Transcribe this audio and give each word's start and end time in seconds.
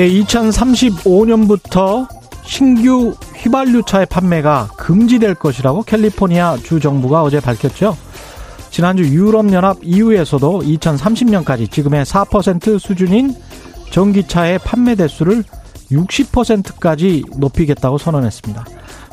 네, 0.00 0.08
2035년부터 0.08 2.08
신규 2.42 3.14
휘발유차의 3.36 4.06
판매가 4.06 4.70
금지될 4.78 5.34
것이라고 5.34 5.82
캘리포니아 5.82 6.56
주 6.56 6.80
정부가 6.80 7.22
어제 7.22 7.38
밝혔죠. 7.38 7.94
지난주 8.70 9.04
유럽연합 9.04 9.76
EU에서도 9.82 10.60
2030년까지 10.60 11.70
지금의 11.70 12.06
4% 12.06 12.78
수준인 12.78 13.34
전기차의 13.90 14.60
판매 14.60 14.94
대수를 14.94 15.44
60%까지 15.92 17.24
높이겠다고 17.36 17.98
선언했습니다. 17.98 18.64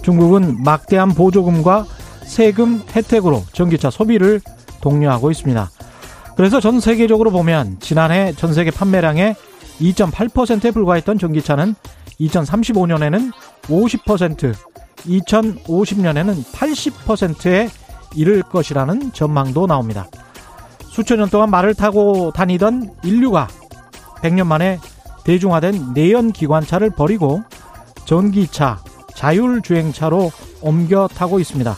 중국은 0.04 0.63
막대한 0.63 1.09
보조금과 1.09 1.85
세금 2.23 2.81
혜택으로 2.95 3.44
전기차 3.52 3.90
소비를 3.90 4.40
독려하고 4.80 5.31
있습니다. 5.31 5.70
그래서 6.38 6.62
전 6.62 6.80
세계적으로 6.80 7.31
보면 7.31 7.76
지난해 7.81 8.31
전 8.38 8.54
세계 8.54 8.72
판매량의 8.72 9.35
2.8%에 9.80 10.72
불과했던 10.72 11.17
전기차는 11.20 11.76
2035년에는 12.20 13.31
50%, 13.63 14.55
2050년에는 15.05 16.44
80%에 16.52 17.70
이를 18.16 18.41
것이라는 18.41 19.12
전망도 19.13 19.67
나옵니다. 19.67 20.08
수천 20.90 21.20
년 21.20 21.30
동안 21.30 21.52
말을 21.52 21.76
타고 21.76 22.31
다니던 22.31 22.95
인류가 23.03 23.48
100년 24.22 24.48
만에 24.48 24.80
대중화된 25.23 25.94
내연 25.94 26.31
기관차를 26.31 26.89
버리고 26.89 27.44
전기차, 28.05 28.80
자율주행차로 29.16 30.31
옮겨 30.61 31.08
타고 31.08 31.39
있습니다. 31.39 31.75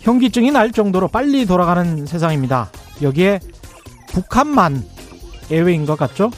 현기증이 0.00 0.50
날 0.50 0.72
정도로 0.72 1.08
빨리 1.08 1.44
돌아가는 1.46 2.06
세상입니다. 2.06 2.70
여기에 3.02 3.40
북한만 4.08 4.82
예외인 5.50 5.86
것 5.86 5.98
같죠? 5.98 6.30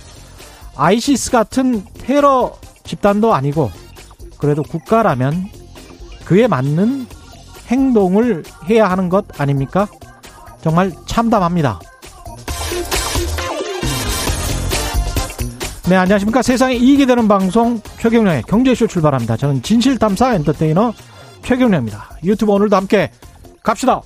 아이시스 0.76 1.30
같은 1.30 1.84
테러 1.98 2.56
집단도 2.84 3.34
아니고 3.34 3.70
그래도 4.38 4.62
국가라면 4.62 5.48
그에 6.24 6.46
맞는 6.46 7.06
행동을 7.68 8.42
해야 8.68 8.90
하는 8.90 9.08
것 9.08 9.40
아닙니까? 9.40 9.86
정말 10.62 10.92
참담합니다. 11.06 11.80
네, 15.88 15.96
안녕하십니까. 15.96 16.42
세상에 16.42 16.74
이익이 16.76 17.06
되는 17.06 17.26
방송 17.26 17.80
최경련의 17.98 18.44
경제쇼 18.44 18.86
출발합니다. 18.86 19.36
저는 19.36 19.62
진실탐사 19.62 20.34
엔터테이너 20.34 20.92
최경련입니다. 21.44 22.10
유튜브 22.22 22.52
오늘도 22.52 22.76
함께 22.76 23.10
갑시다. 23.62 24.00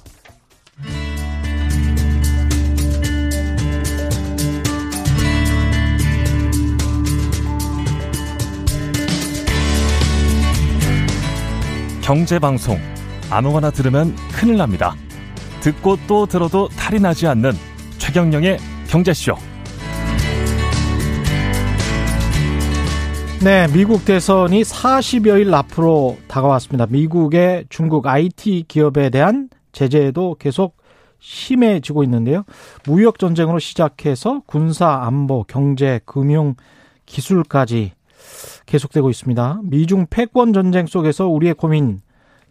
경제방송 12.05 12.79
아무거나 13.31 13.71
들으면 13.71 14.15
큰일 14.31 14.59
납니다. 14.59 14.95
듣고 15.63 15.97
또 16.07 16.27
들어도 16.27 16.69
탈이 16.69 17.01
나지 17.01 17.27
않는 17.27 17.53
최경령의 17.97 18.59
경제쇼. 18.89 19.35
네, 23.43 23.67
미국 23.73 24.05
대선이 24.05 24.61
40여일 24.63 25.55
앞으로 25.55 26.19
다가왔습니다. 26.29 26.87
미국의 26.91 27.65
중국 27.71 28.07
IT 28.07 28.67
기업에 28.69 29.09
대한 29.09 29.49
제재도 29.73 30.37
계속 30.39 30.77
심해지고 31.21 32.05
있는데요. 32.05 32.45
무역 32.87 33.19
전쟁으로 33.19 33.59
시작해서 33.59 34.43
군사, 34.45 35.05
안보, 35.05 35.45
경제, 35.45 36.01
금융, 36.05 36.55
기술까지 37.07 37.93
계속되고 38.67 39.11
있습니다. 39.11 39.61
미중 39.65 40.07
패권 40.11 40.53
전쟁 40.53 40.87
속에서 40.87 41.29
우리의 41.29 41.55
고민 41.55 42.01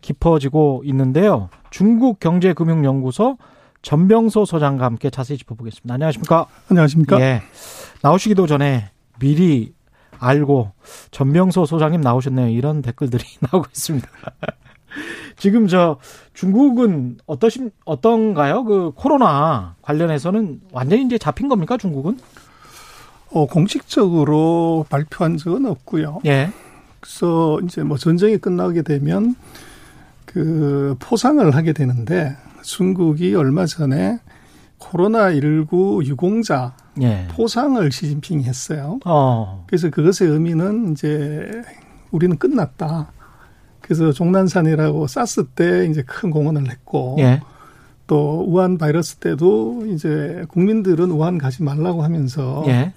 깊어지고 0.01 0.83
있는데요. 0.85 1.49
중국 1.71 2.19
경제금융연구소 2.19 3.37
전병소 3.81 4.45
소장과 4.45 4.85
함께 4.85 5.09
자세히 5.09 5.37
짚어보겠습니다. 5.37 5.93
안녕하십니까? 5.93 6.45
안녕하십니까? 6.69 7.19
예. 7.19 7.41
나오시기도 8.01 8.47
전에 8.47 8.91
미리 9.19 9.73
알고 10.19 10.71
전병소 11.11 11.65
소장님 11.65 12.01
나오셨네요. 12.01 12.49
이런 12.49 12.81
댓글들이 12.81 13.23
나오고 13.51 13.67
있습니다. 13.71 14.07
지금 15.37 15.67
저 15.67 15.97
중국은 16.33 17.17
어떠신 17.25 17.71
어떤가요? 17.85 18.63
그 18.63 18.91
코로나 18.95 19.75
관련해서는 19.81 20.61
완전히 20.71 21.03
이제 21.03 21.17
잡힌 21.17 21.49
겁니까 21.49 21.77
중국은? 21.77 22.17
어 23.33 23.47
공식적으로 23.47 24.85
발표한 24.89 25.37
적은 25.37 25.65
없고요. 25.65 26.21
예. 26.25 26.51
그래서 26.99 27.59
이제 27.61 27.83
뭐 27.83 27.97
전쟁이 27.97 28.37
끝나게 28.37 28.83
되면 28.83 29.35
그 30.25 30.95
포상을 30.99 31.53
하게 31.55 31.73
되는데 31.73 32.35
중국이 32.61 33.35
얼마 33.35 33.65
전에 33.65 34.19
코로나 34.77 35.33
19 35.33 36.03
유공자 36.05 36.75
예. 37.01 37.27
포상을 37.31 37.91
시진핑이 37.91 38.43
했어요. 38.43 38.99
어. 39.05 39.63
그래서 39.67 39.89
그것의 39.89 40.31
의미는 40.31 40.91
이제 40.91 41.63
우리는 42.11 42.37
끝났다. 42.37 43.11
그래서 43.81 44.11
종난산이라고 44.11 45.07
사스 45.07 45.45
때 45.45 45.87
이제 45.87 46.03
큰 46.03 46.29
공헌을 46.29 46.69
했고 46.69 47.15
예. 47.19 47.41
또 48.07 48.45
우한 48.47 48.77
바이러스 48.77 49.15
때도 49.15 49.85
이제 49.87 50.45
국민들은 50.49 51.09
우한 51.11 51.37
가지 51.37 51.63
말라고 51.63 52.03
하면서 52.03 52.63
예. 52.67 52.93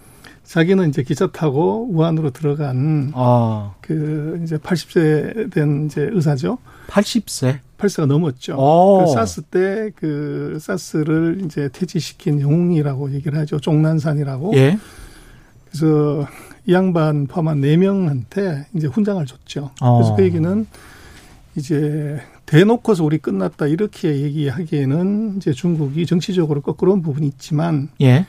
자기는 0.47 0.89
이제 0.89 1.03
기차 1.03 1.27
타고 1.27 1.89
우한으로 1.91 2.31
들어간 2.31 3.11
어. 3.15 3.75
그 3.81 4.41
이제 4.45 4.57
80세 4.57 5.53
된 5.53 5.87
이제 5.87 6.09
의사죠. 6.13 6.59
80세? 6.89 7.59
8세가 7.79 8.07
넘었죠. 8.07 8.57
오. 8.57 9.05
그 9.05 9.13
사스 9.13 9.43
때 9.43 9.91
그 9.97 10.59
사스를 10.61 11.43
이제 11.45 11.69
퇴치시킨 11.73 12.41
영웅이라고 12.41 13.13
얘기를 13.13 13.39
하죠. 13.41 13.59
종난산이라고. 13.61 14.57
예. 14.57 14.79
그래서 15.69 16.27
이 16.67 16.73
양반 16.73 17.27
포함한 17.27 17.61
4명한테 17.61 18.65
이제 18.75 18.87
훈장을 18.87 19.25
줬죠. 19.27 19.71
어. 19.81 19.99
그래서 19.99 20.15
그 20.17 20.23
얘기는 20.23 20.67
이제 21.57 22.21
대놓고서 22.47 23.05
우리 23.05 23.19
끝났다 23.19 23.67
이렇게 23.67 24.21
얘기하기에는 24.23 25.35
이제 25.37 25.53
중국이 25.53 26.07
정치적으로 26.07 26.61
거꾸로운 26.61 27.03
부분이 27.03 27.27
있지만 27.27 27.89
예. 28.01 28.27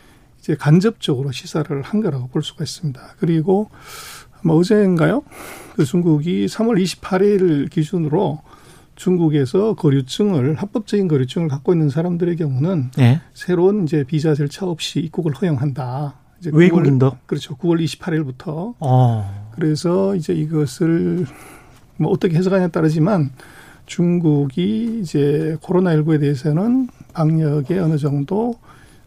이제 0.47 0.55
간접적으로 0.55 1.33
시사를 1.33 1.81
한 1.81 2.01
거라고 2.01 2.27
볼 2.27 2.41
수가 2.41 2.63
있습니다. 2.63 3.01
그리고 3.19 3.69
뭐 4.45 4.55
어제인가요? 4.55 5.23
그 5.75 5.83
중국이 5.83 6.45
3월 6.45 6.81
28일 6.81 7.69
기준으로 7.69 8.39
중국에서 8.95 9.73
거류증을 9.73 10.55
합법적인 10.55 11.09
거류증을 11.09 11.49
갖고 11.49 11.73
있는 11.73 11.89
사람들의 11.89 12.37
경우는 12.37 12.91
네. 12.95 13.21
새로운 13.33 13.83
이제 13.83 14.05
비자 14.05 14.33
절차 14.33 14.65
없이 14.65 15.01
입국을 15.01 15.33
허용한다. 15.33 16.15
이제 16.39 16.49
외국인도 16.53 17.11
9월, 17.11 17.17
그렇죠. 17.25 17.57
9월 17.57 17.83
28일부터. 17.83 18.75
어. 18.79 19.49
그래서 19.53 20.15
이제 20.15 20.33
이것을 20.33 21.25
뭐 21.97 22.09
어떻게 22.09 22.37
해석하냐에 22.37 22.69
따르지만 22.69 23.31
중국이 23.85 25.01
이제 25.01 25.57
코로나19에 25.61 26.21
대해서는 26.21 26.87
방역에 27.13 27.79
어느 27.79 27.97
정도 27.97 28.55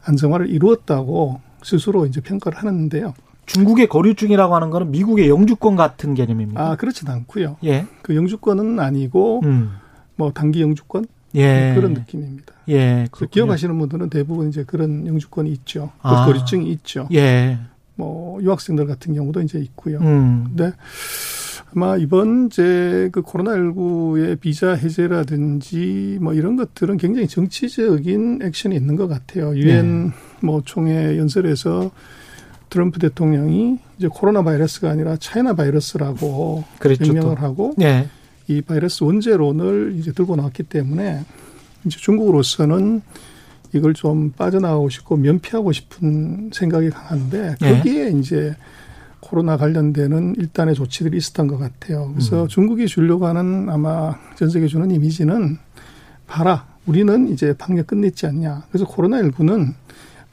안정화를 0.05 0.49
이루었다고 0.51 1.41
스스로 1.63 2.07
이제 2.07 2.21
평가를 2.21 2.59
하는데요. 2.59 3.15
중국의 3.47 3.89
거류증이라고 3.89 4.55
하는 4.55 4.71
거는 4.71 4.91
미국의 4.93 5.29
영주권 5.29 5.75
같은 5.77 6.15
개념입니다. 6.15 6.63
아, 6.63 6.77
그렇진 6.77 7.09
않고요. 7.09 7.57
예. 7.65 7.87
그 8.03 8.15
영주권은 8.15 8.79
아니고 8.79 9.41
음. 9.45 9.73
뭐 10.15 10.33
단기 10.33 10.63
영주권 10.63 11.07
예. 11.35 11.73
그런 11.75 11.95
느낌입니다. 11.95 12.55
예. 12.69 13.09
기억하시는 13.31 13.77
분들은 13.79 14.11
대부분 14.11 14.49
이제 14.49 14.65
그런 14.65 15.07
영주권이 15.07 15.51
있죠. 15.53 15.91
아. 16.01 16.27
거류증이 16.27 16.71
있죠. 16.73 17.09
예. 17.13 17.59
뭐 17.97 18.41
유학생들 18.43 18.87
같은 18.87 19.15
경우도 19.15 19.43
이제 19.43 19.59
있고요. 19.59 19.99
음. 19.99 20.45
근데 20.49 20.73
아마 21.75 21.97
이번 21.97 22.47
이제 22.47 23.09
그 23.13 23.23
코로나19의 23.23 24.41
비자 24.41 24.73
해제라든지 24.73 26.19
뭐 26.21 26.35
이런 26.35 26.57
것들은 26.57 26.97
굉장히 26.97 27.29
정치적인 27.29 28.41
액션이 28.43 28.75
있는 28.75 28.97
것 28.97 29.09
같아요. 29.09 29.57
유엔 29.57 30.09
네. 30.09 30.13
뭐 30.41 30.63
총회 30.65 31.17
연설에서 31.17 31.91
트럼프 32.71 32.99
대통령이 32.99 33.79
이제 33.99 34.09
코로나 34.11 34.43
바이러스가 34.43 34.91
아니라 34.91 35.17
차이나 35.17 35.55
바이러스라고 35.55 36.65
그랬죠, 36.79 37.13
명명을 37.13 37.37
또. 37.37 37.43
하고 37.43 37.75
네. 37.77 38.09
이 38.49 38.63
바이러스 38.63 39.05
원죄론을 39.05 39.95
이제 39.97 40.13
들고 40.13 40.37
나왔기 40.37 40.65
때문에 40.65 41.25
이제 41.85 41.99
중국으로서는 41.99 43.03
이걸 43.73 43.95
좀 43.95 44.33
빠져나가고 44.33 44.89
싶고 44.89 45.17
면피하고 45.17 45.71
싶은 45.73 46.51
생각이 46.53 46.91
강한데 46.91 47.55
네. 47.61 47.77
거기에 47.77 48.11
네. 48.11 48.19
이제 48.19 48.57
코로나 49.21 49.57
관련되는 49.57 50.35
일단의 50.39 50.75
조치들이 50.75 51.17
있었던 51.17 51.47
것 51.47 51.59
같아요. 51.59 52.11
그래서 52.13 52.45
음. 52.45 52.49
중국이 52.49 52.87
주려고 52.87 53.27
하는 53.27 53.69
아마 53.69 54.17
전 54.37 54.49
세계 54.51 54.67
주는 54.67 54.91
이미지는 54.91 55.59
봐라. 56.27 56.67
우리는 56.87 57.29
이제 57.29 57.55
방역 57.57 57.87
끝냈지 57.89 58.27
않냐. 58.27 58.65
그래서 58.71 58.87
코로나19는 58.87 59.75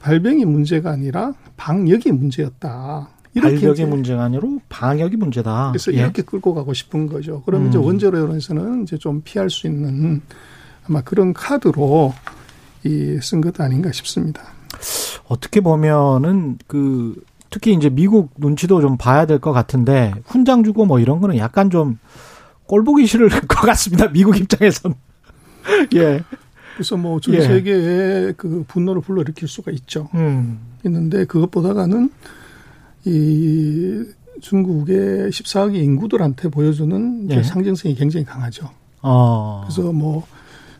발병이 0.00 0.44
문제가 0.46 0.90
아니라 0.90 1.34
방역이 1.56 2.12
문제였다. 2.12 3.08
발력의 3.40 3.86
문제가 3.86 4.24
아니라 4.24 4.42
방역이 4.68 5.16
문제다. 5.16 5.70
그래서 5.72 5.92
예. 5.92 5.98
이렇게 5.98 6.22
끌고 6.22 6.54
가고 6.54 6.72
싶은 6.72 7.06
거죠. 7.06 7.42
그러면 7.46 7.66
음. 7.66 7.70
이제 7.70 7.78
원자로에서는 7.78 8.82
이제 8.82 8.96
좀 8.96 9.20
피할 9.22 9.50
수 9.50 9.66
있는 9.66 10.22
아마 10.88 11.02
그런 11.02 11.32
카드로 11.34 12.14
이 12.84 13.18
쓴 13.20 13.40
것 13.40 13.60
아닌가 13.60 13.92
싶습니다. 13.92 14.42
어떻게 15.28 15.60
보면은 15.60 16.58
그 16.66 17.20
특히 17.50 17.72
이제 17.74 17.88
미국 17.88 18.30
눈치도 18.36 18.80
좀 18.80 18.96
봐야 18.96 19.24
될 19.26 19.38
것 19.38 19.52
같은데 19.52 20.12
훈장 20.26 20.64
주고 20.64 20.84
뭐 20.86 20.98
이런 21.00 21.20
거는 21.20 21.36
약간 21.38 21.70
좀 21.70 21.98
꼴보기 22.66 23.06
싫을 23.06 23.28
것 23.48 23.60
같습니다. 23.60 24.08
미국 24.08 24.36
입장에선. 24.38 24.94
예. 25.94 26.22
그래서 26.74 26.96
뭐전 26.96 27.34
예. 27.34 27.40
세계에 27.40 28.32
그 28.36 28.64
분노를 28.68 29.02
불러일으킬 29.02 29.48
수가 29.48 29.72
있죠. 29.72 30.08
음. 30.14 30.58
있는데 30.84 31.24
그것보다가는 31.24 32.10
이 33.04 34.04
중국의 34.40 35.30
14억의 35.30 35.76
인구들한테 35.76 36.48
보여주는 36.50 37.28
예. 37.30 37.42
상징성이 37.42 37.94
굉장히 37.94 38.24
강하죠. 38.24 38.70
어. 39.02 39.64
그래서 39.64 39.92
뭐 39.92 40.26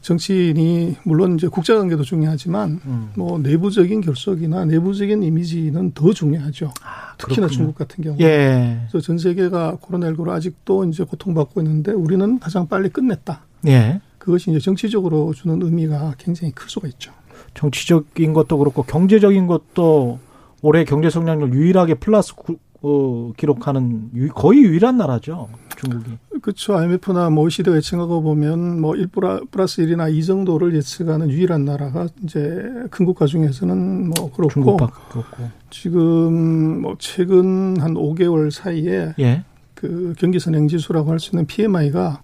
정치인이 0.08 0.96
물론 1.02 1.34
이제 1.34 1.48
국제 1.48 1.74
관계도 1.74 2.02
중요하지만 2.02 2.80
음. 2.86 3.10
뭐 3.14 3.38
내부적인 3.38 4.00
결속이나 4.00 4.64
내부적인 4.64 5.22
이미지는 5.22 5.92
더 5.92 6.14
중요하죠. 6.14 6.72
아, 6.82 7.14
특히나 7.18 7.46
중국 7.48 7.74
같은 7.74 8.02
경우. 8.02 8.16
예. 8.20 8.80
그래서 8.88 9.04
전 9.04 9.18
세계가 9.18 9.76
코로나19로 9.82 10.30
아직도 10.30 10.86
이제 10.86 11.04
고통받고 11.04 11.60
있는데 11.60 11.92
우리는 11.92 12.38
가장 12.38 12.66
빨리 12.68 12.88
끝냈다. 12.88 13.42
예. 13.66 14.00
그것이 14.16 14.50
이제 14.50 14.60
정치적으로 14.60 15.34
주는 15.34 15.60
의미가 15.60 16.14
굉장히 16.16 16.54
클 16.54 16.70
수가 16.70 16.88
있죠. 16.88 17.12
정치적인 17.52 18.32
것도 18.32 18.56
그렇고 18.56 18.84
경제적인 18.84 19.46
것도 19.46 20.20
올해 20.62 20.84
경제 20.84 21.10
성장률 21.10 21.52
유일하게 21.52 21.94
플러스 21.94 22.32
어, 22.80 23.32
기록하는 23.36 24.10
유, 24.14 24.28
거의 24.28 24.60
유일한 24.60 24.96
나라죠. 24.96 25.48
중국이. 25.76 26.12
그렇죠. 26.40 26.76
IMF나 26.76 27.30
뭐 27.30 27.44
OECD가 27.44 27.76
예측하고 27.76 28.22
보면 28.22 28.80
뭐 28.80 28.94
1 28.96 29.08
플러스 29.50 29.82
1이나 29.82 30.12
이 30.12 30.24
정도를 30.24 30.74
예측하는 30.76 31.30
유일한 31.30 31.64
나라가 31.64 32.08
이제 32.22 32.64
큰 32.90 33.04
국가 33.06 33.26
중에서는 33.26 34.08
뭐 34.10 34.32
그렇고 34.32 34.76
그렇고. 34.76 35.24
지금 35.70 36.82
뭐 36.82 36.96
최근 36.98 37.80
한 37.80 37.94
5개월 37.94 38.50
사이에 38.50 39.14
예. 39.18 39.44
그 39.74 40.14
경기 40.18 40.40
선행 40.40 40.68
지수라고 40.68 41.10
할 41.10 41.18
수 41.20 41.30
있는 41.32 41.46
PMI가 41.46 42.22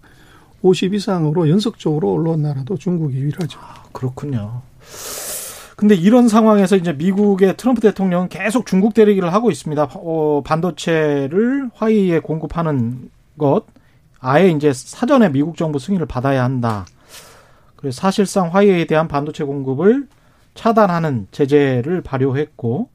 50 0.61 0.93
이상으로 0.93 1.49
연속적으로 1.49 2.13
올라온 2.13 2.41
나라도 2.41 2.75
중국이 2.77 3.17
유일하죠. 3.17 3.59
아, 3.61 3.83
그렇군요. 3.91 4.61
근데 5.75 5.93
이런 5.93 6.29
상황에서 6.29 6.77
이제 6.77 6.93
미국의 6.93 7.57
트럼프 7.57 7.81
대통령은 7.81 8.29
계속 8.29 8.65
중국 8.65 8.93
대리기를 8.93 9.33
하고 9.33 9.51
있습니다. 9.51 9.89
어, 9.95 10.41
반도체를 10.45 11.69
화웨이에 11.75 12.19
공급하는 12.19 13.09
것 13.37 13.63
아예 14.25 14.49
이제 14.49 14.73
사전에 14.73 15.29
미국 15.29 15.55
정부 15.55 15.77
승인을 15.77 16.07
받아야 16.07 16.43
한다. 16.43 16.87
그래서 17.75 18.01
사실상 18.01 18.51
화웨이에 18.51 18.85
대한 18.85 19.07
반도체 19.07 19.43
공급을 19.43 20.07
차단하는 20.55 21.27
제재를 21.31 22.01
발효했고 22.01 22.89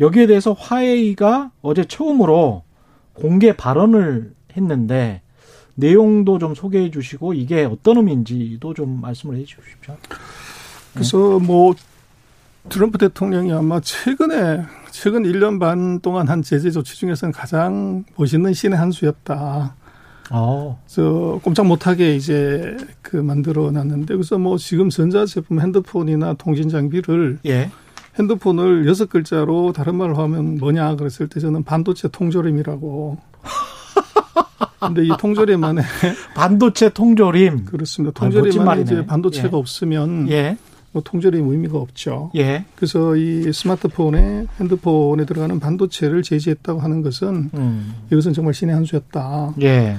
여기에 0.00 0.26
대해서 0.26 0.54
화웨이가 0.54 1.50
어제 1.60 1.84
처음으로 1.84 2.62
공개 3.12 3.54
발언을 3.54 4.32
했는데 4.56 5.20
내용도 5.74 6.38
좀 6.38 6.54
소개해 6.54 6.90
주시고 6.90 7.34
이게 7.34 7.64
어떤 7.64 7.98
의미인지도 7.98 8.72
좀 8.72 9.02
말씀을 9.02 9.36
해 9.36 9.44
주십시오. 9.44 9.96
그래서 10.94 11.38
뭐 11.40 11.74
트럼프 12.70 12.96
대통령이 12.96 13.52
아마 13.52 13.80
최근에 13.80 14.64
최근 14.90 15.24
1년 15.24 15.60
반 15.60 16.00
동안 16.00 16.28
한 16.28 16.40
제재 16.40 16.70
조치 16.70 16.96
중에서는 16.96 17.32
가장 17.32 18.04
멋있는 18.16 18.54
신의 18.54 18.78
한 18.78 18.92
수였다. 18.92 19.74
어. 20.30 20.80
저 20.86 21.38
꼼짝 21.42 21.66
못하게 21.66 22.16
이제 22.16 22.76
그 23.02 23.16
만들어 23.16 23.70
놨는데 23.70 24.14
그래서 24.14 24.38
뭐 24.38 24.56
지금 24.56 24.90
전자 24.90 25.26
제품 25.26 25.60
핸드폰이나 25.60 26.34
통신 26.34 26.68
장비를 26.68 27.38
예. 27.46 27.70
핸드폰을 28.18 28.86
여섯 28.86 29.08
글자로 29.08 29.72
다른 29.72 29.96
말로 29.96 30.16
하면 30.16 30.58
뭐냐 30.58 30.96
그랬을 30.96 31.28
때 31.28 31.40
저는 31.40 31.64
반도체 31.64 32.08
통조림이라고. 32.08 33.18
근데 34.80 35.04
이 35.04 35.08
통조림만에 35.18 35.82
반도체 36.34 36.90
통조림 36.90 37.64
그렇습니다. 37.64 38.20
통조림만에 38.20 38.82
이제 38.82 39.06
반도체가 39.06 39.50
예. 39.52 39.56
없으면 39.56 40.30
예. 40.30 40.56
뭐 40.94 41.02
통조림 41.02 41.48
의미가 41.48 41.76
없죠. 41.76 42.30
예. 42.36 42.64
그래서 42.76 43.16
이 43.16 43.52
스마트폰에 43.52 44.46
핸드폰에 44.60 45.26
들어가는 45.26 45.58
반도체를 45.58 46.22
제시했다고 46.22 46.78
하는 46.78 47.02
것은 47.02 47.50
음. 47.52 47.94
이것은 48.12 48.32
정말 48.32 48.54
신의 48.54 48.76
한 48.76 48.84
수였다. 48.84 49.54
예. 49.60 49.96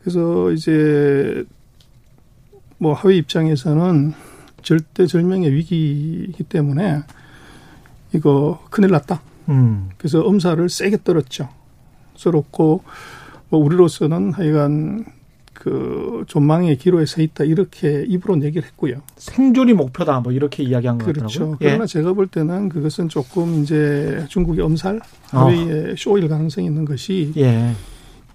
그래서 0.00 0.50
이제 0.52 1.44
뭐 2.78 2.94
하위 2.94 3.18
입장에서는 3.18 4.14
절대 4.62 5.06
절명의 5.06 5.52
위기이기 5.52 6.44
때문에 6.44 7.02
이거 8.14 8.64
큰일 8.70 8.90
났다. 8.92 9.20
음. 9.50 9.90
그래서 9.98 10.22
엄살을 10.22 10.70
세게 10.70 11.04
떨었죠. 11.04 11.50
썰었고 12.16 12.82
뭐 13.50 13.60
우리로서는 13.60 14.32
하여간 14.32 15.04
그 15.68 16.24
전망의 16.26 16.78
기로에 16.78 17.04
서 17.06 17.20
있다 17.20 17.44
이렇게 17.44 18.04
입으로 18.08 18.42
얘기를 18.42 18.66
했고요. 18.66 19.02
생존이 19.16 19.74
목표다 19.74 20.20
뭐 20.20 20.32
이렇게 20.32 20.62
이야기한 20.62 20.98
거죠. 20.98 21.12
그렇죠. 21.12 21.58
예. 21.60 21.66
그러나 21.66 21.86
제가 21.86 22.12
볼 22.14 22.26
때는 22.26 22.68
그것은 22.68 23.08
조금 23.08 23.62
이제 23.62 24.24
중국의 24.28 24.64
엄살, 24.64 25.00
하웨이의 25.30 25.92
어. 25.92 25.94
쇼일 25.96 26.28
가능성이 26.28 26.66
있는 26.66 26.84
것이 26.84 27.32
예. 27.36 27.72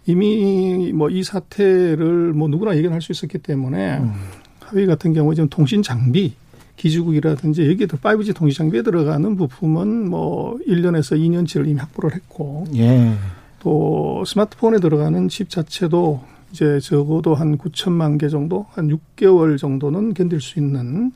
이미 0.05 0.91
뭐 0.93 1.09
이 1.09 1.23
사태를 1.23 2.33
뭐 2.33 2.47
누구나 2.47 2.75
예견할 2.75 3.01
수 3.01 3.11
있었기 3.11 3.39
때문에 3.39 3.97
음. 3.97 4.13
하웨이 4.59 4.85
같은 4.85 5.13
경우 5.13 5.33
지금 5.33 5.49
통신 5.49 5.81
장비 5.81 6.33
기지국이라든지 6.77 7.69
여기에도 7.69 7.97
5G 7.97 8.35
통신 8.35 8.57
장비에 8.57 8.81
들어가는 8.81 9.35
부품은 9.35 10.09
뭐 10.09 10.57
1년에서 10.67 11.17
2년치를 11.19 11.67
이미 11.67 11.79
확보를 11.79 12.13
했고 12.15 12.65
예. 12.75 13.13
또 13.59 14.23
스마트폰에 14.25 14.79
들어가는 14.79 15.29
칩 15.29 15.49
자체도 15.49 16.32
이제 16.53 16.79
적어도 16.79 17.33
한 17.33 17.57
9천만 17.57 18.19
개 18.19 18.29
정도, 18.29 18.67
한 18.73 18.87
6개월 18.87 19.57
정도는 19.57 20.13
견딜 20.13 20.39
수 20.39 20.59
있는 20.59 21.11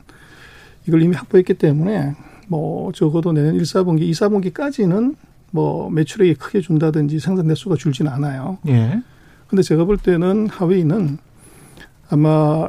이걸 0.86 1.00
이미 1.02 1.14
확보했기 1.14 1.54
때문에 1.54 2.14
뭐 2.48 2.90
적어도 2.92 3.32
내년 3.32 3.54
1, 3.54 3.62
4분기, 3.62 4.00
2, 4.02 4.10
4분기까지는 4.10 5.14
뭐 5.52 5.90
매출액이 5.90 6.34
크게 6.34 6.60
준다든지 6.60 7.20
생산 7.20 7.46
대수가 7.46 7.76
줄지는 7.76 8.10
않아요. 8.12 8.58
예. 8.66 9.00
근데 9.46 9.62
제가 9.62 9.84
볼 9.84 9.96
때는 9.96 10.48
하웨이는 10.48 11.18
아마 12.10 12.66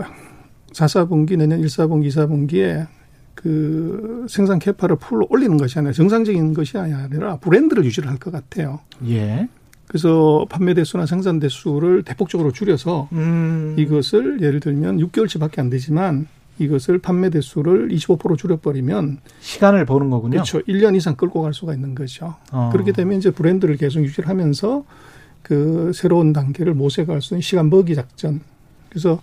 4, 0.71 0.85
4분기, 0.85 1.37
내년 1.37 1.59
1, 1.59 1.65
4분기, 1.65 2.05
2, 2.05 2.09
4분기에 2.09 2.87
그 3.33 4.27
생산 4.29 4.59
캐파를 4.59 4.97
풀로 4.97 5.25
올리는 5.29 5.57
것이 5.57 5.79
아니라 5.79 5.93
정상적인 5.93 6.53
것이 6.53 6.77
아니라 6.77 7.37
브랜드를 7.37 7.83
유지를 7.85 8.09
할 8.09 8.17
것 8.19 8.31
같아요. 8.31 8.79
예. 9.07 9.47
그래서 9.89 10.45
판매 10.49 10.75
대수나 10.75 11.07
생산 11.07 11.39
대수를 11.39 12.03
대폭적으로 12.03 12.51
줄여서 12.51 13.09
음. 13.11 13.75
이것을 13.75 14.39
예를 14.39 14.59
들면 14.59 14.99
6개월치밖에 14.99 15.57
안 15.57 15.71
되지만 15.71 16.27
이것을 16.59 16.99
판매 16.99 17.31
대수를 17.31 17.87
25% 17.89 18.37
줄여버리면 18.37 19.17
시간을 19.39 19.87
버는 19.87 20.11
거군요. 20.11 20.33
그렇죠. 20.33 20.59
1년 20.59 20.95
이상 20.95 21.15
끌고 21.15 21.41
갈 21.41 21.55
수가 21.55 21.73
있는 21.73 21.95
거죠. 21.95 22.35
어. 22.51 22.69
그렇게 22.71 22.91
되면 22.91 23.17
이제 23.17 23.31
브랜드를 23.31 23.77
계속 23.77 24.03
유지를 24.03 24.29
하면서 24.29 24.85
그 25.41 25.91
새로운 25.95 26.33
단계를 26.33 26.75
모색할 26.75 27.23
수 27.23 27.33
있는 27.33 27.41
시간 27.41 27.71
버기 27.71 27.95
작전. 27.95 28.41
그래서 28.89 29.19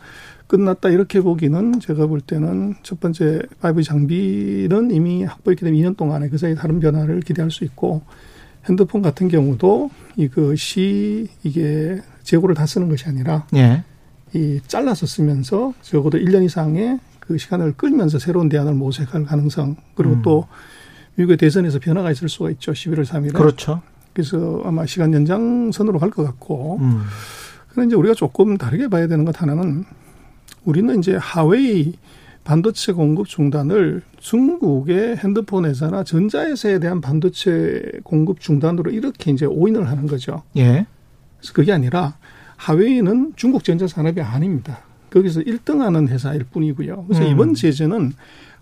끝났다 0.48 0.88
이렇게 0.88 1.20
보기는 1.20 1.78
제가 1.78 2.08
볼 2.08 2.20
때는 2.20 2.74
첫 2.82 2.98
번째 2.98 3.42
5G 3.60 3.84
장비는 3.84 4.90
이미 4.90 5.22
확보했기 5.22 5.64
때문에 5.64 5.80
2년 5.80 5.96
동안에 5.96 6.28
그 6.28 6.38
사이 6.38 6.56
다른 6.56 6.80
변화를 6.80 7.20
기대할 7.20 7.52
수 7.52 7.62
있고 7.62 8.02
핸드폰 8.68 9.02
같은 9.02 9.28
경우도 9.28 9.90
이것이 10.16 11.28
이게 11.42 12.00
재고를 12.22 12.54
다 12.54 12.66
쓰는 12.66 12.88
것이 12.88 13.06
아니라 13.06 13.46
예. 13.54 13.84
이 14.34 14.60
잘라서 14.66 15.06
쓰면서 15.06 15.72
적어도 15.82 16.18
1년 16.18 16.44
이상의 16.44 16.98
그 17.20 17.38
시간을 17.38 17.72
끌면서 17.76 18.18
새로운 18.18 18.48
대안을 18.48 18.74
모색할 18.74 19.24
가능성 19.24 19.76
그리고 19.94 20.14
음. 20.14 20.22
또 20.22 20.46
미국의 21.16 21.36
대선에서 21.38 21.78
변화가 21.78 22.10
있을 22.10 22.28
수가 22.28 22.50
있죠. 22.52 22.72
11월 22.72 23.04
3일에. 23.04 23.32
그렇죠. 23.34 23.80
그래서 24.12 24.62
아마 24.64 24.84
시간 24.86 25.12
연장선으로 25.12 25.98
갈 25.98 26.10
것 26.10 26.24
같고. 26.24 26.78
음. 26.80 27.02
그런데 27.68 27.88
이제 27.88 27.96
우리가 27.96 28.14
조금 28.14 28.56
다르게 28.56 28.88
봐야 28.88 29.06
되는 29.06 29.24
것 29.24 29.40
하나는 29.40 29.84
우리는 30.64 30.98
이제 30.98 31.16
하웨이 31.16 31.94
반도체 32.46 32.92
공급 32.92 33.26
중단을 33.26 34.02
중국의 34.18 35.16
핸드폰 35.16 35.64
회사나 35.64 36.04
전자회사에 36.04 36.78
대한 36.78 37.00
반도체 37.00 37.82
공급 38.04 38.38
중단으로 38.38 38.92
이렇게 38.92 39.32
이제 39.32 39.46
오인을 39.46 39.88
하는 39.88 40.06
거죠. 40.06 40.44
예. 40.56 40.86
그래서 41.38 41.52
그게 41.52 41.72
아니라 41.72 42.16
하웨이는 42.54 43.32
중국 43.34 43.64
전자 43.64 43.88
산업이 43.88 44.20
아닙니다. 44.20 44.78
거기서 45.10 45.40
1등하는 45.40 46.08
회사일 46.08 46.44
뿐이고요. 46.44 47.06
그래서 47.08 47.26
음. 47.26 47.32
이번 47.32 47.54
제재는 47.54 48.12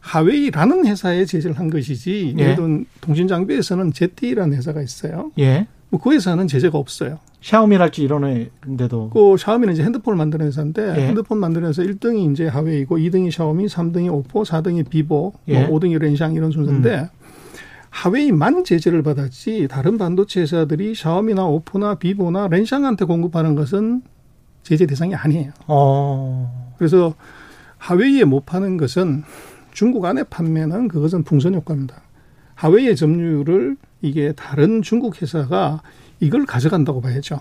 하웨이라는 0.01 0.87
회사에 0.87 1.27
제재를 1.27 1.59
한 1.59 1.69
것이지, 1.69 2.37
예. 2.39 2.43
예를 2.43 2.57
들은 2.57 2.87
통신장비에서는 3.03 3.93
ZTE라는 3.93 4.57
회사가 4.57 4.81
있어요. 4.81 5.31
예. 5.39 5.67
뭐 5.95 6.01
그 6.01 6.13
회사는 6.13 6.49
제재가 6.49 6.77
없어요. 6.77 7.19
샤오미랄지 7.41 8.03
이런 8.03 8.51
데도. 8.77 9.11
그 9.11 9.37
샤오미는 9.39 9.75
이제 9.75 9.85
핸드폰을 9.85 10.17
만드는 10.17 10.47
회사인데 10.47 10.95
예. 10.97 11.07
핸드폰 11.09 11.39
만드는 11.39 11.69
회사 11.69 11.83
1등이 11.83 12.33
이제 12.33 12.49
하웨이고 12.49 12.99
2등이 12.99 13.31
샤오미, 13.31 13.67
3등이 13.67 14.13
오포, 14.13 14.43
4등이 14.43 14.89
비보, 14.89 15.15
뭐 15.15 15.33
예. 15.49 15.67
뭐 15.67 15.79
5등이 15.79 15.99
렌샹 15.99 16.35
이런 16.35 16.51
순서인데 16.51 17.01
음. 17.01 17.09
하웨이만 17.91 18.65
제재를 18.65 19.03
받았지 19.03 19.69
다른 19.71 19.99
반도체 19.99 20.41
회사들이 20.41 20.95
샤오미나 20.97 21.47
오포나 21.47 21.97
비보나 21.97 22.49
렌샹한테 22.49 23.05
공급하는 23.05 23.55
것은 23.55 24.03
제재 24.65 24.87
대상이 24.87 25.15
아니에요. 25.15 25.53
어. 25.69 26.75
그래서 26.79 27.15
하웨이에 27.79 28.25
못 28.25 28.47
파는 28.47 28.79
것은 28.79 29.23
중국 29.73 30.07
안에 30.07 30.25
판매는 30.25 30.89
그것은 30.89 31.23
풍선 31.23 31.55
효과입니다. 31.55 32.03
하웨이의 32.55 32.97
점유율을 32.97 33.77
이게 34.05 34.33
다른 34.33 34.83
중국 34.83 35.21
회사가 35.21 35.81
이걸 36.21 36.45
가져간다고 36.45 37.01
봐야죠. 37.01 37.41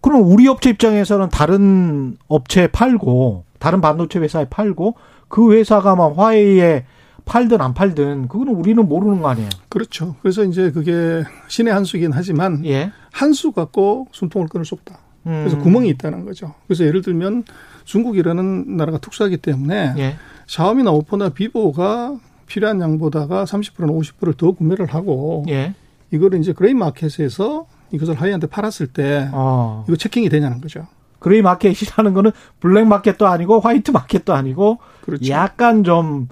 그럼 0.00 0.22
우리 0.22 0.46
업체 0.46 0.70
입장에서는 0.70 1.30
다른 1.30 2.16
업체에 2.28 2.68
팔고 2.68 3.44
다른 3.58 3.80
반도체 3.80 4.20
회사에 4.20 4.46
팔고 4.48 4.94
그 5.28 5.52
회사가 5.52 5.96
막 5.96 6.16
화웨이에 6.16 6.84
팔든 7.24 7.60
안 7.60 7.74
팔든 7.74 8.28
그거는 8.28 8.54
우리는 8.54 8.88
모르는 8.88 9.20
거 9.20 9.28
아니에요. 9.28 9.48
그렇죠. 9.68 10.14
그래서 10.22 10.44
이제 10.44 10.70
그게 10.70 11.24
신의 11.48 11.74
한 11.74 11.82
수긴 11.82 12.12
하지만 12.12 12.64
예. 12.64 12.92
한수 13.10 13.50
갖고 13.50 14.06
숨통을 14.12 14.46
끊을 14.46 14.64
수 14.64 14.76
없다. 14.76 15.00
그래서 15.24 15.56
음. 15.56 15.62
구멍이 15.62 15.88
있다는 15.88 16.24
거죠. 16.24 16.54
그래서 16.68 16.84
예를 16.84 17.02
들면 17.02 17.42
중국이라는 17.84 18.76
나라가 18.76 18.98
특수하기 18.98 19.38
때문에 19.38 19.94
예. 19.98 20.16
샤오미나 20.46 20.92
오포나 20.92 21.30
비보가 21.30 22.16
필요한 22.46 22.80
양보다가 22.80 23.44
30%나 23.44 23.92
50%를 23.92 24.34
더 24.34 24.52
구매를 24.52 24.86
하고 24.86 25.44
예. 25.48 25.74
이거를 26.10 26.40
이제 26.40 26.52
gray 26.52 26.74
market에서 26.74 27.66
이것을 27.90 28.14
화웨이한테 28.14 28.46
팔았을 28.46 28.88
때 28.88 29.28
어. 29.32 29.84
이거 29.88 29.96
checking이 29.96 30.28
되냐는 30.28 30.60
거죠. 30.60 30.86
gray 31.18 31.42
market이라는 31.42 32.14
거는 32.14 32.30
black 32.60 32.86
market도 32.86 33.26
아니고 33.26 33.60
white 33.60 33.90
market도 33.90 34.32
아니고 34.34 34.78
그렇죠. 35.02 35.28
약간 35.30 35.84
좀 35.84 36.28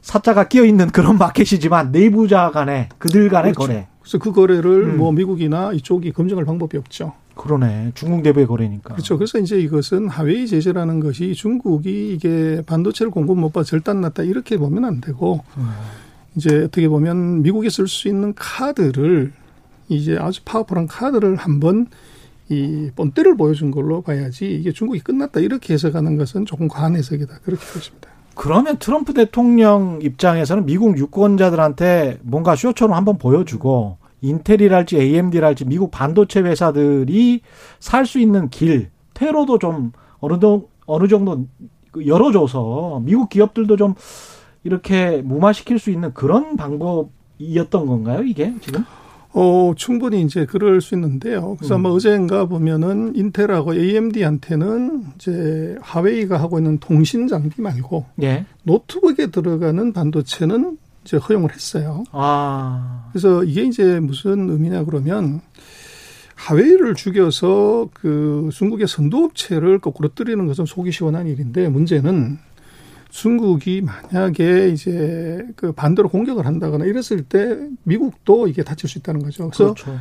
사자가 0.00 0.48
끼어 0.48 0.64
있는 0.64 0.88
그런 0.90 1.18
마켓이지만 1.18 1.92
내부자 1.92 2.50
간에 2.50 2.88
그들 2.98 3.28
간의 3.28 3.52
그렇죠. 3.52 3.72
거래. 3.72 3.86
그래서 4.00 4.18
그 4.18 4.32
거래를 4.32 4.94
음. 4.94 4.98
뭐 4.98 5.12
미국이나 5.12 5.72
이쪽이 5.72 6.12
검증할 6.12 6.44
방법이 6.44 6.76
없죠. 6.76 7.12
그러네. 7.36 7.92
중국 7.94 8.22
내부의 8.22 8.46
거래니까. 8.46 8.94
그렇죠. 8.94 9.16
그래서 9.16 9.38
이제 9.38 9.60
이것은 9.60 10.08
하웨이 10.08 10.46
제재라는 10.46 11.00
것이 11.00 11.34
중국이 11.34 12.14
이게 12.14 12.62
반도체를 12.66 13.10
공급 13.10 13.38
못 13.38 13.52
받아 13.52 13.64
절단 13.64 14.00
났다 14.00 14.24
이렇게 14.24 14.56
보면 14.56 14.84
안 14.84 15.00
되고 15.00 15.44
음. 15.58 15.68
이제 16.34 16.64
어떻게 16.64 16.88
보면 16.88 17.42
미국이 17.42 17.70
쓸 17.70 17.86
수 17.86 18.08
있는 18.08 18.34
카드를 18.34 19.32
이제 19.88 20.16
아주 20.18 20.42
파워풀한 20.44 20.86
카드를 20.86 21.36
한번 21.36 21.86
이 22.48 22.90
본때를 22.96 23.36
보여준 23.36 23.70
걸로 23.70 24.02
봐야지 24.02 24.54
이게 24.54 24.72
중국이 24.72 25.00
끝났다 25.00 25.40
이렇게 25.40 25.74
해석하는 25.74 26.16
것은 26.16 26.46
조금 26.46 26.68
과한 26.68 26.96
해석이다 26.96 27.40
그렇게 27.44 27.64
보십니다. 27.66 28.08
그러면 28.34 28.76
트럼프 28.78 29.14
대통령 29.14 29.98
입장에서는 30.02 30.66
미국 30.66 30.98
유권자들한테 30.98 32.18
뭔가 32.22 32.54
쇼처럼 32.54 32.94
한번 32.94 33.18
보여주고 33.18 33.98
인텔이랄지 34.26 34.96
AMD랄지 34.98 35.64
미국 35.64 35.90
반도체 35.90 36.40
회사들이 36.40 37.40
살 37.80 38.06
수 38.06 38.18
있는 38.18 38.48
길, 38.50 38.90
테러도 39.14 39.58
좀 39.58 39.92
어느 40.18 40.38
정도, 40.38 40.68
어느 40.86 41.08
정도 41.08 41.46
열어줘서 42.04 43.00
미국 43.04 43.28
기업들도 43.28 43.76
좀 43.76 43.94
이렇게 44.64 45.22
무마시킬 45.22 45.78
수 45.78 45.90
있는 45.90 46.12
그런 46.12 46.56
방법이었던 46.56 47.86
건가요, 47.86 48.22
이게 48.22 48.52
지금? 48.60 48.84
어, 49.32 49.74
충분히 49.76 50.22
이제 50.22 50.46
그럴 50.46 50.80
수 50.80 50.94
있는데요. 50.94 51.56
그래서 51.58 51.74
음. 51.74 51.80
아마 51.80 51.90
어제인가 51.90 52.46
보면은 52.46 53.14
인텔하고 53.14 53.74
AMD한테는 53.74 55.04
이제 55.16 55.76
하웨이가 55.82 56.40
하고 56.40 56.58
있는 56.58 56.78
통신 56.78 57.28
장비 57.28 57.60
말고 57.60 58.06
예. 58.22 58.46
노트북에 58.62 59.26
들어가는 59.26 59.92
반도체는 59.92 60.78
이제 61.06 61.16
허용을 61.16 61.52
했어요. 61.52 62.04
아. 62.10 63.08
그래서 63.12 63.44
이게 63.44 63.62
이제 63.62 64.00
무슨 64.00 64.50
의미냐 64.50 64.84
그러면 64.84 65.40
하웨이를 66.34 66.94
죽여서 66.94 67.88
그 67.94 68.50
중국의 68.52 68.88
선도업체를 68.88 69.78
거꾸로 69.78 70.08
뜨리는 70.14 70.44
것은 70.46 70.66
속이 70.66 70.90
시원한 70.90 71.26
일인데 71.28 71.68
문제는 71.68 72.38
중국이 73.10 73.82
만약에 73.82 74.68
이제 74.68 75.46
그 75.54 75.72
반대로 75.72 76.08
공격을 76.08 76.44
한다거나 76.44 76.84
이랬을 76.84 77.22
때 77.26 77.56
미국도 77.84 78.48
이게 78.48 78.62
다칠 78.62 78.90
수 78.90 78.98
있다는 78.98 79.22
거죠. 79.22 79.48
그래서 79.48 79.72
그렇죠. 79.72 79.98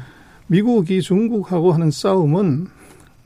미국이 0.48 1.02
중국하고 1.02 1.72
하는 1.72 1.92
싸움은 1.92 2.68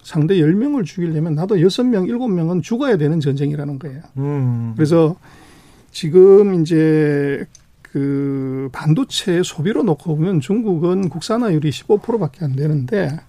상대 0.03 0.35
10명을 0.35 0.85
죽이려면 0.85 1.33
나도 1.33 1.55
6명, 1.55 2.07
7명은 2.07 2.61
죽어야 2.61 2.97
되는 2.97 3.19
전쟁이라는 3.19 3.79
거예요. 3.79 4.01
음. 4.17 4.73
그래서 4.75 5.15
지금 5.91 6.61
이제 6.61 7.45
그 7.91 8.69
반도체 8.71 9.41
소비로 9.43 9.83
놓고 9.83 10.15
보면 10.15 10.39
중국은 10.41 11.09
국산화율이 11.09 11.69
15%밖에 11.71 12.45
안 12.45 12.55
되는데 12.55 13.19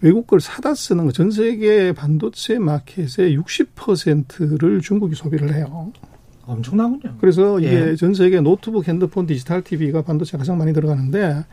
외국 0.00 0.26
걸 0.26 0.40
사다 0.40 0.74
쓰는 0.74 1.06
거 1.06 1.12
전 1.12 1.30
세계 1.30 1.92
반도체 1.92 2.58
마켓의 2.58 3.38
60%를 3.38 4.80
중국이 4.80 5.14
소비를 5.14 5.54
해요. 5.54 5.92
엄청나군요. 6.46 7.16
그래서 7.20 7.60
이게 7.60 7.90
예. 7.90 7.96
전 7.96 8.12
세계 8.14 8.40
노트북, 8.40 8.88
핸드폰, 8.88 9.26
디지털 9.26 9.62
TV가 9.62 10.02
반도체 10.02 10.36
가장 10.36 10.58
많이 10.58 10.72
들어가는데 10.72 11.44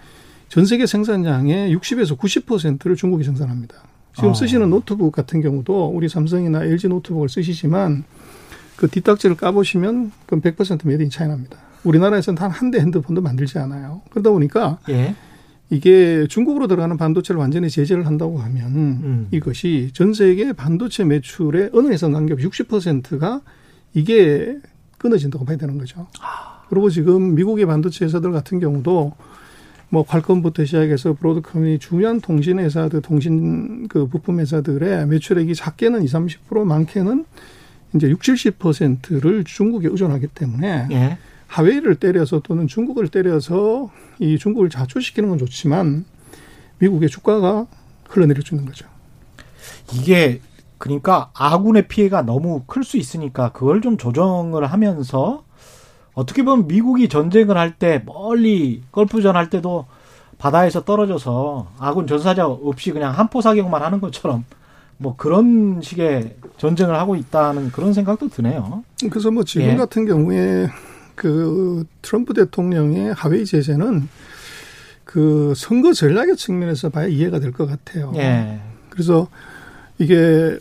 전 0.50 0.66
세계 0.66 0.88
생산량의 0.88 1.76
60에서 1.76 2.18
90%를 2.18 2.96
중국이 2.96 3.24
생산합니다. 3.24 3.76
지금 4.16 4.30
어. 4.30 4.34
쓰시는 4.34 4.70
노트북 4.72 5.12
같은 5.12 5.42
경우도 5.42 5.90
우리 5.90 6.10
삼성이나 6.10 6.64
LG 6.64 6.88
노트북을 6.88 7.30
쓰시지만 7.30 8.06
그 8.76 8.88
뒷딱지를 8.88 9.36
까보시면 9.36 10.12
그건 10.26 10.42
100% 10.42 10.88
made 10.88 11.04
in 11.04 11.10
China입니다. 11.12 11.58
우리나라에서는 11.88 12.38
단 12.38 12.52
한 12.52 12.72
대 12.72 12.80
핸드폰도 12.80 13.22
만들지 13.22 13.58
않아요. 13.60 14.02
그러다 14.10 14.30
보니까 14.32 14.80
예. 14.90 15.16
이게 15.70 16.26
중국으로 16.30 16.68
들어가는 16.68 16.96
반도체를 16.98 17.40
완전히 17.40 17.70
제재를 17.70 18.06
한다고 18.06 18.40
하면 18.40 18.76
음. 18.76 19.28
이것이 19.32 19.90
전 19.94 20.14
세계 20.14 20.54
반도체 20.54 21.04
매출의 21.04 21.72
어느 21.74 21.92
해상 21.92 22.12
간격 22.14 22.40
60%가 22.40 23.42
이게 23.94 24.58
끊어진다고 24.98 25.46
봐야 25.46 25.58
되는 25.58 25.78
거죠. 25.78 26.08
아. 26.22 26.64
그리고 26.70 26.90
지금 26.90 27.36
미국의 27.36 27.66
반도체 27.66 28.06
회사들 28.06 28.32
같은 28.32 28.60
경우도 28.60 29.14
뭐 29.90 30.04
퀄컴부터 30.04 30.66
시작해서 30.66 31.14
브로드컴이 31.14 31.80
중요한 31.80 32.20
통신 32.20 32.60
회사들, 32.60 33.02
통신 33.02 33.88
그 33.88 34.08
부품 34.08 34.40
회사들의 34.40 35.08
매출액이 35.08 35.56
작게는 35.56 36.04
20, 36.04 36.50
30% 36.50 36.64
많게는 36.66 37.26
이제 37.96 38.10
60, 38.10 38.60
70%를 38.60 39.46
중국에 39.46 39.88
의존하기 39.88 40.28
때문에 40.28 40.88
예. 40.92 41.18
하웨이를 41.48 41.96
때려서 41.96 42.42
또는 42.42 42.68
중국을 42.68 43.08
때려서 43.08 43.90
이 44.20 44.38
중국을 44.38 44.70
자초시키는 44.70 45.30
건 45.30 45.38
좋지만 45.38 46.06
미국의 46.80 47.10
주가가 47.10 47.66
흘러내릴 48.10 48.44
수 48.44 48.56
있는 48.56 48.68
거죠. 48.68 48.86
이게 49.94 50.42
그러니까 50.78 51.32
아군의 51.34 51.88
피해가 51.88 52.22
너무 52.22 52.64
클 52.68 52.84
수 52.84 52.98
있으니까 52.98 53.52
그걸 53.52 53.82
좀 53.82 53.98
조정을 53.98 54.66
하면서 54.66 55.44
어떻게 56.14 56.44
보면 56.44 56.68
미국이 56.68 57.10
전쟁을 57.10 57.58
할 57.58 57.76
때 57.78 58.04
멀리 58.06 58.82
걸프전 58.92 59.36
할 59.36 59.50
때도 59.50 59.86
바다에서 60.38 60.84
떨어져서 60.84 61.68
아군 61.80 62.06
전사자 62.08 62.46
없이 62.48 62.92
그냥 62.92 63.12
한포 63.18 63.42
사격만 63.42 63.82
하는 63.82 64.00
것처럼 64.00 64.46
뭐 64.98 65.16
그런 65.16 65.80
식의 65.82 66.38
전쟁을 66.58 66.96
하고 67.00 67.16
있다는 67.16 67.72
그런 67.72 67.94
생각도 67.94 68.30
드네요. 68.30 68.84
그래서 69.10 69.32
뭐 69.32 69.44
지금 69.44 69.68
예. 69.68 69.76
같은 69.76 70.06
경우에 70.06 70.68
그 71.18 71.84
트럼프 72.02 72.34
대통령의 72.34 73.12
하웨이 73.14 73.44
제재는 73.44 74.08
그 75.04 75.54
선거 75.56 75.92
전략의 75.94 76.38
측면에서 76.38 76.90
봐야 76.90 77.08
이해가 77.08 77.40
될 77.40 77.52
것 77.52 77.66
같아요. 77.66 78.14
예. 78.16 78.60
그래서 78.90 79.28
이게 79.98 80.58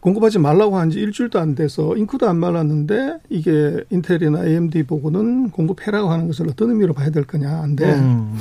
공급하지 0.00 0.38
말라고 0.38 0.76
한 0.78 0.90
지 0.90 0.98
일주일도 1.00 1.38
안 1.38 1.54
돼서 1.54 1.96
잉크도 1.96 2.28
안 2.28 2.38
말랐는데 2.38 3.18
이게 3.30 3.84
인텔이나 3.90 4.44
AMD 4.46 4.82
보고는 4.84 5.50
공급해라고 5.50 6.10
하는 6.10 6.26
것을 6.26 6.48
어떤 6.48 6.70
의미로 6.70 6.92
봐야 6.92 7.10
될 7.10 7.24
거냐. 7.24 7.48
안데 7.62 7.84
음. 7.94 8.36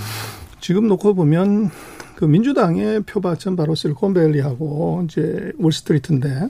지금 0.60 0.88
놓고 0.88 1.14
보면 1.14 1.70
그 2.16 2.26
민주당의 2.26 3.02
표밭은 3.02 3.56
바로 3.56 3.76
실리콘밸리하고 3.76 5.04
이제 5.06 5.52
월스트리트인데 5.60 6.50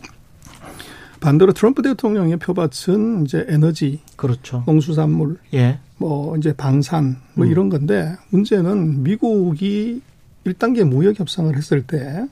반대로 1.19 1.53
트럼프 1.53 1.81
대통령의 1.81 2.37
표밭은 2.37 3.23
이제 3.25 3.45
에너지, 3.47 4.01
그렇죠. 4.15 4.63
농수산물, 4.65 5.37
예. 5.53 5.79
뭐 5.97 6.37
이제 6.37 6.53
방산 6.53 7.17
뭐 7.33 7.45
음. 7.45 7.51
이런 7.51 7.69
건데 7.69 8.15
문제는 8.29 9.03
미국이 9.03 10.01
1단계 10.45 10.83
무역 10.83 11.19
협상을 11.19 11.55
했을 11.55 11.85
때 11.85 12.27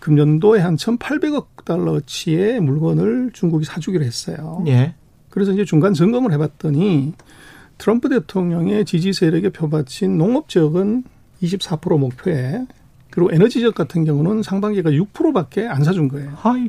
금년도에 0.00 0.60
한 0.60 0.76
1,800억 0.76 1.64
달러치의 1.64 2.60
물건을 2.60 3.30
중국이 3.32 3.64
사주기로 3.64 4.04
했어요. 4.04 4.62
예. 4.66 4.94
그래서 5.30 5.52
이제 5.52 5.64
중간 5.64 5.94
점검을 5.94 6.32
해봤더니 6.32 7.14
트럼프 7.78 8.08
대통령의 8.08 8.84
지지 8.84 9.12
세력의 9.12 9.50
표밭인 9.50 10.16
농업 10.16 10.48
지역은 10.48 11.04
24% 11.42 11.98
목표에 11.98 12.66
그리고 13.10 13.32
에너지적 13.32 13.74
같은 13.74 14.04
경우는 14.04 14.42
상반기가 14.42 14.90
6%밖에 14.90 15.66
안 15.66 15.84
사준 15.84 16.08
거예요. 16.08 16.30
하이. 16.36 16.68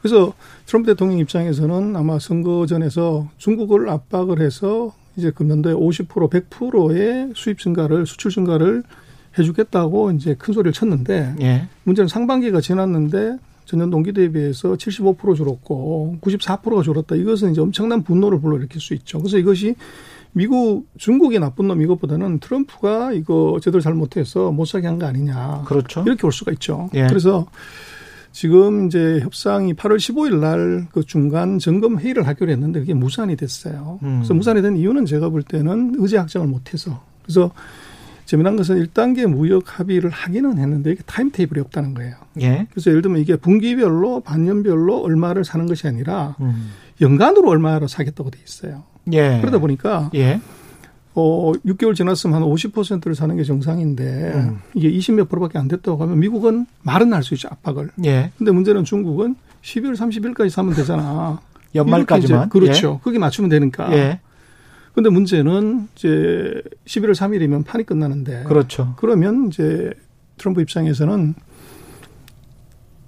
그래서 0.00 0.32
트럼프 0.66 0.90
대통령 0.90 1.18
입장에서는 1.18 1.94
아마 1.96 2.18
선거 2.18 2.66
전에서 2.66 3.28
중국을 3.36 3.88
압박을 3.88 4.40
해서 4.40 4.92
이제 5.16 5.30
금년도에 5.30 5.74
50% 5.74 6.30
100%의 6.30 7.32
수입 7.34 7.58
증가를 7.58 8.06
수출 8.06 8.30
증가를 8.30 8.82
해주겠다고 9.38 10.12
이제 10.12 10.34
큰 10.38 10.54
소리를 10.54 10.72
쳤는데 10.72 11.34
예. 11.40 11.68
문제는 11.84 12.08
상반기가 12.08 12.60
지났는데 12.60 13.36
전년 13.64 13.90
동기 13.90 14.12
대비해서 14.12 14.74
75% 14.74 15.36
줄었고 15.36 16.16
94%가 16.20 16.82
줄었다. 16.82 17.14
이것은 17.14 17.52
이제 17.52 17.60
엄청난 17.60 18.02
분노를 18.02 18.40
불러일으킬 18.40 18.80
수 18.80 18.94
있죠. 18.94 19.18
그래서 19.18 19.38
이것이 19.38 19.76
미국 20.32 20.86
중국이 20.98 21.38
나쁜 21.38 21.68
놈 21.68 21.82
이것보다는 21.82 22.38
트럼프가 22.40 23.12
이거 23.12 23.58
제대로 23.62 23.80
잘못해서 23.80 24.50
못 24.50 24.64
사게 24.64 24.86
한 24.86 24.98
거 24.98 25.06
아니냐. 25.06 25.62
그렇죠. 25.66 26.02
이렇게 26.06 26.22
볼 26.22 26.32
수가 26.32 26.52
있죠. 26.52 26.88
예. 26.94 27.06
그래서 27.06 27.46
지금 28.32 28.86
이제 28.86 29.18
협상이 29.20 29.74
8월 29.74 29.96
15일 29.96 30.38
날 30.38 30.86
그 30.92 31.04
중간 31.04 31.58
점검 31.58 31.98
회의를 31.98 32.26
하기로 32.26 32.50
했는데 32.50 32.80
그게 32.80 32.94
무산이 32.94 33.36
됐어요. 33.36 33.98
음. 34.02 34.18
그래서 34.18 34.34
무산이 34.34 34.62
된 34.62 34.76
이유는 34.76 35.06
제가 35.06 35.28
볼 35.28 35.42
때는 35.42 35.94
의제 35.98 36.16
확정을 36.18 36.46
못해서 36.48 37.02
그래서 37.22 37.50
재미난 38.24 38.54
것은 38.56 38.84
1단계 38.86 39.26
무역 39.26 39.78
합의를 39.80 40.10
하기는 40.10 40.58
했는데 40.58 40.92
이게 40.92 41.02
타임 41.04 41.32
테이블이 41.32 41.60
없다는 41.62 41.94
거예요. 41.94 42.14
예. 42.40 42.66
그래서 42.70 42.90
예를 42.90 43.02
들면 43.02 43.20
이게 43.20 43.34
분기별로 43.34 44.20
반년별로 44.20 45.02
얼마를 45.02 45.44
사는 45.44 45.66
것이 45.66 45.88
아니라 45.88 46.36
음. 46.40 46.70
연간으로 47.00 47.48
얼마를 47.50 47.88
사겠다고 47.88 48.30
돼 48.30 48.38
있어요. 48.46 48.84
예. 49.12 49.38
그러다 49.40 49.58
보니까 49.58 50.10
예. 50.14 50.40
어, 51.14 51.52
6개월 51.66 51.94
지났으면 51.94 52.36
한 52.36 52.42
50%를 52.48 53.14
사는 53.14 53.36
게 53.36 53.42
정상인데 53.44 54.32
음. 54.34 54.58
이게 54.74 54.90
20몇 54.90 55.28
프로밖에 55.28 55.58
안 55.58 55.66
됐다고 55.68 56.00
하면 56.02 56.18
미국은 56.20 56.66
말은 56.82 57.12
할 57.12 57.22
수 57.22 57.34
있죠 57.34 57.48
압박을. 57.50 57.90
예. 58.04 58.30
근데 58.38 58.52
문제는 58.52 58.84
중국은 58.84 59.34
12월 59.62 59.94
30일까지 59.96 60.50
사면 60.50 60.74
되잖아. 60.74 61.40
연말까지만. 61.74 62.48
그렇죠. 62.48 62.98
예. 63.00 63.04
그게 63.04 63.18
맞추면 63.18 63.50
되니까. 63.50 63.92
예. 63.92 64.20
근데 64.94 65.08
문제는 65.10 65.88
이제 65.94 66.62
11월 66.86 67.12
3일이면 67.14 67.64
판이 67.64 67.84
끝나는데. 67.86 68.44
그렇죠. 68.44 68.94
그러면 68.96 69.48
이제 69.48 69.92
트럼프 70.38 70.60
입장에서는 70.62 71.34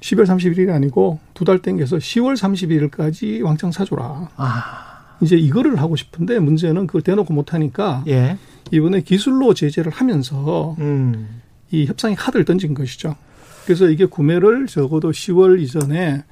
10월 0.00 0.24
30일이 0.26 0.70
아니고 0.72 1.18
두 1.34 1.44
달 1.44 1.60
땡겨서 1.60 1.96
10월 1.98 2.34
31일까지 2.36 3.42
왕창 3.44 3.70
사줘라. 3.72 4.28
아. 4.36 4.91
이제 5.22 5.36
이거를 5.36 5.76
하고 5.76 5.96
싶은데 5.96 6.38
문제는 6.38 6.86
그걸 6.86 7.02
대놓고 7.02 7.32
못하니까 7.32 8.04
예. 8.08 8.36
이번에 8.70 9.02
기술로 9.02 9.54
제재를 9.54 9.92
하면서 9.92 10.76
음. 10.78 11.40
이 11.70 11.86
협상의 11.86 12.16
카드를 12.16 12.44
던진 12.44 12.74
것이죠. 12.74 13.16
그래서 13.64 13.88
이게 13.88 14.04
구매를 14.04 14.66
적어도 14.66 15.10
10월 15.10 15.60
이전에 15.60 16.24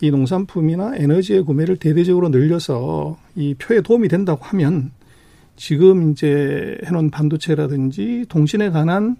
이 0.00 0.10
농산품이나 0.10 0.92
에너지의 0.96 1.42
구매를 1.42 1.76
대대적으로 1.76 2.28
늘려서 2.28 3.18
이 3.34 3.54
표에 3.54 3.80
도움이 3.80 4.08
된다고 4.08 4.44
하면 4.44 4.92
지금 5.56 6.12
이제 6.12 6.78
해놓은 6.86 7.10
반도체라든지 7.10 8.26
통신에 8.28 8.70
관한 8.70 9.16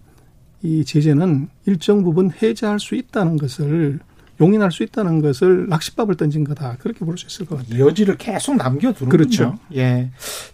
이 0.63 0.85
제재는 0.85 1.49
일정 1.67 2.05
부분 2.05 2.31
해제할 2.31 2.79
수 2.79 2.95
있다는 2.95 3.37
것을 3.37 3.99
용인할 4.41 4.71
수 4.71 4.83
있다는 4.83 5.21
것을 5.21 5.69
낚싯밥을 5.69 6.15
던진 6.17 6.45
거다. 6.45 6.77
그렇게 6.79 7.05
볼 7.05 7.17
수 7.19 7.27
있을 7.27 7.47
것 7.47 7.59
같아요. 7.59 7.87
여지를 7.87 8.17
계속 8.17 8.57
남겨두는 8.57 9.11
그렇죠. 9.11 9.59
예. 9.75 10.11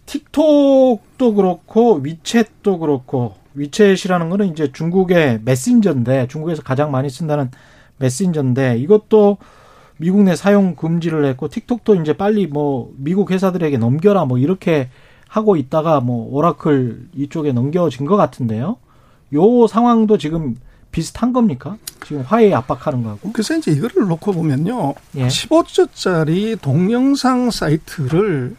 틱톡도 0.06 1.34
그렇고 1.34 2.02
위챗도 2.02 2.80
그렇고 2.80 3.34
위챗이라는 3.56 4.30
거는 4.30 4.50
이제 4.52 4.72
중국의 4.72 5.40
메신저인데 5.44 6.28
중국에서 6.28 6.62
가장 6.62 6.90
많이 6.90 7.10
쓴다는 7.10 7.50
메신저인데 7.98 8.78
이것도 8.78 9.38
미국 9.98 10.22
내 10.22 10.34
사용 10.34 10.74
금지를 10.74 11.24
했고 11.26 11.48
틱톡도 11.48 11.96
이제 11.96 12.14
빨리 12.14 12.46
뭐 12.46 12.92
미국 12.96 13.30
회사들에게 13.30 13.76
넘겨라 13.78 14.24
뭐 14.24 14.38
이렇게 14.38 14.88
하고 15.28 15.56
있다가 15.56 16.00
뭐 16.00 16.28
오라클 16.32 17.08
이쪽에 17.14 17.52
넘겨진 17.52 18.06
것 18.06 18.16
같은데요. 18.16 18.76
요 19.34 19.66
상황도 19.66 20.18
지금 20.18 20.56
비슷한 20.94 21.32
겁니까? 21.32 21.76
지금 22.06 22.22
화해 22.22 22.54
압박하는 22.54 23.02
거하고? 23.02 23.32
그래서 23.32 23.56
이제 23.56 23.72
이거를 23.72 24.06
놓고 24.06 24.32
보면요. 24.32 24.94
예. 25.16 25.26
15조짜리 25.26 26.60
동영상 26.60 27.50
사이트를 27.50 28.54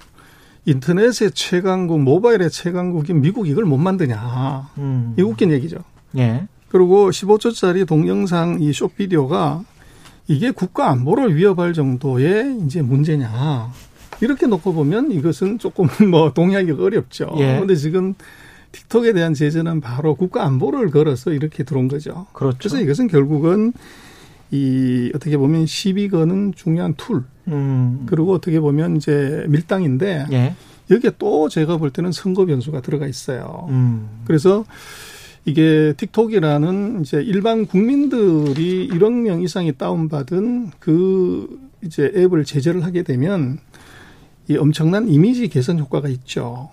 인터넷의 0.66 1.32
최강국, 1.32 2.02
모바일의 2.02 2.50
최강국인 2.50 3.22
미국 3.22 3.48
이걸 3.48 3.64
못 3.64 3.78
만드냐. 3.78 4.70
음. 4.80 5.16
이 5.18 5.22
웃긴 5.22 5.52
얘기죠. 5.54 5.78
예. 6.18 6.46
그리고 6.68 7.10
15조짜리 7.10 7.88
동영상 7.88 8.58
이 8.60 8.74
쇼비디오가 8.74 9.64
이게 10.28 10.52
국가 10.52 10.90
안보를 10.90 11.38
위협할 11.38 11.72
정도의 11.72 12.58
이제 12.66 12.82
문제냐. 12.82 13.72
이렇게 14.20 14.46
놓고 14.46 14.74
보면 14.74 15.12
이것은 15.12 15.60
조금 15.60 15.88
뭐 16.12 16.34
동의하기가 16.34 16.84
어렵죠. 16.84 17.34
예. 17.38 17.60
근데 17.60 17.78
지금 17.78 18.14
틱톡에 18.76 19.14
대한 19.14 19.34
제재는 19.34 19.80
바로 19.80 20.16
국가 20.16 20.44
안보를 20.46 20.92
걸어서 20.92 21.32
이렇게 21.32 21.64
들어온 21.64 21.88
거죠. 21.88 22.28
그렇죠. 22.34 22.58
그래서 22.60 22.82
이것은 22.82 23.08
결국은 23.08 23.72
이 24.52 25.12
어떻게 25.16 25.38
보면 25.38 25.66
시비 25.66 26.10
거는 26.10 26.54
중요한 26.56 26.94
툴. 26.96 27.24
음. 27.48 28.04
그리고 28.06 28.34
어떻게 28.34 28.60
보면 28.60 28.98
이제 28.98 29.46
밀당인데 29.48 30.26
예. 30.32 30.56
여기에 30.90 31.12
또 31.18 31.48
제가 31.50 31.78
볼 31.78 31.90
때는 31.90 32.12
선거 32.12 32.46
변수가 32.46 32.82
들어가 32.82 33.08
있어요. 33.08 33.68
음. 33.70 34.08
그래서 34.26 34.66
이게 35.46 35.94
틱톡이라는 35.98 37.02
이제 37.02 37.22
일반 37.22 37.66
국민들이 37.66 38.90
1억 38.90 39.14
명 39.14 39.42
이상이 39.42 39.74
다운받은 39.74 40.72
그 40.80 41.60
이제 41.84 42.12
앱을 42.16 42.46
제재를 42.46 42.84
하게 42.84 43.04
되면 43.04 43.60
이 44.48 44.58
엄청난 44.58 45.08
이미지 45.08 45.48
개선 45.48 45.80
효과가 45.80 46.10
있죠. 46.10 46.70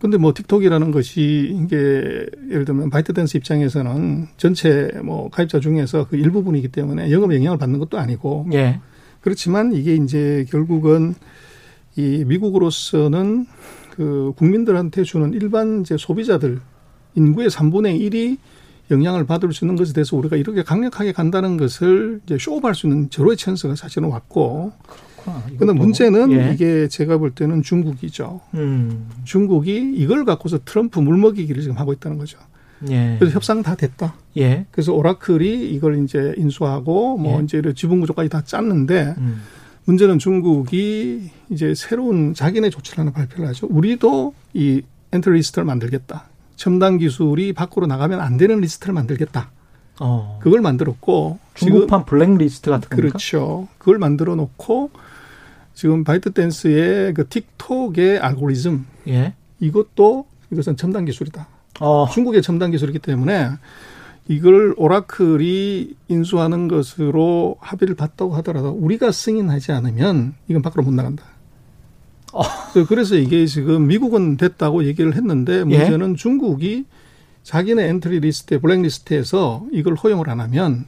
근데 0.00 0.18
뭐 0.18 0.34
틱톡이라는 0.34 0.90
것이 0.90 1.56
이게 1.64 1.76
예를 2.50 2.64
들면 2.64 2.90
바이트댄스 2.90 3.38
입장에서는 3.38 4.28
전체 4.36 4.90
뭐 5.02 5.30
가입자 5.30 5.60
중에서 5.60 6.06
그 6.08 6.16
일부분이기 6.16 6.68
때문에 6.68 7.10
영업 7.10 7.34
영향을 7.34 7.56
받는 7.58 7.78
것도 7.78 7.98
아니고 7.98 8.46
예. 8.52 8.80
그렇지만 9.22 9.72
이게 9.72 9.94
이제 9.94 10.44
결국은 10.50 11.14
이 11.96 12.24
미국으로서는 12.26 13.46
그 13.90 14.32
국민들한테 14.36 15.02
주는 15.02 15.32
일반 15.32 15.80
이제 15.80 15.96
소비자들 15.96 16.60
인구의 17.14 17.48
3분의 17.48 17.98
1이 17.98 18.36
영향을 18.90 19.26
받을 19.26 19.52
수 19.52 19.64
있는 19.64 19.76
것에 19.76 19.94
대해서 19.94 20.16
우리가 20.16 20.36
이렇게 20.36 20.62
강력하게 20.62 21.12
간다는 21.12 21.56
것을 21.56 22.20
이제 22.24 22.36
show 22.38 22.54
up할 22.54 22.74
수 22.74 22.86
있는 22.86 23.10
절호의 23.10 23.36
찬스가 23.36 23.74
사실은 23.74 24.08
왔고 24.10 24.72
그 24.86 25.15
런데 25.58 25.72
문제는 25.72 26.32
예. 26.32 26.52
이게 26.52 26.88
제가 26.88 27.18
볼 27.18 27.30
때는 27.30 27.62
중국이죠. 27.62 28.40
음. 28.54 29.08
중국이 29.24 29.92
이걸 29.94 30.24
갖고서 30.24 30.58
트럼프 30.64 31.00
물먹이기를 31.00 31.62
지금 31.62 31.76
하고 31.78 31.92
있다는 31.92 32.18
거죠. 32.18 32.38
예. 32.90 33.16
그래서 33.18 33.34
협상 33.34 33.62
다 33.62 33.74
됐다. 33.74 34.14
예. 34.36 34.66
그래서 34.70 34.92
오라클이 34.92 35.70
이걸 35.70 36.02
이제 36.04 36.34
인수하고 36.36 37.16
뭐 37.16 37.40
예. 37.40 37.44
이제 37.44 37.62
지분 37.74 38.00
구조까지 38.00 38.28
다 38.28 38.42
짰는데 38.42 39.14
음. 39.18 39.42
문제는 39.84 40.18
중국이 40.18 41.30
이제 41.50 41.74
새로운 41.74 42.34
자기네 42.34 42.70
조치를 42.70 42.98
하나 42.98 43.12
발표를 43.12 43.46
하죠. 43.48 43.68
우리도 43.70 44.34
이 44.54 44.82
entity 45.12 45.30
list를 45.30 45.64
만들겠다. 45.64 46.24
첨단 46.56 46.98
기술이 46.98 47.52
밖으로 47.52 47.86
나가면 47.86 48.20
안 48.20 48.36
되는 48.36 48.60
리스트를 48.60 48.94
만들겠다. 48.94 49.50
어. 50.00 50.38
그걸 50.42 50.60
만들었고 50.60 51.38
중국판 51.54 52.04
블랙리스트 52.04 52.70
같은 52.70 52.88
겁니까? 52.88 53.08
그렇죠. 53.08 53.68
그걸 53.78 53.98
만들어 53.98 54.34
놓고 54.34 54.90
지금 55.76 56.04
바이트 56.04 56.32
댄스의 56.32 57.12
그 57.12 57.28
틱톡의 57.28 58.18
알고리즘 58.18 58.86
예. 59.08 59.34
이것도 59.60 60.24
이것은 60.50 60.78
첨단 60.78 61.04
기술이다. 61.04 61.46
어. 61.80 62.08
중국의 62.10 62.40
첨단 62.40 62.70
기술이기 62.70 62.98
때문에 62.98 63.50
이걸 64.26 64.74
오라클이 64.78 65.94
인수하는 66.08 66.68
것으로 66.68 67.58
합의를 67.60 67.94
봤다고 67.94 68.34
하더라도 68.36 68.70
우리가 68.70 69.12
승인하지 69.12 69.72
않으면 69.72 70.34
이건 70.48 70.62
밖으로 70.62 70.82
못 70.82 70.94
나간다. 70.94 71.24
어. 72.32 72.42
그래서 72.88 73.16
이게 73.16 73.44
지금 73.44 73.86
미국은 73.86 74.38
됐다고 74.38 74.84
얘기를 74.86 75.14
했는데 75.14 75.62
문제는 75.62 76.12
예? 76.12 76.16
중국이 76.16 76.86
자기네 77.42 77.86
entity 77.88 78.20
list에 78.20 78.58
블랙리스트에서 78.58 79.66
이걸 79.72 79.94
허용을 79.94 80.30
안 80.30 80.40
하면 80.40 80.86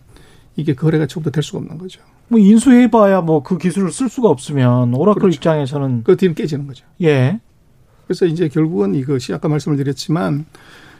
이게 0.56 0.74
거래가 0.74 1.06
처음부터 1.06 1.30
될 1.30 1.42
수가 1.42 1.58
없는 1.58 1.76
거죠. 1.76 2.00
뭐 2.28 2.38
인수해봐야 2.38 3.22
뭐 3.22 3.42
그 3.42 3.58
기술을 3.58 3.90
쓸 3.90 4.08
수가 4.08 4.28
없으면 4.28 4.94
오라클 4.94 5.20
그렇죠. 5.20 5.36
입장에서는 5.36 6.02
그 6.04 6.16
deal은 6.16 6.34
깨지는 6.34 6.66
거죠. 6.66 6.84
예. 7.02 7.40
그래서 8.06 8.26
이제 8.26 8.48
결국은 8.48 8.94
이것이 8.94 9.32
아까 9.34 9.48
말씀을 9.48 9.76
드렸지만 9.76 10.46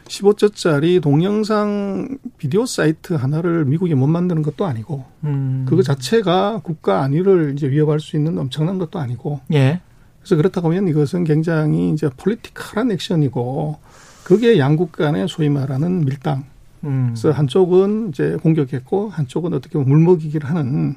15조짜리 0.07 1.01
동영상 1.01 2.17
비디오 2.37 2.65
사이트 2.65 3.13
하나를 3.13 3.65
미국이 3.65 3.93
못 3.93 4.07
만드는 4.07 4.41
것도 4.41 4.65
아니고 4.65 5.05
음. 5.23 5.65
그거 5.67 5.83
자체가 5.83 6.61
국가 6.63 7.01
안위를 7.03 7.53
이제 7.55 7.69
위협할 7.69 7.99
수 7.99 8.15
있는 8.17 8.37
엄청난 8.37 8.79
것도 8.79 8.97
아니고 8.99 9.41
예. 9.53 9.81
그래서 10.19 10.35
그렇다고 10.35 10.69
하면 10.69 10.87
이것은 10.87 11.23
굉장히 11.23 11.91
이제 11.91 12.09
political한 12.17 12.91
액션이고 12.91 13.77
그게 14.23 14.57
양국 14.59 14.91
간의 14.91 15.27
소위 15.27 15.49
말하는 15.49 16.05
밀당. 16.05 16.45
음. 16.83 17.07
그래서 17.09 17.31
한쪽은 17.31 18.09
이제 18.09 18.37
공격했고 18.41 19.09
한쪽은 19.09 19.53
어떻게 19.53 19.73
보면 19.73 19.89
물먹이기를 19.89 20.49
하는 20.49 20.95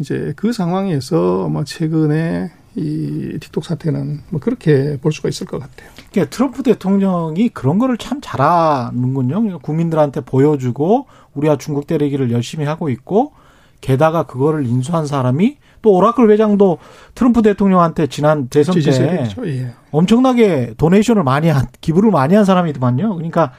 이제 0.00 0.32
그 0.34 0.52
상황에서 0.52 1.48
뭐 1.48 1.62
최근에 1.64 2.50
이 2.76 3.38
틱톡 3.40 3.64
사태는 3.64 4.22
뭐 4.30 4.40
그렇게 4.40 4.96
볼 5.00 5.12
수가 5.12 5.28
있을 5.28 5.46
것 5.46 5.58
같아요. 5.58 5.90
그러니까 6.10 6.30
트럼프 6.34 6.62
대통령이 6.62 7.50
그런 7.50 7.78
거를 7.78 7.98
참 7.98 8.20
잘하는군요. 8.22 9.34
그러니까 9.34 9.58
국민들한테 9.58 10.22
보여주고 10.22 11.06
우리와 11.34 11.58
중국 11.58 11.86
때리기를 11.86 12.30
열심히 12.30 12.64
하고 12.64 12.88
있고 12.88 13.32
게다가 13.80 14.24
그거를 14.24 14.66
인수한 14.66 15.06
사람이 15.06 15.58
또 15.82 15.92
오라클 15.92 16.30
회장도 16.30 16.78
트럼프 17.14 17.42
대통령한테 17.42 18.06
지난 18.06 18.48
대선 18.48 18.74
때 18.74 19.26
예. 19.46 19.74
엄청나게 19.90 20.74
도네이션을 20.76 21.24
많이 21.24 21.48
한 21.48 21.66
기부를 21.80 22.10
많이 22.10 22.34
한 22.34 22.44
사람이더만요. 22.44 23.14
그러니까 23.14 23.52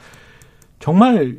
정말 0.78 1.38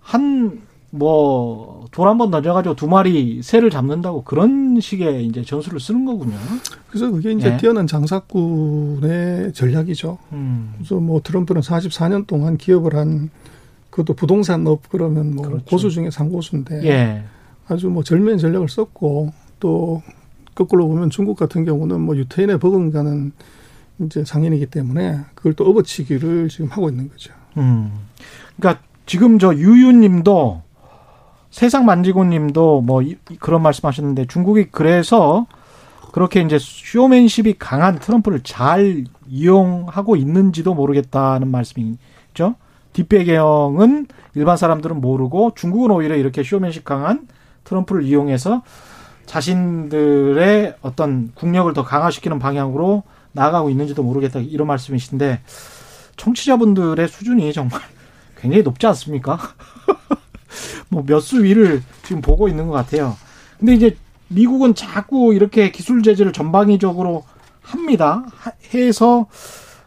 한 0.00 0.60
뭐 0.90 1.78
돌 1.90 2.06
한 2.06 2.18
번 2.18 2.30
던져가지고 2.30 2.76
두 2.76 2.86
마리 2.86 3.42
새를 3.42 3.70
잡는다고 3.70 4.22
그런 4.22 4.78
식의 4.80 5.26
이제 5.26 5.42
전술을 5.42 5.80
쓰는 5.80 6.04
거군요. 6.04 6.36
그래서 6.88 7.10
그게 7.10 7.32
이제 7.32 7.52
예. 7.52 7.56
뛰어난 7.56 7.86
장사꾼의 7.86 9.52
전략이죠. 9.52 10.18
음. 10.32 10.74
그래서 10.76 10.96
뭐 10.96 11.20
트럼프는 11.22 11.60
44년 11.62 12.26
동안 12.26 12.56
기업을 12.56 12.94
한 12.94 13.30
그것도 13.90 14.14
부동산 14.14 14.66
업 14.66 14.82
그러면 14.90 15.34
뭐 15.34 15.46
그렇죠. 15.46 15.64
고수 15.64 15.90
중에 15.90 16.10
상고수인데 16.10 16.86
예. 16.86 17.24
아주 17.68 17.88
뭐 17.88 18.02
절묘한 18.02 18.38
전략을 18.38 18.68
썼고 18.68 19.32
또 19.60 20.02
거꾸로 20.54 20.86
보면 20.88 21.10
중국 21.10 21.36
같은 21.36 21.64
경우는 21.64 22.00
뭐 22.00 22.16
유태인의 22.16 22.58
버금가는 22.58 23.32
이제 24.00 24.24
상인이기 24.24 24.66
때문에 24.66 25.20
그걸 25.34 25.54
또 25.54 25.64
업어치기를 25.64 26.48
지금 26.48 26.68
하고 26.68 26.88
있는 26.88 27.08
거죠. 27.08 27.32
음. 27.56 27.92
그러니까 28.56 28.82
지금 29.06 29.38
저 29.38 29.54
유유님도 29.54 30.62
세상 31.58 31.86
만지고님도 31.86 32.82
뭐 32.82 33.02
그런 33.40 33.62
말씀하셨는데 33.62 34.26
중국이 34.26 34.68
그래서 34.70 35.48
그렇게 36.12 36.40
이제 36.40 36.56
쇼맨십이 36.56 37.56
강한 37.58 37.98
트럼프를 37.98 38.42
잘 38.44 39.02
이용하고 39.26 40.14
있는지도 40.14 40.74
모르겠다는 40.74 41.48
말씀이죠. 41.50 42.54
뒷배경은 42.92 44.06
일반 44.36 44.56
사람들은 44.56 45.00
모르고 45.00 45.54
중국은 45.56 45.90
오히려 45.90 46.14
이렇게 46.14 46.44
쇼맨십 46.44 46.84
강한 46.84 47.26
트럼프를 47.64 48.04
이용해서 48.04 48.62
자신들의 49.26 50.76
어떤 50.80 51.32
국력을 51.34 51.72
더 51.72 51.82
강화시키는 51.82 52.38
방향으로 52.38 53.02
나아가고 53.32 53.68
있는지도 53.70 54.04
모르겠다 54.04 54.38
이런 54.38 54.68
말씀이신데 54.68 55.40
청취자분들의 56.16 57.08
수준이 57.08 57.52
정말 57.52 57.80
굉장히 58.40 58.62
높지 58.62 58.86
않습니까? 58.86 59.40
뭐 60.90 61.02
몇 61.04 61.20
수 61.20 61.42
위를 61.42 61.82
지금 62.02 62.22
보고 62.22 62.48
있는 62.48 62.66
것 62.66 62.72
같아요. 62.72 63.16
근데 63.58 63.74
이제 63.74 63.96
미국은 64.28 64.74
자꾸 64.74 65.34
이렇게 65.34 65.70
기술 65.70 66.02
제재를 66.02 66.32
전방위적으로 66.32 67.24
합니다. 67.62 68.24
해서 68.74 69.26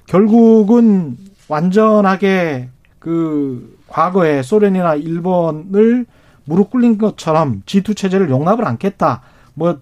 결국은 0.07 1.17
완전하게 1.47 2.69
그 2.99 3.77
과거에 3.87 4.41
소련이나 4.43 4.95
일본을 4.95 6.05
무릎 6.45 6.71
꿇린 6.71 6.97
것처럼 6.97 7.61
G2 7.65 7.95
체제를 7.95 8.29
용납을 8.29 8.65
않겠다. 8.65 9.21
뭐 9.53 9.79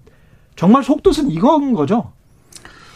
정말 0.56 0.84
속뜻은 0.84 1.32
이건 1.32 1.74
거죠. 1.74 2.12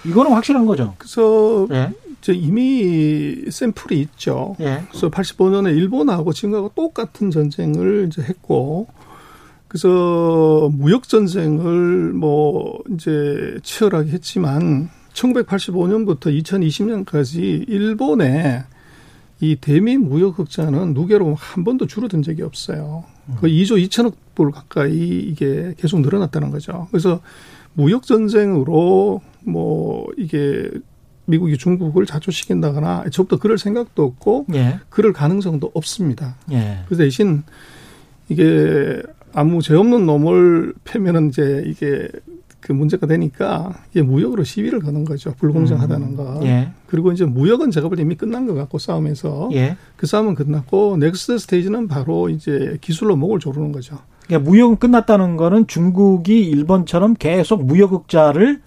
이거는 0.05 0.31
확실한 0.33 0.65
거죠. 0.65 0.95
그래서 0.97 1.67
예. 1.71 1.91
이미 2.31 3.35
샘플이 3.49 3.99
있죠. 4.01 4.55
예. 4.61 4.83
그래서 4.89 5.09
85년에 5.09 5.75
일본하고 5.75 6.31
지금하고 6.31 6.71
똑같은 6.75 7.31
전쟁을 7.31 8.07
이제 8.09 8.21
했고, 8.21 8.87
그래서 9.67 10.69
무역 10.71 11.09
전쟁을 11.09 12.13
뭐 12.13 12.79
이제 12.93 13.57
치열하게 13.63 14.11
했지만 14.11 14.89
1985년부터 15.13 16.27
2020년까지 16.43 17.67
일본의 17.67 18.63
이 19.41 19.57
대미 19.59 19.97
무역 19.97 20.39
흑자는 20.39 20.93
누계로 20.93 21.35
한 21.35 21.63
번도 21.63 21.87
줄어든 21.87 22.21
적이 22.21 22.43
없어요. 22.43 23.03
거의 23.39 23.61
2조 23.63 23.83
2천억 23.87 24.13
불 24.35 24.51
가까이 24.51 24.91
이게 24.91 25.73
계속 25.77 26.01
늘어났다는 26.01 26.51
거죠. 26.51 26.87
그래서 26.91 27.19
무역 27.73 28.03
전쟁으로 28.03 29.21
뭐 29.41 30.07
이게 30.17 30.69
미국이 31.25 31.57
중국을 31.57 32.05
좌초시킨다거나 32.05 33.05
적도 33.11 33.37
그럴 33.37 33.57
생각도 33.57 34.03
없고 34.03 34.47
예. 34.53 34.79
그럴 34.89 35.13
가능성도 35.13 35.71
없습니다. 35.73 36.35
예. 36.51 36.79
그 36.87 36.97
대신 36.97 37.43
이게 38.29 39.01
아무 39.33 39.61
죄 39.61 39.75
없는 39.75 40.05
놈을 40.05 40.73
패면은 40.83 41.29
이제 41.29 41.63
이게 41.65 42.07
그 42.59 42.71
문제가 42.71 43.07
되니까 43.07 43.73
이게 43.91 44.01
무역으로 44.01 44.43
시위를 44.43 44.79
거는 44.79 45.03
거죠. 45.03 45.33
불공정하다는 45.37 46.07
음. 46.07 46.15
거. 46.15 46.39
예. 46.43 46.71
그리고 46.87 47.11
이제 47.11 47.25
무역은 47.25 47.71
제가 47.71 47.89
볼 47.89 47.97
때 47.97 48.03
이미 48.03 48.15
끝난 48.15 48.45
것 48.45 48.53
같고 48.53 48.77
싸움에서 48.77 49.49
예. 49.53 49.75
그 49.97 50.05
싸움은 50.07 50.35
끝났고 50.35 50.97
next 50.97 51.37
stage는 51.39 51.87
바로 51.87 52.29
이제 52.29 52.77
기술로 52.79 53.15
목을 53.17 53.39
조르는 53.39 53.71
거죠. 53.73 53.97
그러니까 54.27 54.49
무역은 54.49 54.77
끝났다는 54.77 55.35
거는 55.35 55.67
중국이 55.67 56.45
일본처럼 56.47 57.15
계속 57.15 57.65
무역 57.65 57.91
흑자를 57.91 58.61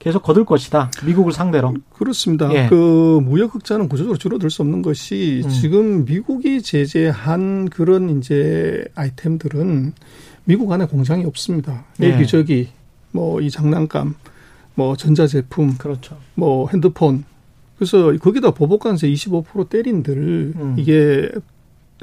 계속 0.00 0.22
거둘 0.22 0.44
것이다. 0.44 0.90
미국을 1.04 1.32
상대로. 1.32 1.74
그렇습니다. 1.92 2.52
예. 2.54 2.66
그 2.68 3.20
무역 3.22 3.54
흑자는 3.54 3.88
구조적으로 3.88 4.18
줄어들 4.18 4.50
수 4.50 4.62
없는 4.62 4.80
것이 4.82 5.42
음. 5.44 5.50
지금 5.50 6.04
미국이 6.06 6.62
제재한 6.62 7.68
그런 7.68 8.18
이제 8.18 8.82
아이템들은 8.94 9.92
미국 10.44 10.72
안에 10.72 10.86
공장이 10.86 11.24
없습니다. 11.26 11.84
예. 12.02 12.12
여기저기 12.14 12.70
뭐 13.12 13.40
이 13.42 13.50
장난감, 13.50 14.14
뭐 14.74 14.96
전자제품, 14.96 15.76
그렇죠. 15.76 16.16
뭐 16.34 16.68
핸드폰. 16.70 17.24
그래서 17.76 18.12
거기다 18.16 18.52
보복관세 18.52 19.08
25% 19.08 19.68
때린들 19.68 20.52
음. 20.56 20.76
이게 20.78 21.30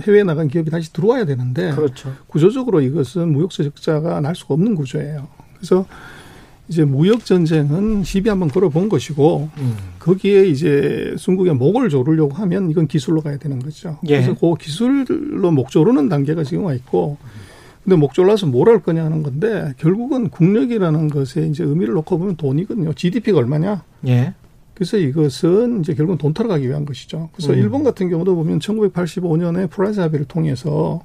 해외에 0.03 0.23
나간 0.23 0.47
기업이 0.47 0.69
다시 0.69 0.93
들어와야 0.93 1.25
되는데 1.25 1.71
그렇죠. 1.73 2.13
구조적으로 2.27 2.81
이것은 2.81 3.31
무역에서 3.31 3.63
적자가 3.63 4.21
날 4.21 4.35
수가 4.35 4.53
없는 4.53 4.75
구조예요. 4.75 5.27
그래서 5.55 5.85
이제 6.69 6.83
무역 6.83 7.23
전쟁은 7.25 8.03
시비 8.03 8.29
한번 8.29 8.49
걸어본 8.49 8.89
것이고 8.89 9.49
음. 9.57 9.73
거기에 9.99 10.45
이제 10.47 11.15
중국의 11.17 11.55
목을 11.55 11.89
조르려고 11.89 12.33
하면 12.35 12.69
이건 12.69 12.87
기술로 12.87 13.21
가야 13.21 13.37
되는 13.37 13.59
거죠. 13.59 13.97
예. 14.07 14.21
그래서 14.21 14.35
그 14.35 14.53
기술로 14.55 15.51
목 15.51 15.69
조르는 15.69 16.09
단계가 16.09 16.43
지금 16.43 16.65
와 16.65 16.73
있고 16.73 17.17
근데 17.83 17.95
목 17.95 18.13
졸라서 18.13 18.47
뭘 18.47 18.67
할 18.67 18.81
거냐 18.83 19.05
하는 19.05 19.23
건데 19.23 19.73
결국은 19.77 20.29
국력이라는 20.29 21.07
것에 21.07 21.47
이제 21.47 21.63
의미를 21.63 21.93
놓고 21.93 22.17
보면 22.17 22.35
돈이거든요. 22.35 22.91
GDP가 22.93 23.37
얼마냐? 23.37 23.83
예. 24.07 24.33
그래서 24.73 24.97
이것은 24.97 25.79
이제 25.79 25.93
결국은 25.95 26.17
돈 26.17 26.33
털어가기 26.33 26.67
위한 26.67 26.83
것이죠. 26.85 27.29
그래서 27.33 27.53
음. 27.53 27.59
일본 27.59 27.83
같은 27.83 28.09
경우도 28.09 28.35
보면 28.35 28.59
1985년에 28.59 29.69
플라자 29.69 30.01
합의를 30.01 30.25
통해서 30.25 31.01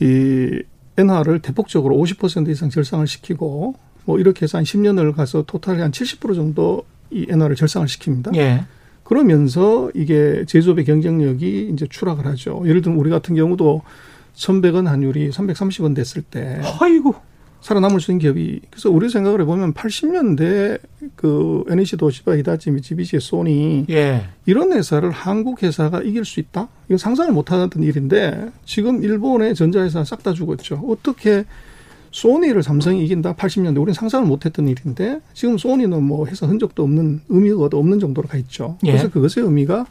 이 0.00 0.62
엔화를 0.98 1.38
대폭적으로 1.40 1.96
50% 1.96 2.48
이상 2.48 2.68
절상을 2.68 3.06
시키고 3.06 3.74
뭐 4.06 4.18
이렇게 4.18 4.44
해서 4.44 4.56
한 4.56 4.64
10년을 4.64 5.14
가서 5.14 5.42
토탈이 5.42 5.80
한 5.80 5.90
70% 5.90 6.34
정도 6.34 6.86
이 7.10 7.26
엔화를 7.28 7.56
절상을 7.56 7.86
시킵니다. 7.86 8.34
예. 8.36 8.64
그러면서 9.02 9.90
이게 9.94 10.44
제조업의 10.46 10.84
경쟁력이 10.84 11.70
이제 11.72 11.86
추락을 11.88 12.26
하죠. 12.26 12.62
예를 12.66 12.82
들면 12.82 12.98
우리 12.98 13.10
같은 13.10 13.34
경우도 13.34 13.82
1,100원 14.34 14.86
환율이 14.86 15.30
330원 15.30 15.94
됐을 15.94 16.22
때 16.22 16.60
아이고 16.80 17.14
살아남을 17.62 18.00
수 18.00 18.10
있는 18.12 18.20
기업이 18.20 18.60
그래서 18.70 18.90
우리 18.90 19.08
생각을 19.08 19.40
해보면 19.40 19.74
80년대 19.74 20.78
그 21.16 21.64
NEC 21.68 21.96
도시바 21.96 22.36
히다치 22.36 22.70
미치비시 22.70 23.18
소니 23.18 23.86
예. 23.90 24.26
이런 24.44 24.72
회사를 24.72 25.10
한국 25.10 25.62
회사가 25.62 26.02
이길 26.02 26.24
수 26.24 26.38
있다 26.38 26.68
이거 26.88 26.98
상상을 26.98 27.32
못하던 27.32 27.70
일인데 27.82 28.50
지금 28.64 29.02
일본의 29.02 29.54
전자회사 29.54 30.04
싹 30.04 30.22
다 30.22 30.32
죽었죠 30.32 30.84
어떻게 30.88 31.44
소니를 32.16 32.62
삼성이 32.62 33.04
이긴다 33.04 33.34
80년대 33.34 33.76
우리는 33.76 33.92
상상을 33.92 34.26
못했던 34.26 34.66
일인데 34.66 35.20
지금 35.34 35.58
소니는 35.58 36.02
뭐 36.02 36.26
회사 36.26 36.46
흔적도 36.46 36.82
없는 36.82 37.20
의미가 37.28 37.68
없는 37.70 38.00
정도로 38.00 38.26
가 38.26 38.38
있죠. 38.38 38.78
예. 38.84 38.92
그래서 38.92 39.10
그것의 39.10 39.44
의미가 39.46 39.84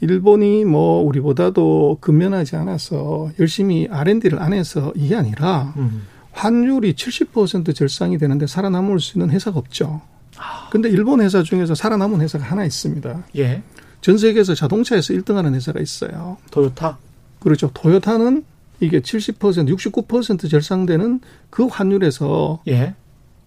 일본이 0.00 0.64
뭐 0.64 1.02
우리보다도 1.02 1.98
근면하지 2.00 2.56
않아서 2.56 3.30
열심히 3.38 3.86
R&D를 3.90 4.40
안 4.40 4.54
해서 4.54 4.94
이게 4.96 5.14
아니라 5.14 5.74
음. 5.76 6.04
환율이 6.30 6.94
70% 6.94 7.74
절상이 7.74 8.16
되는데 8.16 8.46
살아남을 8.46 8.98
수 8.98 9.18
있는 9.18 9.30
회사가 9.30 9.58
없죠. 9.58 10.00
아. 10.38 10.70
근데 10.70 10.88
일본 10.88 11.20
회사 11.20 11.42
중에서 11.42 11.74
살아남은 11.74 12.22
회사가 12.22 12.46
하나 12.46 12.64
있습니다. 12.64 13.24
예. 13.36 13.62
전 14.00 14.16
세계에서 14.16 14.54
자동차에서 14.54 15.12
1등하는 15.12 15.52
회사가 15.52 15.80
있어요. 15.80 16.38
토요타. 16.50 16.96
그렇죠. 17.40 17.70
토요타는 17.74 18.42
이게 18.82 19.00
70% 19.00 19.68
69% 19.68 20.50
절상되는 20.50 21.20
그 21.50 21.66
환율에서 21.66 22.62
예. 22.68 22.94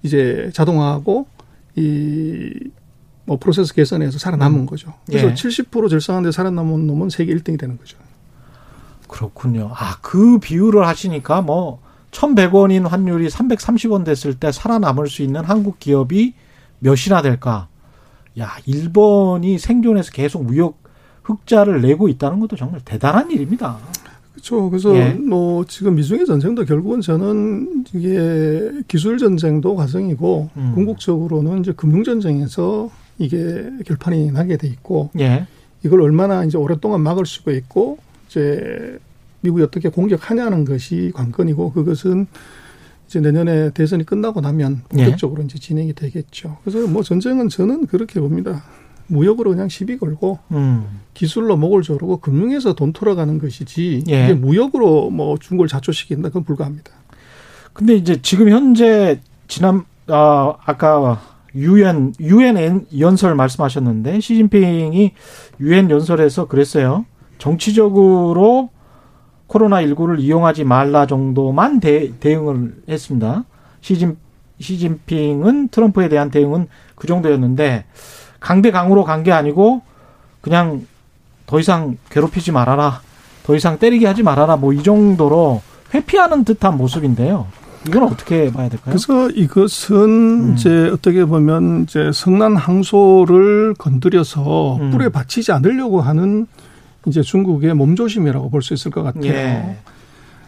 이제 0.03 0.49
자동화하고 0.53 1.27
이 1.75 2.71
뭐 3.25 3.37
프로세스 3.37 3.73
개선해서 3.73 4.19
살아남은 4.19 4.61
음. 4.61 4.65
거죠. 4.65 4.93
그래서 5.07 5.29
예. 5.29 5.33
70% 5.33 5.89
절상한데 5.89 6.31
살아남은 6.31 6.87
놈은 6.87 7.09
세계 7.09 7.35
1등이 7.35 7.59
되는 7.59 7.77
거죠. 7.77 7.97
그렇군요. 9.07 9.71
아, 9.73 9.97
그 10.01 10.39
비율을 10.39 10.87
하시니까 10.87 11.41
뭐 11.41 11.81
1,100원인 12.11 12.87
환율이 12.87 13.27
330원 13.27 14.05
됐을 14.05 14.35
때 14.35 14.51
살아남을 14.51 15.07
수 15.09 15.21
있는 15.21 15.43
한국 15.43 15.79
기업이 15.79 16.33
몇이나 16.79 17.21
될까? 17.21 17.67
야, 18.39 18.55
일본이 18.65 19.57
생존해서 19.57 20.11
계속 20.11 20.43
무역 20.43 20.77
흑자를 21.23 21.81
내고 21.81 22.07
있다는 22.07 22.39
것도 22.39 22.55
정말 22.55 22.81
대단한 22.81 23.31
일입니다. 23.31 23.77
그렇죠. 24.35 24.69
그래서 24.69 24.95
예. 24.95 25.13
뭐 25.13 25.65
지금 25.65 25.95
미중의 25.95 26.25
전쟁도 26.25 26.65
결국은 26.65 27.01
저는 27.01 27.85
이게 27.93 28.71
기술 28.87 29.17
전쟁도 29.17 29.75
과정이고 29.75 30.49
음. 30.57 30.71
궁극적으로는 30.75 31.61
이제 31.61 31.71
금융 31.71 32.03
전쟁에서 32.03 32.89
이게 33.17 33.69
결판이 33.85 34.31
나게 34.31 34.57
돼 34.57 34.67
있고 34.67 35.09
예. 35.19 35.47
이걸 35.83 36.01
얼마나 36.01 36.43
이제 36.43 36.57
오랫동안 36.57 37.01
막을 37.01 37.25
수가 37.25 37.53
있고 37.53 37.97
이제 38.27 38.99
미국이 39.39 39.63
어떻게 39.63 39.89
공격하냐는 39.89 40.65
것이 40.65 41.11
관건이고 41.15 41.71
그것은 41.71 42.27
이제 43.07 43.21
내년에 43.21 43.69
대선이 43.69 44.03
끝나고 44.05 44.41
나면 44.41 44.81
본격적으로 44.89 45.43
예. 45.43 45.45
이제 45.45 45.59
진행이 45.59 45.93
되겠죠. 45.93 46.57
그래서 46.63 46.85
뭐 46.87 47.03
전쟁은 47.03 47.49
저는 47.49 47.85
그렇게 47.85 48.19
봅니다. 48.19 48.63
무역으로 49.07 49.51
그냥 49.51 49.69
시비 49.69 49.97
걸고 49.97 50.39
음. 50.51 51.01
기술로 51.13 51.57
목을 51.57 51.81
조르고 51.81 52.17
금융에서 52.17 52.73
돈 52.73 52.93
돌아가는 52.93 53.37
것이지 53.37 54.03
예. 54.09 54.25
이게 54.25 54.33
무역으로 54.33 55.09
뭐 55.09 55.37
중국을 55.37 55.67
자초시킨다 55.67 56.29
그건 56.29 56.43
불가합니다. 56.43 56.91
근데 57.73 57.95
이제 57.95 58.21
지금 58.21 58.49
현재 58.49 59.19
지난 59.47 59.83
아 60.07 60.55
아까 60.65 61.21
유엔 61.55 62.13
유엔 62.19 62.85
연설 62.97 63.35
말씀하셨는데 63.35 64.19
시진핑이 64.19 65.11
유엔 65.59 65.89
연설에서 65.89 66.47
그랬어요. 66.47 67.05
정치적으로 67.37 68.69
코로나 69.47 69.81
19를 69.83 70.19
이용하지 70.19 70.63
말라 70.63 71.05
정도만 71.05 71.79
대, 71.79 72.17
대응을 72.19 72.83
했습니다. 72.89 73.45
시진, 73.81 74.17
시진핑은 74.59 75.69
트럼프에 75.69 76.09
대한 76.09 76.31
대응은 76.31 76.67
그 76.95 77.07
정도였는데 77.07 77.85
강대 78.45 78.69
강으로 78.71 79.03
간 79.03 79.23
게 79.23 79.31
아니고 79.31 79.81
그냥 80.41 80.85
더 81.47 81.59
이상 81.59 81.97
괴롭히지 82.11 82.51
말아라. 82.51 83.01
더 83.43 83.55
이상 83.55 83.79
때리게 83.79 84.05
하지 84.05 84.21
말아라. 84.23 84.55
뭐 84.57 84.71
이 84.73 84.83
정도로 84.83 85.61
회피하는 85.93 86.43
듯한 86.43 86.77
모습인데요. 86.77 87.47
이건 87.87 88.03
어떻게 88.03 88.51
봐야 88.51 88.67
될까요? 88.69 88.95
그래서 88.95 89.29
이것은 89.29 89.95
음. 90.49 90.53
이제 90.55 90.89
어떻게 90.91 91.25
보면 91.25 91.83
이제 91.83 92.11
성난 92.13 92.55
항소를 92.55 93.75
건드려서 93.77 94.77
음. 94.77 94.91
뿔에 94.91 95.09
받치지 95.09 95.51
않으려고 95.51 96.01
하는 96.01 96.47
이제 97.07 97.21
중국의 97.21 97.73
몸조심이라고 97.75 98.49
볼 98.49 98.61
수 98.61 98.73
있을 98.73 98.89
것 98.91 99.03
같아요. 99.03 99.25
예. 99.31 99.77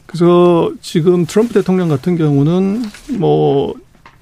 그래서 0.07 0.71
지금 0.81 1.25
트럼프 1.25 1.53
대통령 1.53 1.89
같은 1.89 2.15
경우는 2.17 2.83
뭐 3.19 3.73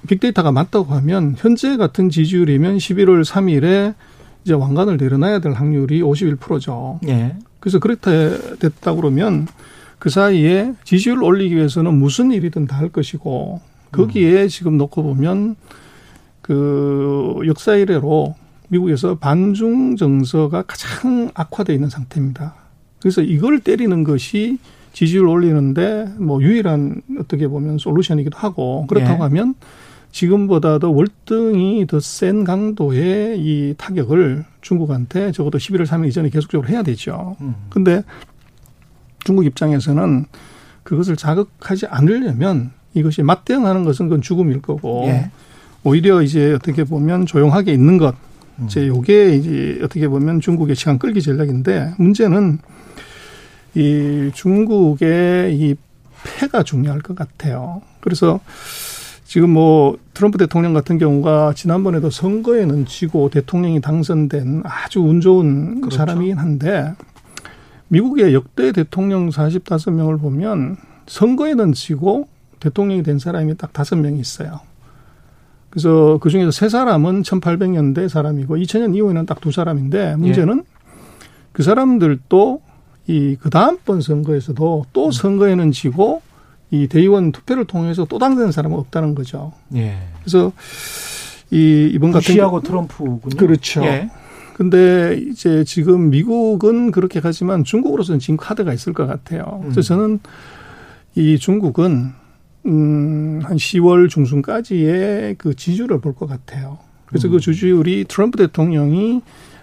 빅데이터가 0.08 0.52
맞다고 0.52 0.94
하면 0.94 1.34
현재 1.38 1.76
같은 1.76 2.10
지지율이면 2.10 2.78
11월 2.78 3.24
3일에 3.24 3.94
이제 4.44 4.54
왕관을 4.54 4.96
내려놔야 4.96 5.40
될 5.40 5.52
확률이 5.52 6.02
51%죠. 6.02 7.00
예. 7.08 7.36
그래서 7.58 7.78
그렇게 7.80 8.30
됐다 8.60 8.94
그러면 8.94 9.48
그 9.98 10.08
사이에 10.10 10.74
지지율을 10.84 11.24
올리기 11.24 11.56
위해서는 11.56 11.94
무슨 11.94 12.30
일이든 12.30 12.66
다 12.66 12.76
할 12.76 12.90
것이고 12.90 13.60
거기에 13.90 14.42
음. 14.42 14.48
지금 14.48 14.76
놓고 14.76 15.02
보면 15.02 15.56
그 16.42 17.40
역사 17.46 17.74
이래로 17.74 18.34
미국에서 18.68 19.16
반중 19.16 19.96
정서가 19.96 20.62
가장 20.62 21.30
악화되어 21.34 21.74
있는 21.74 21.88
상태입니다. 21.88 22.54
그래서 23.00 23.22
이걸 23.22 23.60
때리는 23.60 24.04
것이 24.04 24.58
지지율 24.92 25.26
올리는데 25.26 26.14
뭐 26.18 26.40
유일한 26.42 27.02
어떻게 27.18 27.48
보면 27.48 27.78
솔루션이기도 27.78 28.38
하고 28.38 28.86
그렇다고 28.86 29.18
예. 29.24 29.28
하면 29.28 29.54
지금보다도 30.16 30.94
월등히 30.94 31.86
더 31.86 32.00
센 32.00 32.42
강도의 32.44 33.38
이 33.38 33.74
타격을 33.76 34.46
중국한테 34.62 35.30
적어도 35.32 35.58
11월 35.58 35.84
3일 35.84 36.08
이전에 36.08 36.30
계속적으로 36.30 36.68
해야 36.68 36.82
되죠. 36.82 37.36
음. 37.42 37.54
근데 37.68 38.02
중국 39.24 39.44
입장에서는 39.44 40.24
그것을 40.84 41.16
자극하지 41.16 41.86
않으려면 41.88 42.70
이것이 42.94 43.22
맞대응하는 43.22 43.84
것은 43.84 44.06
그건 44.06 44.22
죽음일 44.22 44.62
거고 44.62 45.04
예. 45.08 45.30
오히려 45.84 46.22
이제 46.22 46.54
어떻게 46.54 46.84
보면 46.84 47.26
조용하게 47.26 47.74
있는 47.74 47.98
것 47.98 48.14
이제 48.64 48.86
요게 48.86 49.36
이제 49.36 49.80
어떻게 49.82 50.08
보면 50.08 50.40
중국의 50.40 50.76
시간 50.76 50.98
끌기 50.98 51.20
전략인데 51.20 51.92
문제는 51.98 52.58
이 53.74 54.30
중국의 54.32 55.58
이 55.58 55.74
패가 56.24 56.62
중요할 56.62 57.00
것 57.02 57.14
같아요. 57.14 57.82
그래서 58.00 58.40
지금 59.26 59.50
뭐 59.50 59.98
트럼프 60.14 60.38
대통령 60.38 60.72
같은 60.72 60.98
경우가 60.98 61.52
지난번에도 61.54 62.10
선거에는 62.10 62.86
지고 62.86 63.28
대통령이 63.28 63.80
당선된 63.80 64.62
아주 64.64 65.00
운 65.00 65.20
좋은 65.20 65.80
그렇죠. 65.80 65.96
사람이긴 65.96 66.38
한데 66.38 66.94
미국의 67.88 68.34
역대 68.34 68.70
대통령 68.70 69.28
45명을 69.30 70.20
보면 70.20 70.76
선거에는 71.08 71.72
지고 71.72 72.28
대통령이 72.60 73.02
된 73.02 73.18
사람이 73.18 73.56
딱 73.56 73.72
다섯 73.72 73.96
명이 73.96 74.20
있어요. 74.20 74.60
그래서 75.70 76.18
그 76.22 76.30
중에서 76.30 76.52
세 76.52 76.68
사람은 76.68 77.22
1800년대 77.22 78.08
사람이고 78.08 78.56
2000년 78.56 78.94
이후에는 78.94 79.26
딱 79.26 79.40
두 79.40 79.50
사람인데 79.50 80.16
문제는 80.16 80.58
예. 80.58 80.62
그 81.52 81.62
사람들도 81.64 82.62
이 83.08 83.36
그 83.40 83.50
다음번 83.50 84.00
선거에서도 84.00 84.86
또 84.92 85.06
음. 85.06 85.10
선거에는 85.10 85.72
지고 85.72 86.22
이 86.70 86.88
대의원 86.88 87.32
투표를 87.32 87.64
통해서 87.64 88.04
또 88.04 88.18
당선된 88.18 88.52
사람은 88.52 88.76
없다는 88.78 89.14
거죠. 89.14 89.52
예. 89.74 89.96
그래서 90.20 90.52
이 91.50 91.90
이번 91.92 92.10
같은 92.12 92.34
시하고 92.34 92.60
트럼프군요. 92.60 93.36
그렇죠. 93.36 93.84
예. 93.84 94.10
근데 94.54 95.20
이제 95.30 95.64
지금 95.64 96.10
미국은 96.10 96.90
그렇게 96.90 97.20
가지만 97.20 97.62
중국으로서는 97.62 98.18
지금 98.18 98.36
카드가 98.36 98.72
있을 98.72 98.94
것 98.94 99.06
같아요. 99.06 99.60
그래서 99.62 99.80
음. 99.80 99.82
저는 99.82 100.20
이 101.14 101.38
중국은 101.38 102.12
음, 102.66 103.40
한 103.44 103.56
10월 103.56 104.08
중순까지의 104.08 105.36
그 105.38 105.54
지지율을 105.54 106.00
볼 106.00 106.14
것 106.14 106.26
같아요. 106.26 106.78
그래서 107.04 107.28
그 107.28 107.34
음. 107.34 107.38
그 107.38 107.44
지지율이 107.44 108.06
트럼프 108.08 108.38
대통령이 108.38 109.20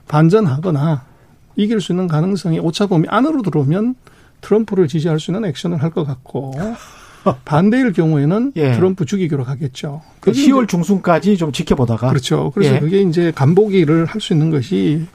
반전하거나 0.07 1.03
이길 1.55 1.81
수 1.81 1.91
있는 1.91 2.07
가능성이 2.07 2.59
오차범위 2.59 3.07
안으로 3.09 3.41
들어오면 3.41 3.95
트럼프를 4.43 4.87
지지할 4.87 5.19
수 5.19 5.31
있는 5.31 5.45
액션을 5.49 5.81
할 5.81 5.89
것 5.91 6.05
같고 6.05 6.53
반대일 7.45 7.93
경우에는 7.93 8.51
예. 8.57 8.73
트럼프 8.73 9.05
죽이기로 9.05 9.43
가겠죠. 9.45 10.01
그 10.19 10.31
10월 10.31 10.67
중순까지 10.67 11.37
좀 11.37 11.51
지켜보다가 11.51 12.09
그렇죠. 12.09 12.51
그래서 12.53 12.75
예. 12.75 12.79
그게 12.79 13.01
이제 13.01 13.31
간보기를 13.33 14.05
할 14.05 14.19
수 14.19 14.33
있는 14.33 14.49
것이 14.51 15.05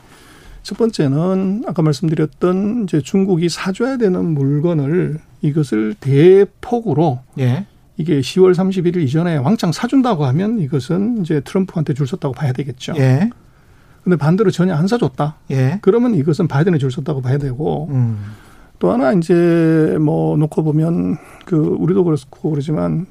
첫 0.63 0.77
번째는 0.79 1.65
아까 1.67 1.83
말씀드렸던 1.83 2.85
이제 2.85 3.01
중국이 3.01 3.49
사줘야 3.49 3.97
되는 3.99 4.25
물건을 4.35 5.19
이것을 5.43 5.95
대폭으로 6.01 7.21
예. 7.39 7.67
이게 7.97 8.21
10월 8.21 8.55
31일 8.55 8.97
이전에 9.03 9.37
왕창 9.37 9.73
사준다고 9.73 10.25
하면 10.27 10.61
이것은 10.61 11.23
이제 11.23 11.41
트럼프한테 11.41 11.95
줄 11.95 12.07
섰다고 12.07 12.33
봐야 12.35 12.53
되겠죠. 12.53 12.95
예. 12.97 13.29
근데 14.05 14.17
반대로 14.17 14.51
전혀 14.51 14.75
안 14.75 14.87
사줬다. 14.87 15.37
예. 15.51 15.79
그러면 15.83 16.15
이것은 16.15 16.49
바이든에 16.49 16.79
줄 16.79 16.91
섰다고 16.91 17.21
봐야 17.21 17.37
되고 17.39 17.89
음. 17.91 18.19
또 18.79 18.93
하나 18.93 19.13
이제 19.13 19.97
뭐 20.01 20.37
놓고 20.37 20.63
보면 20.65 21.17
그 21.45 21.57
우리도 21.57 22.05
그렇고 22.05 22.51
그러지만 22.51 23.07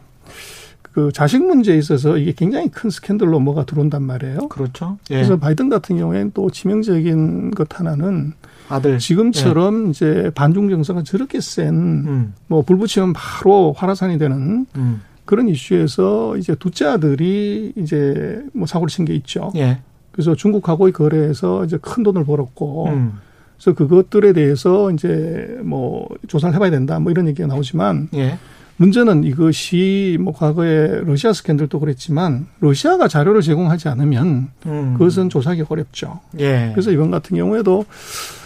그 0.82 1.12
자식 1.14 1.46
문제에 1.46 1.78
있어서 1.78 2.18
이게 2.18 2.34
굉장히 2.36 2.70
큰 2.70 2.90
스캔들로 2.90 3.40
뭐가 3.40 3.66
들어온단 3.66 4.02
말이에요. 4.04 4.48
그렇죠. 4.48 4.98
예. 5.12 5.16
그래서 5.16 5.38
바이든 5.38 5.70
같은 5.70 5.98
경우에는 5.98 6.32
또 6.34 6.50
치명적인 6.50 7.52
것 7.52 7.80
하나는 7.80 8.34
아들 8.70 8.98
지금처럼 8.98 9.88
예. 9.88 9.90
이제 9.92 10.32
반중 10.34 10.70
정서가 10.70 11.04
저렇게 11.04 11.40
센 11.40 11.74
음. 11.76 12.34
뭐불 12.48 12.78
붙이면 12.78 13.14
바로 13.14 13.74
화라산이 13.78 14.18
되는 14.18 14.66
음. 14.76 15.02
그런 15.26 15.50
이슈에서 15.50 16.38
이제 16.38 16.56
둘째 16.56 16.86
아들이 16.86 17.74
이제 17.76 18.42
뭐 18.54 18.66
사고를 18.66 18.90
친 18.90 19.06
게 19.06 19.14
있죠. 19.16 19.52
예. 19.56 19.80
그래서 20.12 20.34
중국하고의 20.34 20.94
거래에서 20.94 21.64
이제 21.66 21.78
큰 21.80 22.02
돈을 22.02 22.26
벌었고 22.26 22.88
음. 22.88 23.20
그래서 23.58 23.74
그것들에 23.76 24.34
대해서 24.34 24.92
이제 24.92 25.58
뭐 25.64 26.08
조사를 26.28 26.54
해봐야 26.56 26.70
된다 26.70 27.00
뭐 27.00 27.12
이런 27.12 27.28
얘기가 27.28 27.48
나오지만 27.48 28.10
예. 28.14 28.38
문제는 28.78 29.24
이것이 29.24 30.18
뭐 30.22 30.34
과거에 30.34 31.02
러시아 31.04 31.34
스캔들도 31.34 31.80
그랬지만 31.80 32.46
러시아가 32.60 33.08
자료를 33.08 33.42
제공하지 33.42 33.90
않으면 33.90 34.50
음. 34.68 34.94
그것은 34.94 35.30
조사하기 35.30 35.64
어렵죠. 35.68 36.20
예. 36.40 36.70
그래서 36.74 36.92
이번 36.92 37.10
같은 37.10 37.36
경우에도 37.36 37.86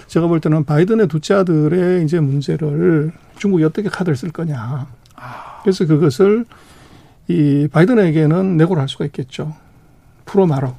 제가 0.07 0.27
볼 0.27 0.39
때는 0.39 0.63
바이든의 0.63 1.07
두째 1.07 1.33
아들의 1.35 2.03
이제 2.05 2.19
문제를 2.19 3.11
중국이 3.37 3.63
어떻게 3.63 3.89
카드를 3.89 4.15
쓸 4.15 4.31
거냐. 4.31 4.87
그래서 5.63 5.85
그것을 5.85 6.45
이 7.27 7.67
바이든에게는 7.71 8.57
내고를 8.57 8.81
할 8.81 8.89
수가 8.89 9.05
있겠죠. 9.05 9.53
프로 10.25 10.45
말어. 10.47 10.75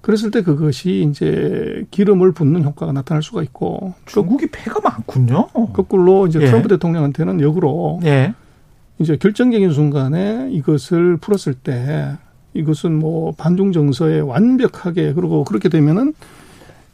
그랬을 0.00 0.30
때 0.30 0.42
그것이 0.42 1.06
이제 1.10 1.84
기름을 1.90 2.32
붓는 2.32 2.64
효과가 2.64 2.92
나타날 2.92 3.22
수가 3.22 3.42
있고 3.42 3.94
중국이 4.06 4.46
패가 4.50 4.80
많군요. 4.80 5.48
거꾸로 5.72 6.26
이제 6.26 6.40
예. 6.40 6.46
트럼프 6.46 6.68
대통령한테는 6.68 7.40
역으로 7.40 8.00
예. 8.04 8.34
이제 8.98 9.16
결정적인 9.16 9.72
순간에 9.72 10.48
이것을 10.52 11.18
풀었을 11.18 11.54
때 11.54 12.16
이것은 12.54 12.98
뭐 12.98 13.32
반중 13.32 13.72
정서에 13.72 14.20
완벽하게 14.20 15.12
그리고 15.12 15.44
그렇게 15.44 15.68
되면은 15.68 16.14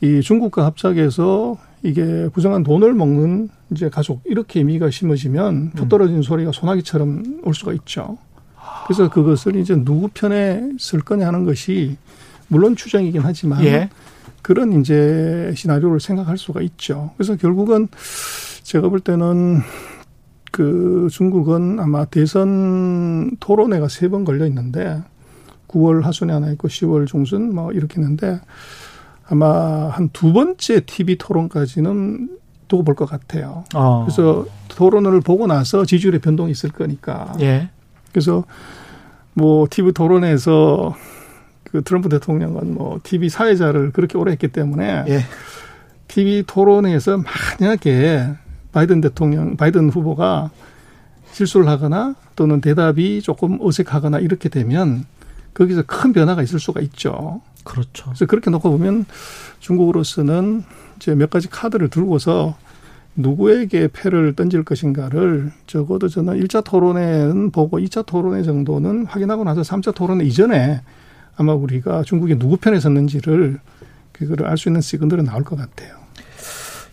이 0.01 0.21
중국과 0.21 0.65
합작해서 0.65 1.57
이게 1.83 2.29
부정한 2.33 2.63
돈을 2.63 2.93
먹는 2.95 3.49
이제 3.71 3.89
가족 3.89 4.21
이렇게 4.25 4.61
의미가 4.61 4.91
심어지면 4.91 5.73
표 5.73 5.85
음. 5.85 5.89
떨어진 5.89 6.23
소리가 6.23 6.53
소나기처럼 6.53 7.41
올 7.45 7.55
수가 7.55 7.73
있죠. 7.75 8.19
그래서 8.87 9.09
그것을 9.09 9.57
이제 9.57 9.75
누구 9.75 10.09
편에 10.09 10.71
쓸 10.79 11.01
거냐 11.01 11.27
하는 11.27 11.45
것이 11.45 11.97
물론 12.49 12.77
추정이긴 12.77 13.23
하지만 13.25 13.65
예. 13.65 13.91
그런 14.43 14.81
이제 14.81 15.53
시나리오를 15.57 15.99
생각할 16.01 16.39
수가 16.39 16.61
있죠. 16.63 17.11
그래서 17.17 17.37
결국은 17.37 17.89
제가 18.63 18.89
볼 18.89 19.01
때는 19.01 19.61
그 20.53 21.09
중국은 21.11 21.81
아마 21.81 22.05
대선 22.05 23.37
토론회가 23.41 23.89
세 23.89 24.09
번 24.09 24.25
걸려 24.25 24.47
있는데 24.47 25.03
9월 25.69 26.03
하순에 26.03 26.33
하나 26.33 26.51
있고 26.53 26.69
10월 26.69 27.07
중순 27.07 27.55
뭐 27.55 27.73
이렇게 27.73 28.01
있는데 28.01 28.41
아마 29.29 29.89
한 29.89 30.09
두 30.13 30.33
번째 30.33 30.81
TV 30.87 31.17
토론까지는 31.19 32.31
두고 32.69 32.85
볼 32.85 32.95
것 32.95 33.07
같아요. 33.07 33.65
어. 33.75 34.05
그래서 34.05 34.47
토론을 34.69 35.21
보고 35.21 35.47
나서 35.47 35.85
지지율의 35.85 36.21
변동이 36.21 36.51
있을 36.53 36.71
거니까. 36.71 37.33
예. 37.41 37.69
그래서 38.13 38.45
뭐 39.35 39.67
TV 39.69 39.93
토론에서 39.93 40.95
그 41.77 41.83
트럼프 41.83 42.09
대통령은 42.09 42.73
뭐 42.73 43.01
TV 43.03 43.29
사회자를 43.29 43.91
그렇게 43.91 44.17
오래 44.17 44.33
했기 44.33 44.49
때문에 44.49 45.05
예. 45.09 45.21
TV 46.09 46.45
토론에서 46.47 47.19
만약에 47.61 48.31
바이든 48.73 49.03
대통령, 49.03 49.59
바이든 49.59 49.91
후보가 49.91 50.51
실수를 51.33 51.69
하거나 51.69 52.15
또는 52.35 52.63
대답이 52.63 53.21
조금 53.21 53.59
어색하거나 53.61 54.21
이렇게 54.21 54.49
되면 54.49 55.05
거기서 55.53 55.83
큰 55.83 56.15
변화가 56.15 56.43
있을 56.43 56.59
수가 56.59 56.81
있죠. 56.81 57.43
그렇죠. 57.63 58.07
그래서 58.07 58.25
그렇게 58.25 58.51
놓고 58.51 58.71
보면 58.71 59.05
중국으로서는 59.61 60.63
이제 60.97 61.15
몇 61.15 61.29
가지 61.29 61.51
카드를 61.51 61.91
들고서 61.91 62.57
누구에게 63.17 63.89
패를 63.93 64.35
던질 64.35 64.65
것인가를 64.65 65.53
적어도 65.67 66.09
저는 66.09 66.41
1차 66.41 66.65
토론회는 66.65 67.51
보고 67.51 67.79
2차 67.79 68.07
토론회 68.07 68.45
정도는 68.45 69.05
확인하고 69.05 69.45
나서 69.45 69.61
3차 69.61 69.95
토론회 69.95 70.25
이전에 70.25 70.81
아마 71.37 71.55
우리가 71.55 72.03
중국이 72.03 72.39
누구 72.39 72.57
편에 72.57 72.81
섰는지를 72.81 73.61
그거를 74.13 74.47
알 74.47 74.57
수 74.57 74.69
있는 74.69 74.81
시그널은 74.81 75.25
나올 75.25 75.45
것 75.45 75.57
같아요. 75.57 75.95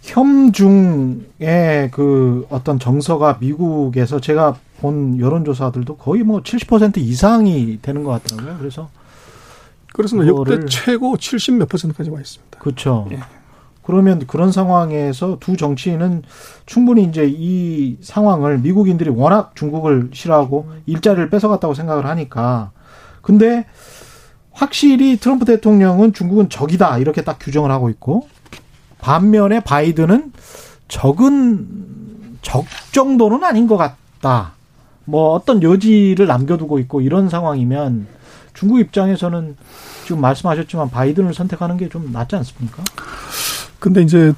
혐중의 0.02 1.92
그 1.92 2.46
어떤 2.50 2.78
정서가 2.78 3.38
미국에서 3.40 4.20
제가 4.20 4.58
본 4.82 5.18
여론조사들도 5.18 5.96
거의 5.96 6.24
뭐 6.24 6.42
70% 6.42 6.98
이상이 6.98 7.80
되는 7.82 8.04
것 8.04 8.12
같더라고요. 8.24 8.58
그래서 8.60 8.90
뭐 10.16 10.28
역대 10.28 10.66
최고 10.66 11.16
70 11.16 11.56
몇 11.56 11.70
퍼센트까지 11.70 12.10
와 12.10 12.20
있습니다. 12.20 12.60
그렇죠. 12.60 13.08
예. 13.12 13.20
그러면 13.84 14.26
그런 14.28 14.52
상황에서 14.52 15.38
두 15.40 15.56
정치인은 15.56 16.24
충분히 16.66 17.04
이제 17.04 17.26
이 17.30 17.98
상황을 18.02 18.58
미국인들이 18.60 19.10
워낙 19.10 19.52
중국을 19.56 20.10
싫어하고 20.14 20.70
일자리를 20.86 21.30
뺏어갔다고 21.30 21.74
생각을 21.74 22.06
하니까 22.06 22.72
근데 23.22 23.66
확실히 24.54 25.18
트럼프 25.18 25.46
대통령은 25.46 26.14
중국은 26.14 26.50
적이다 26.50 26.98
이렇게 27.00 27.22
딱 27.24 27.38
규정을 27.40 27.72
하고 27.72 27.90
있고 27.90 28.28
반면에 29.00 29.60
바이든은 29.60 30.32
적은 30.88 32.38
적 32.42 32.66
정도는 32.92 33.44
아닌 33.44 33.68
것 33.68 33.78
같다. 33.78 34.54
뭐 35.06 35.32
어떤 35.34 35.62
여지를 35.64 36.28
남겨두고 36.28 36.80
있고 36.80 37.02
이런 37.02 37.30
상황이면 37.30 38.08
중국 38.54 38.80
입장에서는 38.80 39.58
지금 40.06 40.22
말씀하셨지만 40.22 40.90
바이든을 40.92 41.34
선택하는 41.34 41.78
게 41.78 41.90
좀 41.90 42.12
낫지 42.12 42.36
않습니까? 42.38 42.84
근데 43.80 44.02
이제 44.02 44.34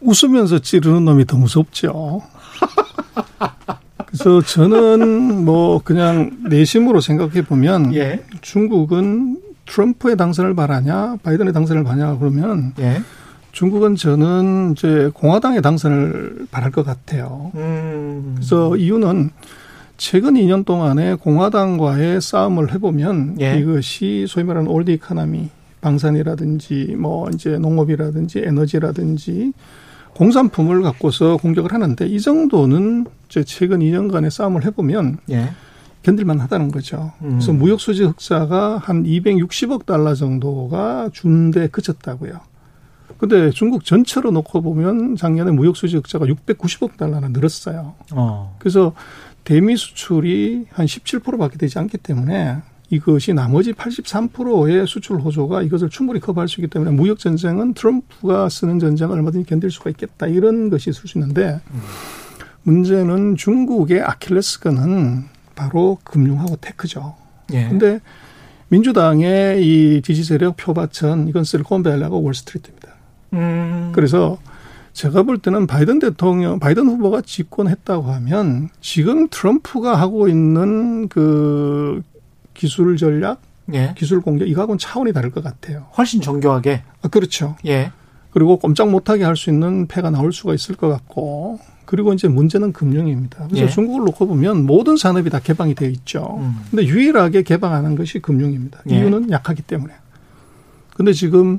웃으면서 0.00 0.58
찌르는 0.60 1.04
놈이 1.04 1.26
더 1.26 1.36
무섭죠. 1.36 2.22
그래서 4.18 4.40
저는 4.40 5.44
뭐 5.44 5.80
그냥 5.82 6.30
내심으로 6.48 7.00
생각해 7.00 7.42
보면 7.42 7.94
예. 7.94 8.22
중국은 8.40 9.40
트럼프의 9.66 10.16
당선을 10.16 10.54
바라냐 10.54 11.16
바이든의 11.22 11.52
당선을 11.52 11.84
바라냐 11.84 12.16
그러면 12.18 12.72
예. 12.78 13.02
중국은 13.52 13.96
저는 13.96 14.72
이제 14.72 15.10
공화당의 15.14 15.62
당선을 15.62 16.46
바랄 16.50 16.70
것 16.70 16.84
같아요. 16.84 17.52
음. 17.54 18.34
그래서 18.36 18.76
이유는 18.76 19.30
최근 19.96 20.34
2년 20.34 20.64
동안에 20.64 21.14
공화당과의 21.14 22.20
싸움을 22.20 22.72
해보면 22.74 23.36
예. 23.40 23.58
이것이 23.58 24.26
소위 24.28 24.44
말하는 24.44 24.68
old 24.68 24.90
economy 24.90 25.48
방산이라든지 25.80 26.96
뭐 26.98 27.30
이제 27.30 27.58
농업이라든지 27.58 28.42
에너지라든지 28.44 29.52
공산품을 30.16 30.80
갖고서 30.82 31.36
공격을 31.36 31.74
하는데 31.74 32.06
이 32.06 32.18
정도는 32.18 33.04
이제 33.28 33.44
최근 33.44 33.80
2년간의 33.80 34.30
싸움을 34.30 34.64
해보면 34.64 35.18
예. 35.30 35.50
견딜만 36.02 36.40
하다는 36.40 36.70
거죠. 36.70 37.12
음. 37.20 37.30
그래서 37.32 37.52
무역 37.52 37.80
수지 37.80 38.04
흑자가 38.04 38.78
한 38.78 39.04
260억 39.04 39.84
달러 39.84 40.14
정도가 40.14 41.10
준데 41.12 41.68
그쳤다고요. 41.68 42.40
근데 43.18 43.50
중국 43.50 43.84
전체로 43.84 44.30
놓고 44.30 44.62
보면 44.62 45.16
작년에 45.16 45.50
무역 45.50 45.76
수지 45.76 45.96
흑자가 45.96 46.26
690억 46.26 46.96
달러나 46.96 47.28
늘었어요. 47.28 47.94
어. 48.12 48.56
그래서 48.58 48.94
대미 49.44 49.76
수출이 49.76 50.66
한 50.70 50.86
17%밖에 50.86 51.58
되지 51.58 51.78
않기 51.78 51.98
때문에 51.98 52.56
이것이 52.90 53.34
나머지 53.34 53.72
83%의 53.72 54.86
수출 54.86 55.18
호조가 55.18 55.62
이것을 55.62 55.88
충분히 55.90 56.20
커버할 56.20 56.48
수 56.48 56.60
있기 56.60 56.70
때문에 56.70 56.92
무역 56.92 57.18
전쟁은 57.18 57.74
트럼프가 57.74 58.48
쓰는 58.48 58.78
전쟁을 58.78 59.16
얼마든지 59.16 59.48
견딜 59.48 59.70
수가 59.70 59.90
있겠다 59.90 60.26
이런 60.26 60.70
것이 60.70 60.90
있을 60.90 61.08
수 61.08 61.18
있는데 61.18 61.60
문제는 62.62 63.36
중국의 63.36 64.02
아킬레스건은 64.02 65.24
바로 65.54 65.98
금융하고 66.04 66.56
테크죠. 66.60 67.14
예. 67.52 67.68
근데 67.68 68.00
민주당의 68.68 69.64
이 69.64 70.02
지지 70.02 70.24
세력 70.24 70.56
표밭은 70.56 71.28
이건 71.28 71.44
실리콘밸리하고 71.44 72.22
월스트리트입니다. 72.22 72.88
음. 73.34 73.92
그래서 73.94 74.38
제가 74.92 75.24
볼 75.24 75.38
때는 75.38 75.66
바이든 75.66 75.98
대통령, 75.98 76.58
바이든 76.58 76.86
후보가 76.86 77.20
집권했다고 77.22 78.10
하면 78.12 78.70
지금 78.80 79.28
트럼프가 79.28 79.94
하고 79.94 80.28
있는 80.28 81.08
그 81.08 82.02
기술 82.56 82.96
전략, 82.96 83.40
예. 83.74 83.94
기술 83.96 84.20
공격 84.20 84.48
이거하고는 84.48 84.78
차원이 84.78 85.12
다를 85.12 85.30
것 85.30 85.44
같아요. 85.44 85.86
훨씬 85.96 86.20
정교하게. 86.20 86.82
아, 87.02 87.08
그렇죠. 87.08 87.56
예. 87.66 87.92
그리고 88.30 88.58
꼼짝 88.58 88.90
못하게 88.90 89.24
할 89.24 89.36
수 89.36 89.50
있는 89.50 89.86
패가 89.86 90.10
나올 90.10 90.32
수가 90.32 90.54
있을 90.54 90.74
것 90.74 90.88
같고 90.88 91.58
그리고 91.84 92.12
이제 92.12 92.28
문제는 92.28 92.72
금융입니다. 92.72 93.46
그래서 93.48 93.64
예. 93.64 93.68
중국을 93.68 94.04
놓고 94.06 94.26
보면 94.26 94.66
모든 94.66 94.96
산업이 94.96 95.30
다 95.30 95.38
개방이 95.40 95.74
되어 95.74 95.88
있죠. 95.90 96.36
음. 96.40 96.56
근데 96.70 96.84
유일하게 96.86 97.42
개방하는 97.42 97.94
것이 97.96 98.18
금융입니다. 98.20 98.80
예. 98.90 98.96
이유는 98.98 99.30
약하기 99.30 99.62
때문에. 99.62 99.94
근데 100.96 101.12
지금 101.12 101.58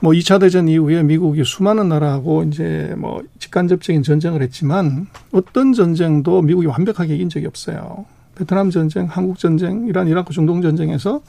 뭐 0.00 0.12
2차 0.12 0.40
대전 0.40 0.68
이후에 0.68 1.02
미국이 1.02 1.42
수많은 1.44 1.88
나라하고 1.88 2.44
이제 2.44 2.94
뭐 2.98 3.22
직간접적인 3.38 4.02
전쟁을 4.02 4.42
했지만 4.42 5.06
어떤 5.32 5.72
전쟁도 5.72 6.42
미국이 6.42 6.66
완벽하게 6.66 7.14
이긴 7.14 7.28
적이 7.28 7.46
없어요. 7.46 8.06
베트남 8.38 8.70
전쟁, 8.70 9.06
한국 9.06 9.38
전쟁, 9.38 9.86
이란, 9.88 10.08
이라크 10.08 10.32
중동 10.32 10.62
전쟁에서 10.62 11.20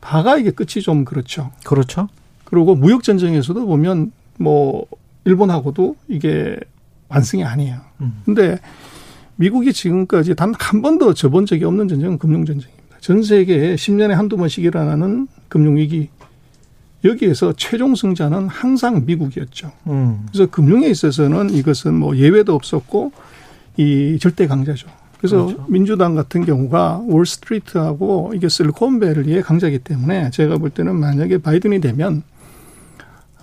다가 0.00 0.36
이게 0.36 0.50
끝이 0.50 0.82
좀 0.82 1.04
그렇죠. 1.04 1.50
그렇죠. 1.64 2.08
그리고 2.44 2.74
무역 2.74 3.02
전쟁에서도 3.02 3.66
보면 3.66 4.12
뭐 4.38 4.86
일본하고도 5.24 5.96
이게 6.08 6.56
완승이 7.08 7.44
아니에요. 7.44 7.80
음. 8.00 8.22
근데 8.24 8.58
미국이 9.36 9.72
지금까지 9.72 10.34
단 10.34 10.54
한 10.58 10.82
번도 10.82 11.14
져본 11.14 11.46
적이 11.46 11.64
없는 11.64 11.88
전쟁은 11.88 12.18
금융 12.18 12.44
전쟁입니다. 12.44 12.96
전 13.00 13.22
세계에 13.22 13.74
10년에 13.74 14.10
한두 14.10 14.36
번씩 14.36 14.64
일어나는 14.64 15.28
금융 15.48 15.76
위기 15.76 16.08
여기에서 17.04 17.54
최종 17.56 17.94
승자는 17.94 18.48
항상 18.48 19.04
미국이었죠. 19.06 19.72
음. 19.86 20.26
그래서 20.30 20.50
금융에 20.50 20.88
있어서는 20.88 21.50
이것은 21.50 21.94
뭐 21.94 22.16
예외도 22.16 22.54
없었고 22.54 23.12
이 23.78 24.18
절대 24.20 24.46
강자죠. 24.46 24.88
그래서 25.20 25.44
그렇죠. 25.44 25.66
민주당 25.68 26.14
같은 26.14 26.46
경우가 26.46 27.02
월스트리트하고 27.06 28.32
이게 28.34 28.48
실리콘밸리의 28.48 29.42
강자이기 29.42 29.80
때문에 29.80 30.30
제가 30.30 30.56
볼 30.56 30.70
때는 30.70 30.96
만약에 30.96 31.38
바이든이 31.38 31.82
되면 31.82 32.22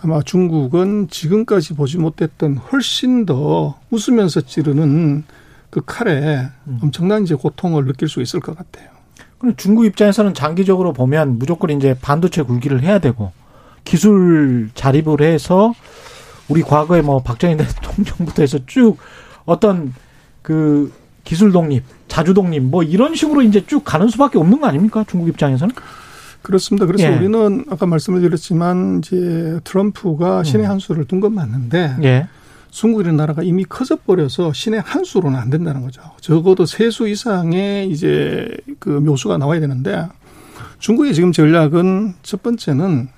아마 0.02 0.24
중국은 0.24 1.08
지금까지 1.08 1.76
보지 1.76 2.00
못했던 2.00 2.58
훨씬 2.58 3.28
더 3.28 3.80
웃으면서 3.92 4.42
찌르는 4.42 5.24
그 5.70 5.82
칼에 5.86 6.48
음. 6.66 6.80
엄청난 6.82 7.22
이제 7.22 7.36
고통을 7.36 7.86
느낄 7.86 8.10
수 8.10 8.24
있을 8.24 8.40
것 8.40 8.58
같아요. 8.58 8.90
그럼 9.38 9.54
중국 9.56 9.86
입장에서는 9.86 10.34
장기적으로 10.34 10.94
보면 10.94 11.38
무조건 11.38 11.70
이제 11.70 11.96
반도체 12.02 12.42
굴기를 12.42 12.82
해야 12.82 12.98
되고 12.98 13.32
기술 13.84 14.72
자립을 14.74 15.22
해서 15.22 15.76
우리 16.48 16.64
과거에 16.64 17.04
뭐 17.04 17.22
박정희 17.22 17.56
대통령부터 17.58 18.42
해서 18.42 18.58
쭉 18.66 18.98
어떤 19.46 19.94
그 20.42 20.92
기술 21.28 21.52
독립, 21.52 21.84
자주 22.08 22.34
독립 22.34 22.64
뭐 22.64 22.84
이런 22.84 23.14
식으로 23.14 23.42
이제 23.42 23.66
쭉 23.68 23.84
가는 23.84 24.08
수밖에 24.08 24.38
없는 24.40 24.62
거 24.62 24.68
아닙니까? 24.68 25.04
중국 25.10 25.28
입장에서는? 25.28 25.76
그렇습니다. 26.42 26.86
그래서 26.86 27.04
예. 27.04 27.10
우리는 27.18 27.66
아까 27.70 27.86
말씀을 27.86 28.22
드렸지만 28.22 29.00
이제 29.04 29.60
트럼프가 29.66 30.44
신의 30.46 30.66
음. 30.68 30.72
한 30.72 30.80
수를 30.80 31.04
둔 31.04 31.20
건 31.20 31.34
맞는데 31.34 31.98
예. 32.04 32.28
중국이라는 32.72 33.18
나라가 33.18 33.44
이미 33.44 33.66
커져 33.66 33.98
버려서 33.98 34.54
신의 34.54 34.80
한 34.86 35.04
수로는 35.04 35.38
안 35.38 35.50
된다는 35.50 35.82
거죠. 35.82 36.02
적어도 36.22 36.66
세 36.66 36.90
수 36.92 37.10
이상의 37.10 37.90
이제 37.90 38.48
그 38.80 38.88
묘수가 38.90 39.38
나와야 39.38 39.60
되는데 39.60 40.08
중국의 40.80 41.14
지금 41.14 41.34
전략은 41.34 42.14
첫 42.24 42.42
번째는 42.42 43.10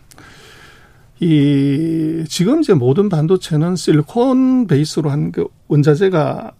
이 1.20 2.24
지금 2.28 2.62
이제 2.62 2.74
모든 2.74 3.10
반도체는 3.10 3.76
실리콘 3.76 4.66
베이스로 4.66 5.12
한 5.12 5.32
그 5.32 5.46
원자재가 5.68 6.54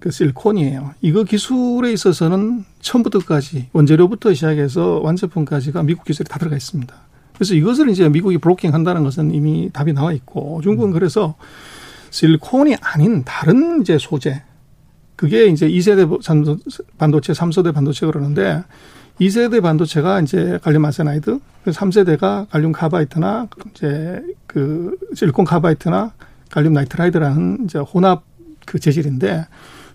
그 0.00 0.10
실리콘이에요. 0.10 0.94
이거 1.02 1.24
기술에 1.24 1.92
있어서는 1.92 2.64
처음부터까지 2.80 3.68
원재료부터 3.72 4.34
시작해서 4.34 5.00
완제품까지가 5.00 5.82
미국 5.82 6.04
기술이 6.04 6.28
다 6.28 6.38
들어가 6.38 6.56
있습니다. 6.56 6.94
그래서 7.34 7.54
이것을 7.54 7.88
이제 7.88 8.08
미국이 8.08 8.38
blocking 8.38 8.74
한다는 8.74 9.02
것은 9.02 9.32
이미 9.32 9.70
답이 9.72 9.92
나와 9.92 10.12
있고 10.12 10.60
중국은 10.62 10.90
음. 10.90 10.92
그래서 10.92 11.34
실리콘이 12.10 12.76
아닌 12.80 13.24
다른 13.24 13.80
이제 13.80 13.98
소재 13.98 14.42
그게 15.16 15.46
이제 15.46 15.68
2세대 15.68 16.08
반도체, 16.98 17.32
3세대 17.32 17.72
반도체 17.72 18.06
그러는데 18.06 18.62
2세대 19.20 19.62
반도체가 19.62 20.20
이제 20.20 20.58
갈륨 20.62 20.84
arsenide, 20.84 21.38
3세대가 21.66 22.48
갈륨 22.50 22.72
카바이드나 22.72 23.48
이제 23.70 24.22
그 24.46 24.96
실리콘 25.14 25.44
카바이드나 25.44 26.12
갈륨 26.50 26.72
nitride라는 26.72 27.64
이제 27.64 27.78
혼합 27.78 28.24
그 28.66 28.78
재질인데 28.78 29.46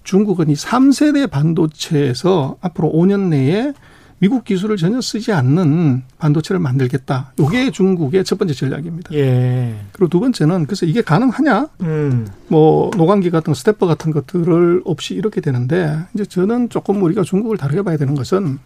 중국은 0.03 0.49
이 0.49 0.53
3세대 0.53 1.29
반도체에서 1.29 2.57
앞으로 2.61 2.91
5년 2.91 3.29
내에 3.29 3.73
미국 4.21 4.43
기술을 4.43 4.75
전혀 4.75 4.99
쓰지 4.99 5.31
않는 5.31 6.03
반도체를 6.17 6.59
만들겠다. 6.59 7.31
이게 7.39 7.71
중국의 7.71 8.25
첫 8.25 8.37
번째 8.37 8.53
전략입니다. 8.53 9.13
예. 9.13 9.75
그리고 9.93 10.09
두 10.09 10.19
번째는 10.19 10.65
그래서 10.65 10.85
이게 10.85 11.01
가능하냐? 11.01 11.69
음. 11.81 12.27
뭐 12.49 12.91
노광기 12.97 13.29
같은 13.29 13.53
stepper 13.53 13.87
같은 13.87 14.11
것들을 14.11 14.81
없이 14.83 15.13
이렇게 15.13 15.39
되는데 15.39 15.97
이제 16.13 16.25
저는 16.25 16.67
조금 16.69 17.01
우리가 17.01 17.23
중국을 17.23 17.57
다르게 17.57 17.81
봐야 17.81 17.95
되는 17.95 18.13
것은 18.13 18.59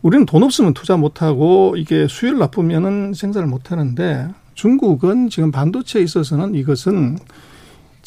우리는 0.00 0.24
돈 0.24 0.42
없으면 0.42 0.72
투자 0.72 0.96
못 0.96 1.20
하고 1.20 1.74
이게 1.76 2.06
수율 2.08 2.38
나쁘면은 2.38 3.12
생산을 3.14 3.48
못 3.48 3.70
하는데 3.70 4.28
중국은 4.54 5.28
지금 5.28 5.50
반도체에 5.50 6.02
있어서는 6.02 6.54
이것은 6.54 7.18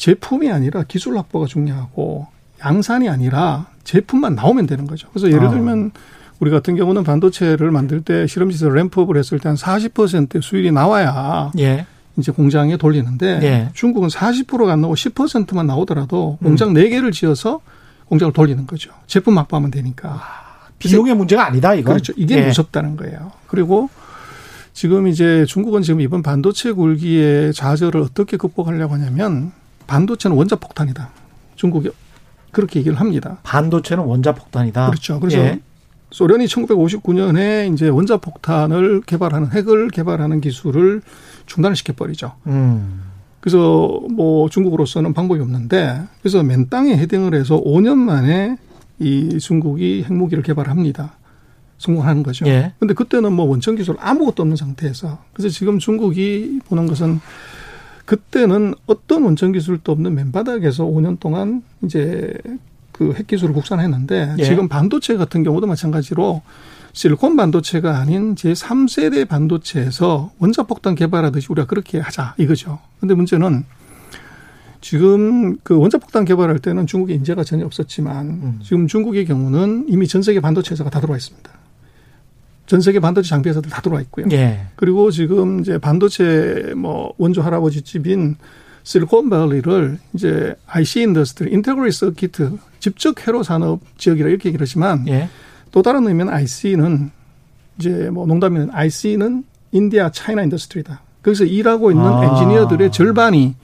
제품이 0.02 0.50
아니라 0.50 0.82
기술 0.82 1.16
확보가 1.16 1.46
중요하고 1.46 2.26
양산이 2.64 3.08
아니라 3.08 3.66
제품만 3.84 4.34
나오면 4.34 4.66
되는 4.66 4.88
거죠. 4.88 5.08
그래서 5.12 5.28
예를 5.28 5.46
아. 5.46 5.50
들면 5.50 5.92
아. 5.94 6.00
우리 6.40 6.50
같은 6.50 6.74
경우는 6.74 7.04
반도체를 7.04 7.70
만들 7.70 8.02
때 8.02 8.26
실험실에서 8.26 8.68
램프업을 8.68 9.16
했을 9.16 9.38
때 9.38 9.48
한 9.48 9.54
40% 9.54 10.42
수율이 10.42 10.72
나와야 10.72 11.52
예. 11.60 11.86
이제 12.16 12.32
공장에 12.32 12.76
돌리는데 12.76 13.40
예. 13.44 13.70
중국은 13.74 14.08
40%가 14.08 14.72
안 14.72 14.80
나오고 14.80 14.96
10%만 14.96 15.68
나오더라도 15.68 16.36
공장 16.42 16.70
음. 16.70 16.74
4개를 16.74 17.12
지어서 17.12 17.60
공장을 18.06 18.32
돌리는 18.32 18.66
거죠. 18.66 18.90
제품 19.06 19.38
확보하면 19.38 19.70
되니까. 19.70 20.08
아, 20.08 20.68
비용의 20.80 21.14
문제가 21.14 21.46
아니다, 21.46 21.74
이거. 21.74 21.92
그렇죠. 21.92 22.12
이게 22.16 22.38
예. 22.38 22.46
무섭다는 22.48 22.96
거예요. 22.96 23.30
그리고 23.46 23.88
지금 24.72 25.06
이제 25.06 25.44
중국은 25.46 25.82
지금 25.82 26.00
이번 26.00 26.24
반도체 26.24 26.72
굴기의 26.72 27.52
좌절을 27.54 28.00
어떻게 28.00 28.36
극복하려고 28.36 28.94
하냐면 28.94 29.52
반도체는 29.86 30.36
원자 30.36 30.56
폭탄이다. 30.56 31.10
중국이 31.56 31.90
그렇게 32.50 32.80
얘기를 32.80 32.98
합니다. 33.00 33.38
반도체는 33.42 34.04
원자 34.04 34.34
폭탄이다. 34.34 34.86
그렇죠. 34.86 35.20
그래서 35.20 35.38
예. 35.38 35.60
소련이 36.10 36.44
1959년에 36.46 37.72
이제 37.72 37.88
원자 37.88 38.18
폭탄을 38.18 39.00
개발하는 39.02 39.50
핵을 39.50 39.88
개발하는 39.88 40.40
기술을 40.40 41.02
중단을 41.46 41.74
시켜 41.74 41.94
버리죠. 41.94 42.34
음. 42.46 43.02
그래서 43.40 44.00
뭐 44.10 44.48
중국으로서는 44.48 45.14
방법이 45.14 45.40
없는데 45.40 46.02
그래서 46.20 46.42
맨 46.42 46.68
땅에 46.68 46.96
헤딩을 46.96 47.34
해서 47.34 47.60
5년 47.60 47.96
만에 47.96 48.56
이 49.00 49.38
중국이 49.38 50.04
핵무기를 50.04 50.42
개발합니다. 50.44 51.14
성공하는 51.78 52.22
거죠. 52.22 52.46
예. 52.46 52.72
근데 52.78 52.94
그때는 52.94 53.32
뭐 53.32 53.46
원천 53.46 53.74
기술 53.74 53.96
아무것도 53.98 54.42
없는 54.42 54.56
상태에서 54.56 55.18
그래서 55.32 55.48
지금 55.52 55.80
중국이 55.80 56.60
보는 56.66 56.86
것은 56.86 57.20
그때는 58.04 58.74
어떤 58.86 59.24
원천 59.24 59.52
기술도 59.52 59.92
없는 59.92 60.14
맨바닥에서 60.14 60.84
5년 60.84 61.20
동안 61.20 61.62
이제 61.82 62.32
그 62.90 63.12
핵기술을 63.12 63.54
국산했는데 63.54 64.36
예. 64.38 64.42
지금 64.44 64.68
반도체 64.68 65.16
같은 65.16 65.42
경우도 65.42 65.66
마찬가지로 65.66 66.42
실리콘 66.92 67.36
반도체가 67.36 67.98
아닌 67.98 68.34
제3세대 68.34 69.26
반도체에서 69.26 70.30
원자폭탄 70.38 70.94
개발하듯이 70.94 71.46
우리가 71.50 71.66
그렇게 71.66 71.98
하자 71.98 72.34
이거죠. 72.38 72.80
근데 73.00 73.14
문제는 73.14 73.64
지금 74.82 75.56
그 75.62 75.78
원자폭탄 75.78 76.24
개발할 76.24 76.58
때는 76.58 76.86
중국에 76.86 77.14
인재가 77.14 77.44
전혀 77.44 77.64
없었지만 77.64 78.26
음. 78.26 78.60
지금 78.62 78.86
중국의 78.86 79.24
경우는 79.26 79.86
이미 79.88 80.06
전 80.06 80.22
세계 80.22 80.40
반도체 80.40 80.72
회사가 80.72 80.90
다 80.90 81.00
들어와 81.00 81.16
있습니다. 81.16 81.50
전 82.72 82.80
세계 82.80 83.00
반도체 83.00 83.28
장비 83.28 83.50
회사들 83.50 83.68
다 83.68 83.82
들어와 83.82 84.00
있고요. 84.00 84.24
예. 84.32 84.68
그리고 84.76 85.10
지금 85.10 85.60
이제 85.60 85.76
반도체 85.76 86.72
뭐 86.74 87.12
원조 87.18 87.42
할아버지 87.42 87.82
집인 87.82 88.36
실리콘밸리를 88.82 89.98
이제 90.14 90.54
IC 90.68 91.02
industry, 91.02 91.52
integrated 91.52 91.92
circuit, 91.92 92.56
집적 92.80 93.28
회로 93.28 93.42
산업 93.42 93.80
지역이라 93.98 94.30
이렇게 94.30 94.48
얘기를 94.48 94.64
하지만 94.64 95.06
예. 95.06 95.28
또 95.70 95.82
다른 95.82 96.06
의미는 96.06 96.32
IC는 96.32 97.10
이제 97.78 98.08
뭐 98.10 98.24
농담이면 98.24 98.70
IC는 98.72 99.44
인디아 99.72 100.10
차이나 100.10 100.42
인더스트리다. 100.44 101.02
거기서 101.22 101.44
일하고 101.44 101.90
있는 101.90 102.06
아. 102.06 102.24
엔지니어들의 102.24 102.90
절반이 102.90 103.54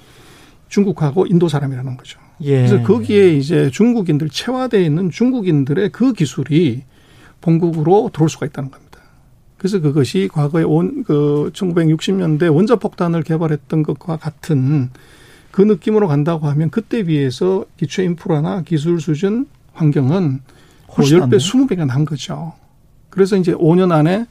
중국하고 0.68 1.24
인도 1.24 1.48
사람이라는 1.48 1.96
거죠. 1.96 2.20
예. 2.42 2.66
그래서 2.66 2.82
거기에 2.82 3.38
이제 3.38 3.70
중국인들 3.70 4.28
체화되어 4.28 4.80
있는 4.80 5.10
중국인들의 5.10 5.92
그 5.92 6.12
기술이 6.12 6.82
본국으로 7.40 8.10
들어올 8.12 8.28
수가 8.28 8.44
있다는 8.44 8.70
겁니다. 8.70 8.87
그래서 9.58 9.80
그것이 9.80 10.28
과거에 10.32 10.62
온, 10.62 11.02
그 11.04 11.50
1960년대 11.52 12.54
원자폭탄을 12.54 13.24
개발했던 13.24 13.82
것과 13.82 14.16
같은 14.16 14.90
그 15.50 15.62
느낌으로 15.62 16.06
간다고 16.06 16.46
하면 16.46 16.70
그때 16.70 17.02
비해서 17.02 17.64
기초 17.76 18.02
인프라나 18.02 18.62
기술 18.62 19.00
수준 19.00 19.46
환경은 19.72 20.40
뭐 20.86 20.96
10배, 20.96 21.36
20배가 21.36 21.86
난 21.86 22.04
거죠. 22.04 22.54
그래서 23.10 23.36
이제 23.36 23.52
5년 23.52 23.90
안에 23.90 24.26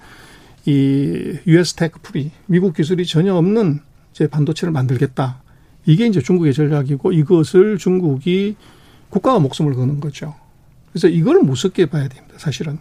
이 0.65 1.37
US 1.45 1.75
tech 1.75 1.99
free, 2.01 2.31
미국 2.45 2.73
기술이 2.73 3.05
전혀 3.05 3.35
없는 3.35 3.81
이제 4.11 4.27
반도체를 4.27 4.71
만들겠다. 4.71 5.41
이게 5.85 6.07
이제 6.07 6.21
중국의 6.21 6.53
전략이고 6.53 7.11
이것을 7.11 7.77
중국이 7.77 8.55
국가가 9.09 9.39
목숨을 9.39 9.73
거는 9.73 9.99
거죠. 9.99 10.35
그래서 10.91 11.07
이걸 11.07 11.41
무섭게 11.41 11.87
봐야 11.87 12.07
됩니다, 12.07 12.35
사실은. 12.37 12.79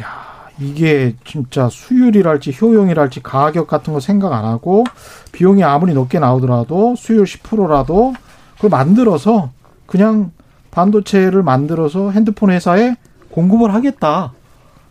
야 0.00 0.31
이게 0.60 1.14
진짜 1.24 1.68
수율이랄지 1.68 2.56
효용이랄지 2.60 3.22
가격 3.22 3.66
같은 3.66 3.92
거 3.92 4.00
생각 4.00 4.32
안 4.32 4.44
하고 4.44 4.84
비용이 5.32 5.64
아무리 5.64 5.94
높게 5.94 6.18
나오더라도 6.18 6.94
수율 6.96 7.24
10%라도 7.24 8.14
그걸 8.56 8.70
만들어서 8.70 9.50
그냥 9.86 10.30
반도체를 10.70 11.42
만들어서 11.42 12.10
핸드폰 12.10 12.50
회사에 12.50 12.96
공급을 13.30 13.74
하겠다. 13.74 14.32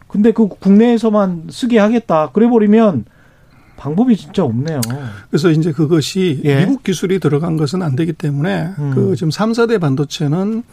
근데 0.08 0.32
그 0.32 0.48
국내에서만 0.48 1.48
쓰게 1.50 1.80
하겠다. 1.80 2.32
그래 2.34 2.50
버리면 2.50 3.06
방법이 3.78 4.16
진짜 4.16 4.44
없네요. 4.44 4.80
그래서 5.30 5.50
이제 5.50 5.72
그것이 5.72 6.42
예. 6.44 6.60
미국 6.60 6.84
기술이 6.84 7.20
들어간 7.20 7.58
것은 7.58 7.82
안 7.82 7.96
되기 7.96 8.14
때문에 8.14 8.74
음. 8.78 8.92
그 8.94 9.16
지금 9.16 9.32
3, 9.32 9.54
4대 9.54 9.80
반도체는 9.80 10.64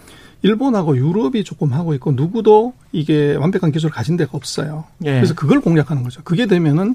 일본하고 0.43 0.97
유럽이 0.97 1.45
조금 1.45 1.73
하고 1.73 1.95
있고 1.95 2.13
누구도 2.13 2.73
이게 2.93 3.35
완벽한 3.35 3.73
기술을 3.73 3.93
가진 3.93 4.17
데가 4.17 4.31
없어요. 4.35 4.85
예. 5.05 5.15
그래서 5.15 5.35
그걸 5.35 5.61
공략하는 5.61 6.03
거죠. 6.05 6.23
그게 6.23 6.47
되면은 6.47 6.95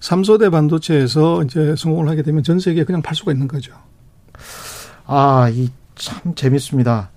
삼소대 0.00 0.50
반도체에서 0.50 1.42
이제 1.44 1.74
성공을 1.78 2.08
하게 2.10 2.22
되면 2.22 2.42
전 2.42 2.58
세계에 2.60 2.84
그냥 2.84 3.00
팔 3.00 3.14
수가 3.14 3.32
있는 3.32 3.48
거죠. 3.48 3.72
아, 5.06 5.50
이 5.52 5.70
참 5.94 6.34
재밌습니다. 6.34 7.10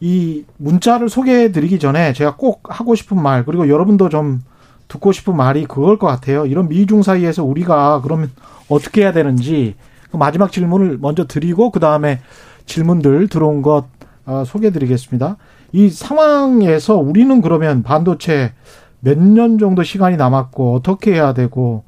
이 0.00 0.44
문자를 0.56 1.08
소개해 1.08 1.52
드리기 1.52 1.78
전에 1.78 2.12
제가 2.12 2.36
꼭 2.36 2.62
하고 2.64 2.94
싶은 2.94 3.20
말 3.20 3.44
그리고 3.44 3.68
여러분도 3.68 4.08
좀 4.08 4.42
듣고 4.88 5.12
싶은 5.12 5.36
말이 5.36 5.66
그걸 5.66 5.98
것 5.98 6.06
같아요. 6.06 6.46
이런 6.46 6.68
미중 6.68 7.02
사이에서 7.02 7.44
우리가 7.44 8.00
그러면 8.02 8.30
어떻게 8.68 9.02
해야 9.02 9.12
되는지 9.12 9.74
그 10.10 10.16
마지막 10.16 10.50
질문을 10.52 10.98
먼저 11.00 11.26
드리고 11.26 11.70
그 11.70 11.80
다음에 11.80 12.20
질문들 12.66 13.28
들어온 13.28 13.62
것 13.62 13.84
어, 14.26 14.44
소개해 14.46 14.72
드리겠습니다. 14.72 15.36
이 15.72 15.88
상황에서 15.88 16.96
우리는 16.96 17.40
그러면 17.40 17.82
반도체 17.82 18.52
몇 19.00 19.16
년 19.18 19.58
정도 19.58 19.82
시간이 19.82 20.16
남았고 20.16 20.74
어떻게 20.74 21.14
해야 21.14 21.32
되고 21.32 21.84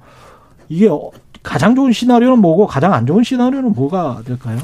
이게 0.69 0.89
가장 1.43 1.75
좋은 1.75 1.93
시나리오는 1.93 2.39
뭐고 2.41 2.67
가장 2.67 2.95
안 2.95 3.05
좋은 3.07 3.23
시나리오는 3.23 3.73
뭐가 3.75 4.23
될까요? 4.25 4.59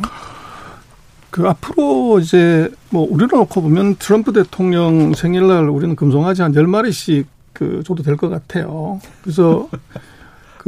그 1.30 1.46
앞으로 1.46 2.20
이제 2.20 2.70
뭐 2.90 3.06
우리로 3.10 3.38
놓고 3.38 3.60
보면 3.60 3.96
트럼프 3.96 4.32
대통령 4.32 5.12
생일날 5.12 5.68
우리는 5.68 5.94
금송아지 5.94 6.40
한 6.42 6.54
열마리씩 6.54 7.26
그 7.52 7.82
줘도 7.84 8.02
될 8.02 8.16
것 8.16 8.28
같아요. 8.30 9.00
그래서 9.22 9.68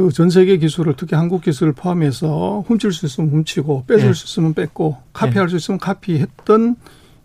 그 0.07 0.11
전 0.11 0.29
세계 0.29 0.57
기술을 0.57 0.93
특히 0.97 1.15
한국 1.15 1.41
기술을 1.41 1.73
포함해서 1.73 2.63
훔칠 2.67 2.91
수 2.91 3.05
있으면 3.05 3.29
훔치고 3.31 3.85
뺏을 3.87 4.09
예. 4.09 4.13
수 4.13 4.25
있으면 4.25 4.53
뺏고 4.53 4.97
카피할 5.13 5.47
예. 5.47 5.49
수 5.49 5.55
있으면 5.57 5.79
카피했던 5.79 6.75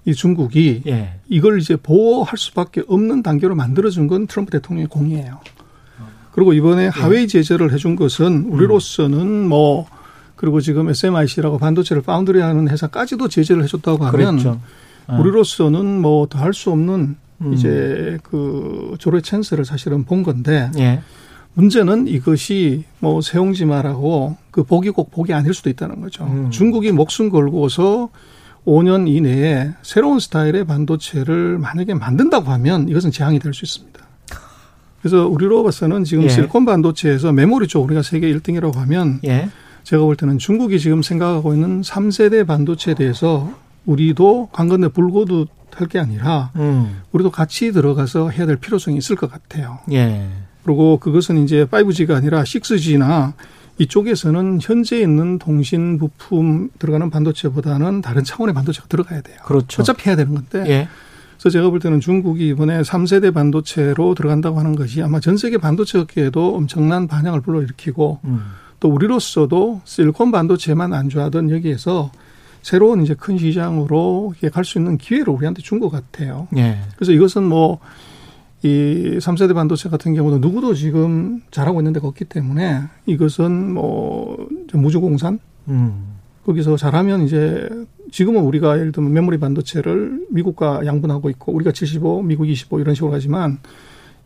이 0.05 0.15
중국이 0.15 0.83
예. 0.87 1.19
이걸 1.29 1.61
이제 1.61 1.77
보호할 1.77 2.37
수밖에 2.39 2.83
없는 2.87 3.23
단계로 3.23 3.55
만들어준 3.55 4.07
건 4.07 4.27
트럼프 4.27 4.51
대통령의 4.53 4.89
공이에요. 4.89 5.41
그리고 6.33 6.53
이번에 6.53 6.85
예. 6.85 6.89
하웨이 6.89 7.27
제재를 7.29 7.73
해준 7.73 7.97
것은 7.97 8.45
우리로서는 8.51 9.49
뭐 9.49 9.87
그리고 10.37 10.61
지금 10.61 10.89
SMIC라고 10.91 11.59
반도체를 11.59 12.03
파운드리 12.03 12.41
하는 12.41 12.69
회사까지도 12.69 13.29
제재를 13.29 13.63
해줬다고 13.65 14.05
하면 14.05 14.37
그렇죠. 14.37 14.61
아. 15.07 15.19
우리로서는 15.19 16.01
뭐 16.03 16.27
더 16.27 16.39
할 16.39 16.53
수 16.53 16.71
없는 16.71 17.17
음. 17.43 17.53
이제 17.55 18.19
그 18.23 18.97
조례 18.99 19.21
찬스를 19.21 19.65
사실은 19.65 20.05
본 20.05 20.23
건데 20.23 20.71
예. 20.79 21.01
문제는 21.61 22.07
이것이 22.07 22.85
뭐 23.01 23.23
세용지마라고 23.23 24.37
그 24.51 24.63
복이 24.63 24.91
꼭 24.91 25.11
복이 25.11 25.33
아닐 25.33 25.55
수도 25.55 25.71
있다는 25.71 26.03
거죠. 26.03 26.25
음. 26.25 26.51
중국이 26.51 26.93
목숨 26.93 27.31
걸고서 27.31 28.11
5년 28.67 29.09
이내에 29.09 29.71
새로운 29.83 30.19
스타일의 30.21 30.67
반도체를 30.67 31.57
만약에 31.59 31.95
만든다고 31.95 32.51
하면 32.53 32.89
이것은 32.91 33.11
재앙이 33.11 33.39
될 33.39 33.55
수 33.55 33.65
있습니다. 33.65 34.01
그래서 35.01 35.27
우리로 35.29 35.63
봐서는 35.63 36.05
지금 36.05 36.25
예. 36.25 36.29
실리콘 36.29 36.67
반도체에서 36.67 37.33
메모리 37.33 37.69
쪽 37.69 37.85
우리가 37.85 38.03
세계 38.03 38.31
1등이라고 38.35 38.75
하면 38.75 39.21
예. 39.25 39.49
제가 39.85 40.03
볼 40.03 40.17
때는 40.17 40.37
중국이 40.39 40.79
지금 40.79 41.03
생각하고 41.03 41.55
있는 41.55 41.81
3세대 41.81 42.47
반도체에 42.47 42.95
대해서 42.95 43.51
우리도 43.87 44.51
관건에 44.53 44.89
불고도 44.89 45.47
할 45.75 45.89
게 45.89 45.99
아니라 45.99 46.51
음. 46.57 47.03
우리도 47.13 47.31
같이 47.31 47.71
들어가서 47.71 48.31
해야 48.31 48.47
될 48.47 48.57
필요성이 48.57 48.97
있을 48.97 49.15
것 49.15 49.31
같아요. 49.31 49.79
예. 49.93 50.27
그리고 50.67 50.99
그것은 50.99 51.45
이제 51.45 51.65
5G가 51.65 52.17
아니라 52.17 52.43
6G나 52.43 53.35
이쪽에서는 53.79 54.59
현재 54.61 54.99
있는 55.01 55.39
통신 55.39 55.97
부품 55.97 56.71
들어가는 56.81 57.09
반도체보다는 57.09 58.01
다른 58.01 58.25
차원의 58.25 58.53
반도체가 58.53 58.89
들어가야 58.89 59.21
돼요. 59.21 59.37
그렇죠. 59.45 59.83
어차피 59.83 60.09
해야 60.09 60.17
되는 60.17 60.35
건데. 60.35 60.65
예. 60.67 60.89
그래서 61.39 61.51
제가 61.51 61.71
볼 61.71 61.79
때는 61.79 62.01
중국이 62.01 62.49
이번에 62.49 62.81
3세대 62.81 63.33
반도체로 63.33 64.15
들어간다고 64.17 64.59
하는 64.59 64.75
것이 64.75 65.03
아마 65.03 65.21
전 65.21 65.37
세계 65.37 65.59
반도체 65.59 65.99
업계에도 65.99 66.57
엄청난 66.57 67.07
반향을 67.07 67.43
불러일으키고 67.43 68.19
음. 68.25 68.41
또 68.81 68.89
우리로서도 68.89 69.83
실리콘 69.85 70.33
반도체만 70.33 70.93
안좋아하던 70.93 71.51
여기에서 71.51 72.11
새로운 72.63 73.03
이제 73.05 73.15
큰 73.15 73.39
시장으로 73.39 74.35
갈 74.53 74.65
수 74.65 74.79
있는 74.79 74.99
기회를 74.99 75.29
우리한테 75.29 75.63
준 75.63 75.79
것 75.79 75.91
같아요. 75.91 76.49
예. 76.57 76.79
그래서 76.97 77.13
이것은 77.13 77.45
뭐 77.45 77.79
이 78.63 79.19
3세대 79.21 79.55
반도체 79.55 79.89
같은 79.89 80.15
경우도 80.15 80.39
누구도 80.39 80.75
지금 80.75 81.41
잘하고 81.51 81.81
있는 81.81 81.93
데가 81.93 82.09
없기 82.09 82.25
때문에 82.25 82.83
이것은 83.07 83.73
뭐 83.75 84.49
무주공산 84.73 85.39
음. 85.69 86.17
거기서 86.45 86.77
잘하면 86.77 87.23
이제 87.23 87.69
지금은 88.11 88.43
우리가 88.43 88.79
예를 88.79 88.93
들면 88.93 89.13
메모리 89.13 89.39
반도체를 89.39 90.27
미국과 90.31 90.87
양분하고 90.87 91.29
있고 91.31 91.53
우리가 91.53 91.73
75, 91.73 92.23
미국 92.23 92.47
25 92.49 92.81
이런 92.81 92.95
식으로 92.95 93.11
가지만 93.11 93.59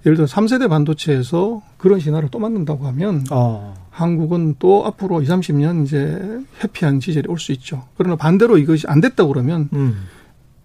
예를 0.07 0.17
들어 0.17 0.27
3세대 0.27 0.69
반도체에서 0.69 1.63
그런 1.77 1.99
신화를 1.99 2.29
또 2.31 2.39
만든다고 2.39 2.87
하면 2.87 3.25
어. 3.31 3.75
한국은 3.91 4.55
또 4.59 4.87
앞으로 4.87 5.21
20, 5.23 5.31
30년 5.35 5.85
이제 5.85 6.41
해피한 6.63 7.01
시절이 7.01 7.27
올 7.29 7.39
수 7.39 7.53
있죠. 7.53 7.85
그러나 7.97 8.17
반대로 8.17 8.59
이것이 8.59 8.87
안 8.87 9.01
됐다고 9.01 9.33
그러면 9.33 9.69
음. 9.73 9.97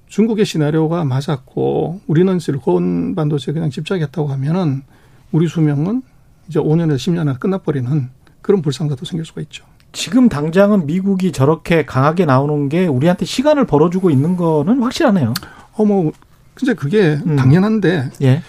중국의 0.07 0.45
시나리오가 0.45 1.03
맞았고 1.03 2.01
우리는 2.07 2.39
실리콘 2.39 3.15
반도체 3.15 3.51
그냥 3.51 3.69
집착했다고 3.69 4.27
하면은 4.29 4.83
우리 5.31 5.47
수명은 5.47 6.01
이제 6.47 6.59
5년에서 6.59 6.95
10년 6.95 7.19
안에 7.27 7.33
끝나버리는 7.39 8.09
그런 8.41 8.61
불상사도 8.61 9.05
생길 9.05 9.25
수가 9.25 9.41
있죠. 9.41 9.65
지금 9.91 10.29
당장은 10.29 10.85
미국이 10.85 11.31
저렇게 11.31 11.85
강하게 11.85 12.25
나오는 12.25 12.69
게 12.69 12.85
우리한테 12.85 13.25
시간을 13.25 13.65
벌어주고 13.65 14.09
있는 14.11 14.35
거는 14.37 14.81
확실하네요. 14.83 15.33
어, 15.73 15.85
뭐, 15.85 16.11
근데 16.53 16.73
그게 16.73 17.17
음. 17.25 17.35
당연한데. 17.35 18.11
예. 18.21 18.41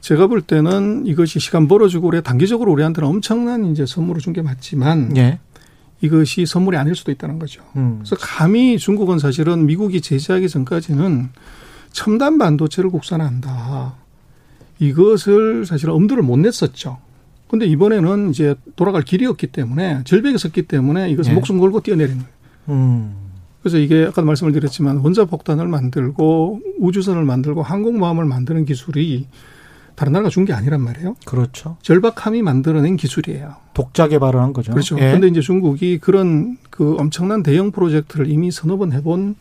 제가 0.00 0.26
볼 0.28 0.42
때는 0.42 1.06
이것이 1.06 1.40
시간 1.40 1.66
벌어주고 1.66 2.06
우리 2.08 2.22
단기적으로 2.22 2.70
우리한테는 2.72 3.08
엄청난 3.08 3.64
이제 3.66 3.84
선물을 3.86 4.20
준 4.20 4.32
게 4.32 4.42
맞지만. 4.42 5.16
예. 5.16 5.38
이것이 6.00 6.46
선물이 6.46 6.76
아닐 6.76 6.94
수도 6.94 7.10
있다는 7.10 7.38
거죠. 7.38 7.62
음. 7.76 7.96
그래서 7.98 8.16
감히 8.16 8.78
중국은 8.78 9.18
사실은 9.18 9.66
미국이 9.66 10.00
제재하기 10.00 10.48
전까지는 10.48 11.30
첨단 11.92 12.38
반도체를 12.38 12.90
국산한다. 12.90 13.94
이것을 14.78 15.66
사실 15.66 15.90
엄두를 15.90 16.22
못 16.22 16.36
냈었죠. 16.38 16.98
근데 17.48 17.66
이번에는 17.66 18.30
이제 18.30 18.54
돌아갈 18.76 19.02
길이 19.02 19.26
없기 19.26 19.48
때문에 19.48 20.02
절벽에 20.04 20.36
섰기 20.36 20.62
때문에 20.62 21.10
이것을 21.10 21.32
네. 21.32 21.34
목숨 21.34 21.58
걸고 21.58 21.80
뛰어내린 21.80 22.18
거예요. 22.18 22.32
음. 22.68 23.14
그래서 23.62 23.78
이게 23.78 24.04
아까 24.06 24.22
말씀을 24.22 24.52
드렸지만 24.52 24.98
원자 24.98 25.24
폭탄을 25.24 25.66
만들고 25.66 26.60
우주선을 26.78 27.24
만들고 27.24 27.62
항공모함을 27.62 28.24
만드는 28.24 28.66
기술이 28.66 29.26
다른 29.98 30.12
나라가 30.12 30.30
준 30.30 30.44
게 30.44 30.52
아니란 30.52 30.80
말이에요. 30.80 31.16
그렇죠. 31.26 31.76
절박함이 31.82 32.42
만들어낸 32.42 32.96
기술이에요. 32.96 33.56
독자 33.74 34.06
개발을 34.06 34.40
한 34.40 34.52
거죠. 34.52 34.70
그렇죠. 34.70 34.94
그런데 34.94 35.26
예. 35.26 35.30
이제 35.30 35.40
중국이 35.40 35.98
그런 35.98 36.56
그 36.70 36.94
엄청난 37.00 37.42
대형 37.42 37.72
프로젝트를 37.72 38.30
이미 38.30 38.52
서너 38.52 38.76
번 38.76 38.92
해본 38.92 39.34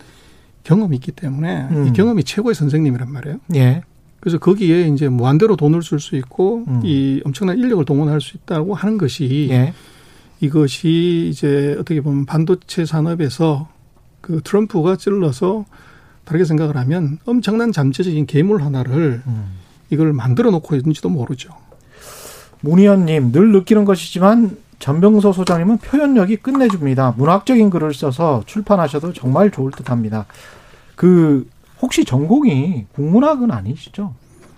경험이 0.63 0.95
있기 0.95 1.11
때문에 1.11 1.67
음. 1.69 1.87
이 1.87 1.93
경험이 1.93 2.23
최고의 2.23 2.55
선생님이란 2.55 3.11
말이에요. 3.11 3.37
예. 3.53 3.83
그래서 4.19 4.39
거기에 4.39 4.87
이제 4.87 5.07
무한대로 5.09 5.55
돈을 5.55 5.83
쓸 5.83 5.99
수 5.99 6.15
있고 6.15 6.63
음. 6.67 6.81
이 6.83 7.21
엄청난 7.23 7.59
인력을 7.59 7.85
동원할 7.85 8.19
수 8.19 8.35
있다고 8.35 8.73
하는 8.73 8.97
것이 8.97 9.49
예. 9.51 9.73
이것이 10.39 11.29
이제 11.31 11.75
어떻게 11.79 12.01
보면 12.01 12.25
반도체 12.25 12.83
산업에서 12.83 13.69
그 14.21 14.41
트럼프가 14.43 14.95
찔러서 14.95 15.65
다르게 16.25 16.45
생각을 16.45 16.77
하면 16.77 17.19
엄청난 17.25 17.71
잠재적인 17.71 18.25
괴물 18.25 18.63
하나를 18.63 19.21
음. 19.27 19.66
이걸 19.89 20.13
만들어 20.13 20.51
놓고 20.51 20.75
있는지도 20.75 21.09
모르죠. 21.09 21.49
문 22.61 22.79
의원님 22.79 23.31
늘 23.31 23.51
느끼는 23.51 23.85
것이지만 23.85 24.57
전병서 24.79 25.31
소장님은 25.33 25.77
표현력이 25.77 26.37
끝내줍니다. 26.37 27.13
문학적인 27.17 27.69
글을 27.69 27.93
써서 27.93 28.43
출판하셔도 28.45 29.13
정말 29.13 29.51
좋을 29.51 29.71
듯합니다. 29.71 30.25
그 30.95 31.47
혹시 31.81 32.05
전공이 32.05 32.85
국문학은 32.93 33.51
아니시죠? 33.51 34.13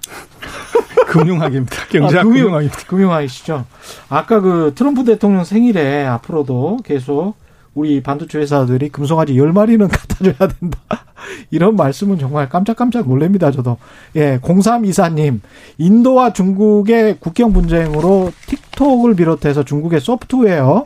금융학입니다. 1.08 1.76
경제학 1.90 2.22
아, 2.22 2.24
금융, 2.24 2.44
금융학입니다. 2.44 2.78
금융학이시죠. 2.88 3.66
아까 4.10 4.40
그 4.40 4.74
트럼프 4.76 5.04
대통령 5.04 5.44
생일에 5.44 6.06
앞으로도 6.06 6.80
계속 6.84 7.36
우리 7.80 8.04
반도체 8.04 8.40
회사들이 8.40 8.90
금송아지 8.90 9.38
열마리는 9.38 9.88
갖다 9.88 10.16
줘야 10.22 10.50
된다. 10.50 10.80
이런 11.50 11.78
말씀은 11.78 12.20
정말 12.20 12.50
깜짝깜짝 12.50 13.08
놀랍니다, 13.08 13.52
저도. 13.52 13.78
예, 14.18 14.38
0324님. 14.40 15.40
인도와 15.78 16.34
중국의 16.34 17.18
국경 17.22 17.54
분쟁으로 17.54 18.34
틱톡을 18.48 19.16
비롯해서 19.16 19.64
중국의 19.64 20.02
소프트웨어 20.02 20.86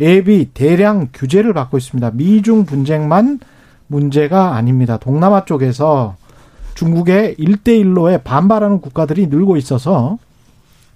앱이 0.00 0.48
대량 0.52 1.10
규제를 1.14 1.52
받고 1.52 1.78
있습니다. 1.78 2.10
미중 2.14 2.64
분쟁만 2.64 3.38
문제가 3.86 4.56
아닙니다. 4.56 4.96
동남아 4.96 5.44
쪽에서 5.44 6.16
중국의 6.74 7.36
일대일로에 7.38 8.18
반발하는 8.18 8.80
국가들이 8.80 9.28
늘고 9.28 9.56
있어서 9.58 10.18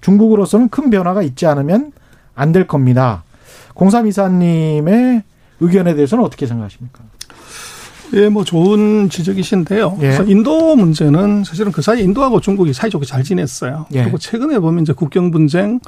중국으로서는 0.00 0.70
큰 0.70 0.90
변화가 0.90 1.22
있지 1.22 1.46
않으면 1.46 1.92
안 2.34 2.50
될 2.52 2.66
겁니다. 2.66 3.22
공삼이사님의 3.74 5.22
의견에 5.60 5.94
대해서는 5.94 6.24
어떻게 6.24 6.46
생각하십니까? 6.46 7.04
예, 8.14 8.28
뭐 8.28 8.44
좋은 8.44 9.08
지적이신데요. 9.10 9.96
예. 9.96 10.00
그래서 10.00 10.24
인도 10.24 10.76
문제는 10.76 11.44
사실은 11.44 11.72
그 11.72 11.82
사이 11.82 12.02
인도하고 12.02 12.40
중국이 12.40 12.72
사이좋게 12.72 13.04
잘 13.04 13.22
지냈어요. 13.22 13.86
예. 13.94 14.02
그리고 14.02 14.18
최근에 14.18 14.58
보면 14.58 14.82
이제 14.82 14.92
국경 14.92 15.30
분쟁 15.30 15.80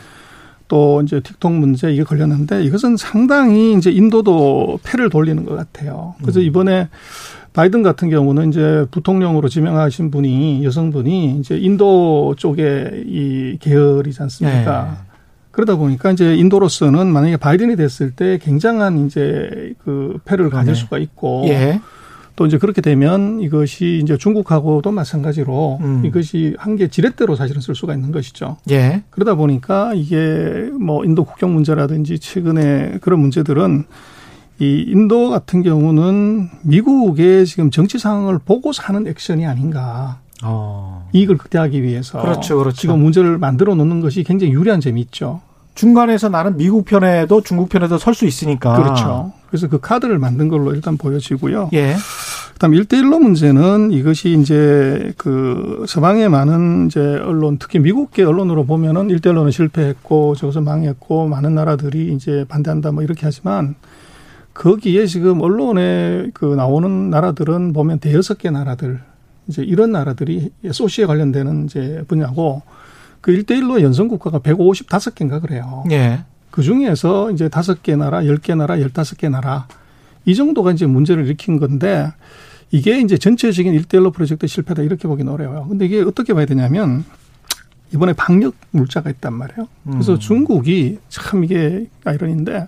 또 0.67 1.01
이제 1.03 1.21
틱톡 1.21 1.53
문제 1.53 1.91
이게 1.93 2.05
걸렸는데 2.05 2.63
이것은 2.65 2.97
상당히 2.97 3.75
이제 3.75 3.91
인도도 3.91 4.81
패를 4.83 5.09
돌리는 5.09 5.45
것 5.45 5.55
같아요. 5.57 6.15
그래서 6.21 6.41
음. 6.41 6.45
이번에 6.45 6.89
바이든 7.55 7.83
같은 7.83 8.11
경우는 8.11 8.51
이제 8.51 8.87
부통령으로 8.91 9.49
지명하신 9.49 10.11
분이 10.11 10.65
여성분이 10.65 11.39
이제 11.41 11.57
인도 11.57 12.35
쪽에 12.37 13.03
이 13.07 13.57
계열이지 13.61 14.23
않습니까? 14.23 14.85
네. 14.85 15.08
그러다 15.59 15.75
보니까 15.75 16.13
이제 16.13 16.37
인도로서는 16.37 17.09
만약에 17.09 17.37
바이든이 17.37 17.75
됐을 17.75 18.13
때 18.13 18.39
굉장한 18.41 19.07
이제 19.07 19.75
그 19.83 20.21
패를 20.25 20.51
가질 20.51 20.75
네. 20.75 20.79
수가 20.79 20.99
있고 20.99 21.47
예. 21.49 21.81
또 22.37 22.47
이제 22.47 22.59
그렇게 22.59 22.81
되면 22.81 23.41
이것이 23.41 23.99
이제 24.01 24.17
중국하고도 24.17 24.93
마찬가지로 24.93 25.79
음. 25.81 26.05
이것이 26.05 26.55
한계 26.59 26.87
지렛대로 26.87 27.35
사실은 27.35 27.61
쓸 27.61 27.75
수가 27.75 27.95
있는 27.95 28.13
것이죠. 28.13 28.59
예. 28.71 29.03
그러다 29.11 29.35
보니까 29.35 29.95
이게 29.95 30.71
뭐 30.79 31.05
인도 31.05 31.25
국경 31.25 31.53
문제라든지 31.53 32.21
최근에 32.21 32.99
그런 33.01 33.19
문제들은 33.19 33.85
이 34.61 34.85
인도 34.87 35.29
같은 35.29 35.65
경우는 35.65 36.51
미국의 36.63 37.47
지금 37.47 37.73
정치 37.73 37.99
상황을 37.99 38.39
보고 38.39 38.73
사는 38.73 39.05
액션이 39.09 39.45
아닌가. 39.45 40.21
어. 40.45 41.09
이익을 41.13 41.37
극대화하기 41.37 41.83
위해서 41.83 42.21
그렇죠, 42.21 42.59
그렇죠. 42.59 42.77
지금 42.77 43.01
문제를 43.01 43.39
만들어 43.39 43.75
놓는 43.75 44.01
것이 44.01 44.23
굉장히 44.23 44.53
유리한 44.53 44.81
점이 44.81 45.01
있죠. 45.01 45.41
중간에서 45.79 46.29
나는 46.29 46.57
미국 46.57 46.85
편에도 46.85 47.41
중국 47.41 47.69
편에도 47.69 47.99
설 47.99 48.13
수 48.13 48.27
있으니까. 48.27 48.75
그렇죠. 48.83 49.33
그래서 49.47 49.69
그 49.69 49.79
카드를 49.79 50.19
만든 50.19 50.49
걸로 50.49 50.75
일단 50.75 50.97
보여지고요. 50.97 51.71
예. 51.73 51.95
그다음 52.55 52.75
일대일로 52.75 53.21
문제는 53.21 53.93
이것이 53.93 54.37
이제 54.41 55.13
그 55.17 55.85
서방의 55.87 56.31
많은 56.31 56.87
이제 56.89 56.99
언론 57.01 57.59
특히 57.61 57.79
미국계 57.79 58.25
언론으로 58.25 58.65
보면은 58.67 59.09
일대일로는 59.09 59.53
실패했고 59.53 60.35
저것은 60.35 60.65
망했고 60.65 61.29
많은 61.29 61.55
나라들이 61.55 62.13
이제 62.13 62.45
반대한다 62.49 62.91
뭐 62.91 63.05
이렇게 63.05 63.21
하지만 63.23 63.77
거기에 64.55 65.07
지금 65.07 65.41
언론에 65.41 66.31
그 66.35 66.57
나오는 66.57 67.09
나라들은 67.11 67.73
보면 67.73 68.01
대여섯 68.01 68.39
개 68.39 68.51
나라들 68.51 68.99
이제 69.47 69.63
이런 69.63 69.93
나라들이 69.93 70.51
소시에 70.73 71.07
관련되는 71.07 71.67
이제 71.67 72.03
분야고 72.09 72.63
그 73.21 73.33
1대1로 73.33 73.83
연성 73.83 74.09
국가가 74.09 74.39
155개인가 74.41 75.41
그래요. 75.41 75.85
예. 75.91 76.21
그 76.51 76.63
중에서 76.63 77.31
이제 77.31 77.49
다섯 77.49 77.83
개 77.83 77.95
나라, 77.97 78.27
열 78.27 78.39
개 78.39 78.55
나라, 78.55 78.81
열다섯 78.81 79.19
개 79.19 79.29
나라 79.29 79.67
이 80.25 80.35
정도가 80.35 80.73
이제 80.73 80.87
문제를 80.87 81.25
일으킨 81.27 81.59
건데 81.59 82.13
이게 82.71 83.01
이제 83.01 83.17
전체적인 83.17 83.73
일대일로 83.75 84.11
프로젝트 84.11 84.47
실패다 84.47 84.83
이렇게 84.83 85.09
보기는 85.09 85.33
어려워요. 85.33 85.67
근데 85.69 85.87
이게 85.87 86.01
어떻게 86.03 86.35
봐야 86.35 86.47
되냐면 86.47 87.05
이번에 87.95 88.13
방역 88.13 88.55
물자가 88.73 89.09
있단 89.11 89.33
말이에요. 89.33 89.67
그래서 89.91 90.13
음. 90.15 90.19
중국이 90.19 90.99
참 91.09 91.45
이게 91.45 91.87
아이러니인데 92.05 92.67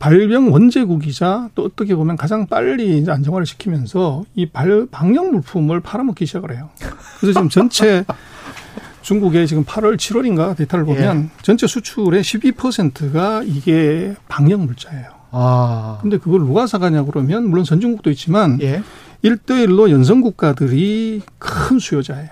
발병 0.00 0.52
원제국이자 0.52 1.50
또 1.54 1.64
어떻게 1.64 1.94
보면 1.94 2.16
가장 2.16 2.46
빨리 2.46 2.98
이제 2.98 3.10
안정화를 3.12 3.46
시키면서 3.46 4.24
이 4.34 4.46
발, 4.46 4.86
방역 4.90 5.30
물품을 5.30 5.80
팔아먹기 5.80 6.26
시작을 6.26 6.52
해요. 6.54 6.68
그래서 7.20 7.38
지금 7.38 7.48
전체 7.48 8.04
중국의 9.04 9.46
지금 9.46 9.64
8월, 9.64 9.96
7월인가 9.96 10.56
데이터를 10.56 10.86
보면 10.86 11.24
예. 11.24 11.42
전체 11.42 11.66
수출의 11.66 12.22
12%가 12.22 13.42
이게 13.44 14.14
방역 14.28 14.62
물자예요. 14.62 15.10
아. 15.30 15.98
근데 16.00 16.16
그걸 16.16 16.40
누가 16.40 16.66
사가냐 16.66 17.04
그러면 17.04 17.48
물론 17.48 17.66
선진국도 17.66 18.10
있지만 18.10 18.58
예. 18.62 18.82
1대1로 19.22 19.90
연성 19.90 20.22
국가들이 20.22 21.20
큰 21.38 21.78
수요자예요. 21.78 22.30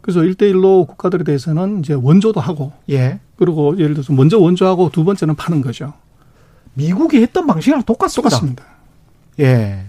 그래서 0.00 0.20
1대1로 0.20 0.88
국가들에 0.88 1.22
대해서는 1.22 1.78
이제 1.78 1.94
원조도 1.94 2.40
하고 2.40 2.72
예. 2.90 3.20
그리고 3.36 3.78
예를 3.78 3.94
들어서 3.94 4.12
먼저 4.12 4.38
원조하고 4.38 4.90
두 4.90 5.04
번째는 5.04 5.36
파는 5.36 5.60
거죠. 5.62 5.92
미국이 6.74 7.22
했던 7.22 7.46
방식이랑 7.46 7.84
똑같습니다. 7.84 8.30
똑같습니다. 8.30 8.64
예. 9.38 9.84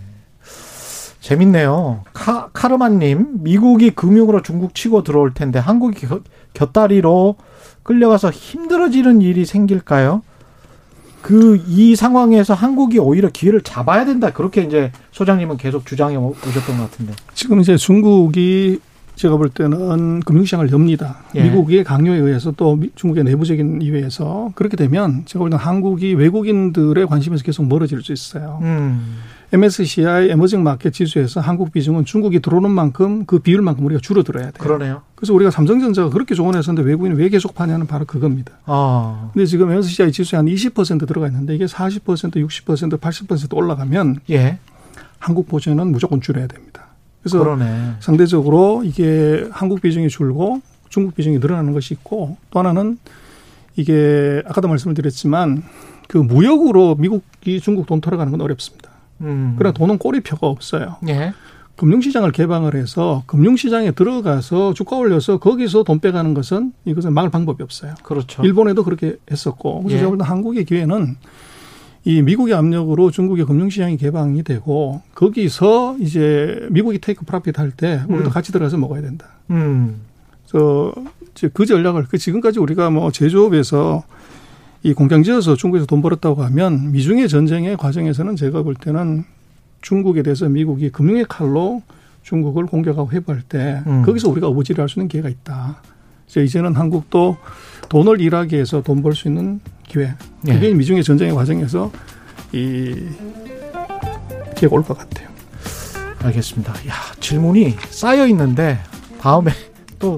재밌네요. 1.24 2.04
카, 2.12 2.50
카르마님, 2.52 3.44
미국이 3.44 3.92
금융으로 3.92 4.42
중국 4.42 4.76
치고 4.76 5.04
들어올 5.04 5.34
텐데 5.34 5.58
한국이 5.58 6.06
겨, 6.06 6.20
곁다리로 6.54 7.38
끌려가서 7.84 8.30
힘들어지는 8.30 9.22
일이 9.22 9.46
생길까요? 9.46 10.22
그 11.22 11.58
이 11.70 11.96
상황에서 11.96 12.54
한국이 12.54 13.00
오히려 13.00 13.30
기회를 13.30 13.62
잡아야 13.62 14.04
된다. 14.04 14.32
그렇게 14.34 14.64
이제 14.64 14.92
소장님은 15.12 15.56
계속 15.56 15.86
주장해 15.86 16.18
오셨던 16.18 16.78
것 16.78 16.92
같은데. 16.92 17.14
지금 17.34 17.62
이제 17.62 17.78
중국이 17.78 18.82
제가 19.16 19.38
볼 19.38 19.48
때는 19.48 20.20
금융시장을 20.22 20.72
엽니다. 20.74 21.20
예. 21.36 21.44
미국의 21.44 21.86
강요에 21.86 22.18
의해서 22.18 22.52
또 22.52 22.78
중국의 22.96 23.24
내부적인 23.24 23.82
이유에서 23.82 24.52
그렇게 24.56 24.76
되면 24.76 25.24
제가 25.26 25.44
볼 25.44 25.50
때는 25.52 25.64
한국이 25.64 26.16
외국인들의 26.16 27.08
관심에서 27.08 27.44
계속 27.44 27.66
멀어질 27.68 28.02
수 28.02 28.12
있어요. 28.12 28.60
음. 28.64 29.20
MSCI 29.54 30.32
에머징 30.32 30.64
마켓 30.64 30.94
지수에서 30.94 31.40
한국 31.40 31.72
비중은 31.72 32.06
중국이 32.06 32.40
들어오는 32.40 32.72
만큼 32.72 33.24
그 33.26 33.38
비율만큼 33.38 33.86
우리가 33.86 34.02
줄어들어야 34.02 34.46
돼요. 34.46 34.54
그러네요. 34.58 35.04
그래서 35.14 35.32
우리가 35.36 35.52
삼성전자가 35.52 36.10
그렇게 36.10 36.34
조언했었는데 36.34 36.88
외국인이 36.90 37.16
왜 37.16 37.30
계속 37.30 37.54
파냐는 37.54 37.86
바로 37.86 38.06
그겁니다. 38.06 38.54
아. 38.66 39.30
근데 39.32 39.46
지금 39.46 39.70
MSCI 39.72 40.12
지수에 40.12 40.38
한 40.38 40.48
20% 40.48 41.08
들어가 41.08 41.28
있는데 41.28 41.54
이게 41.54 41.66
40%, 41.66 42.04
60%, 42.04 43.00
80% 43.00 43.56
올라가면 43.56 44.22
예. 44.32 44.58
한국 45.20 45.48
보전은 45.48 45.88
무조건 45.92 46.20
줄여야 46.20 46.48
됩니다. 46.48 46.88
그래서 47.22 47.38
그러네. 47.38 47.98
상대적으로 48.00 48.82
이게 48.84 49.48
한국 49.52 49.82
비중이 49.82 50.10
줄고 50.10 50.62
중국 50.90 51.16
비중이 51.16 51.38
늘어나는 51.38 51.74
것이 51.74 51.94
있고 51.94 52.38
또 52.50 52.60
하나는 52.60 52.98
이게 53.76 54.42
아까도 54.48 54.68
말씀을 54.68 54.96
드렸지만 54.96 55.64
그 56.08 56.18
무역으로 56.18 56.96
미국이 56.96 57.62
중국 57.62 57.86
돈 57.86 58.02
털어가는 58.02 58.32
건 58.32 58.42
어렵습니다. 58.42 58.93
음. 59.22 59.56
그러나 59.58 59.74
돈은 59.74 59.98
꼬리표가 59.98 60.48
없어요. 60.48 60.98
예. 61.08 61.34
금융시장을 61.76 62.32
개방을 62.32 62.76
해서 62.76 63.24
금융시장에 63.26 63.92
들어가서 63.92 64.74
주가 64.74 64.96
올려서 64.96 65.40
거기서 65.40 65.84
돈 65.84 66.00
빼가는 66.00 66.34
것은 66.36 66.72
이것은 66.86 67.14
막을 67.14 67.32
방법이 67.32 67.64
없어요. 67.64 67.96
그렇죠. 68.04 68.44
일본에도 68.44 68.84
그렇게 68.84 69.18
했었고. 69.32 69.84
그래서 69.84 70.14
예. 70.14 70.24
한국의 70.24 70.66
기회는 70.66 71.16
이 72.06 72.22
미국의 72.22 72.54
압력으로 72.54 73.12
중국의 73.12 73.46
금융시장이 73.46 73.98
개방이 73.98 74.44
되고 74.44 75.02
거기서 75.16 75.98
이제 76.00 76.68
미국이 76.70 77.00
테이크 77.00 77.26
프라핏 77.26 77.58
할 77.58 77.72
때 77.72 78.02
우리도 78.08 78.30
음. 78.30 78.30
같이 78.30 78.52
들어가서 78.52 78.78
먹어야 78.78 79.02
된다. 79.02 79.28
음. 79.50 80.02
그래서 80.48 80.94
그 81.54 81.66
전략을 81.66 82.06
그 82.10 82.18
지금까지 82.18 82.60
우리가 82.60 82.90
뭐 82.92 83.10
제조업에서 83.12 84.04
이 84.84 84.94
공장지어서 84.94 85.56
중국에서 85.56 85.86
돈 85.86 86.02
벌었다고 86.02 86.44
하면 86.44 86.92
미중의 86.92 87.30
전쟁의 87.30 87.78
과정에서는 87.78 88.36
제가 88.36 88.64
볼 88.64 88.76
때는 88.76 89.24
중국에 89.82 90.24
대해서 90.24 90.48
미국이 90.50 90.90
금융의 90.90 91.26
칼로 91.30 91.82
중국을 92.24 92.66
공격하고 92.66 93.10
회부할 93.12 93.42
때 93.44 93.82
음. 93.88 94.02
거기서 94.04 94.30
우리가 94.30 94.48
어부지를 94.48 94.82
할수 94.82 95.00
있는 95.00 95.08
기회가 95.08 95.30
있다. 95.30 95.82
이제 96.28 96.44
이제는 96.44 96.76
한국도 96.76 97.38
돈을 97.90 98.20
일하기 98.22 98.56
위해서 98.56 98.82
돈 98.82 99.02
벌 99.02 99.14
수 99.16 99.28
있는 99.28 99.60
기회. 99.88 100.14
그게 100.46 100.70
예. 100.70 100.74
미중의 100.74 101.04
전쟁의 101.04 101.34
과정에서 101.36 101.92
이 102.52 102.96
기회가 104.58 104.76
올 104.76 104.84
것 104.84 104.98
같아요. 104.98 105.30
알겠습니다. 106.24 106.74
야, 106.88 106.94
질문이 107.20 107.76
쌓여 107.90 108.26
있는데 108.28 108.80
다음에 109.20 109.52
또 110.00 110.18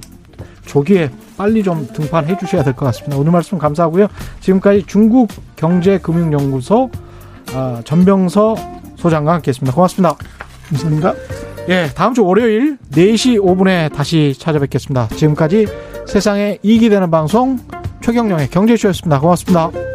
조기에 0.65 1.09
빨리 1.37 1.63
좀 1.63 1.87
등판해 1.93 2.37
주셔야 2.37 2.63
될 2.63 2.73
것 2.73 2.85
같습니다. 2.87 3.17
오늘 3.17 3.31
말씀 3.31 3.57
감사하고요. 3.57 4.07
지금까지 4.41 4.83
중국 4.87 5.29
경제금융연구소 5.55 6.89
아, 7.53 7.81
전병서 7.85 8.55
소장과 8.97 9.33
함께했습니다. 9.33 9.73
고맙습니다. 9.73 10.15
감사합니다. 10.69 11.13
예, 11.69 11.89
다음 11.95 12.13
주 12.13 12.23
월요일 12.25 12.77
4시 12.91 13.39
5분에 13.39 13.93
다시 13.93 14.33
찾아뵙겠습니다. 14.37 15.07
지금까지 15.15 15.67
세상에 16.07 16.57
이익이 16.63 16.89
되는 16.89 17.09
방송 17.09 17.59
최경령의 18.01 18.49
경제쇼였습니다. 18.49 19.19
고맙습니다. 19.19 19.94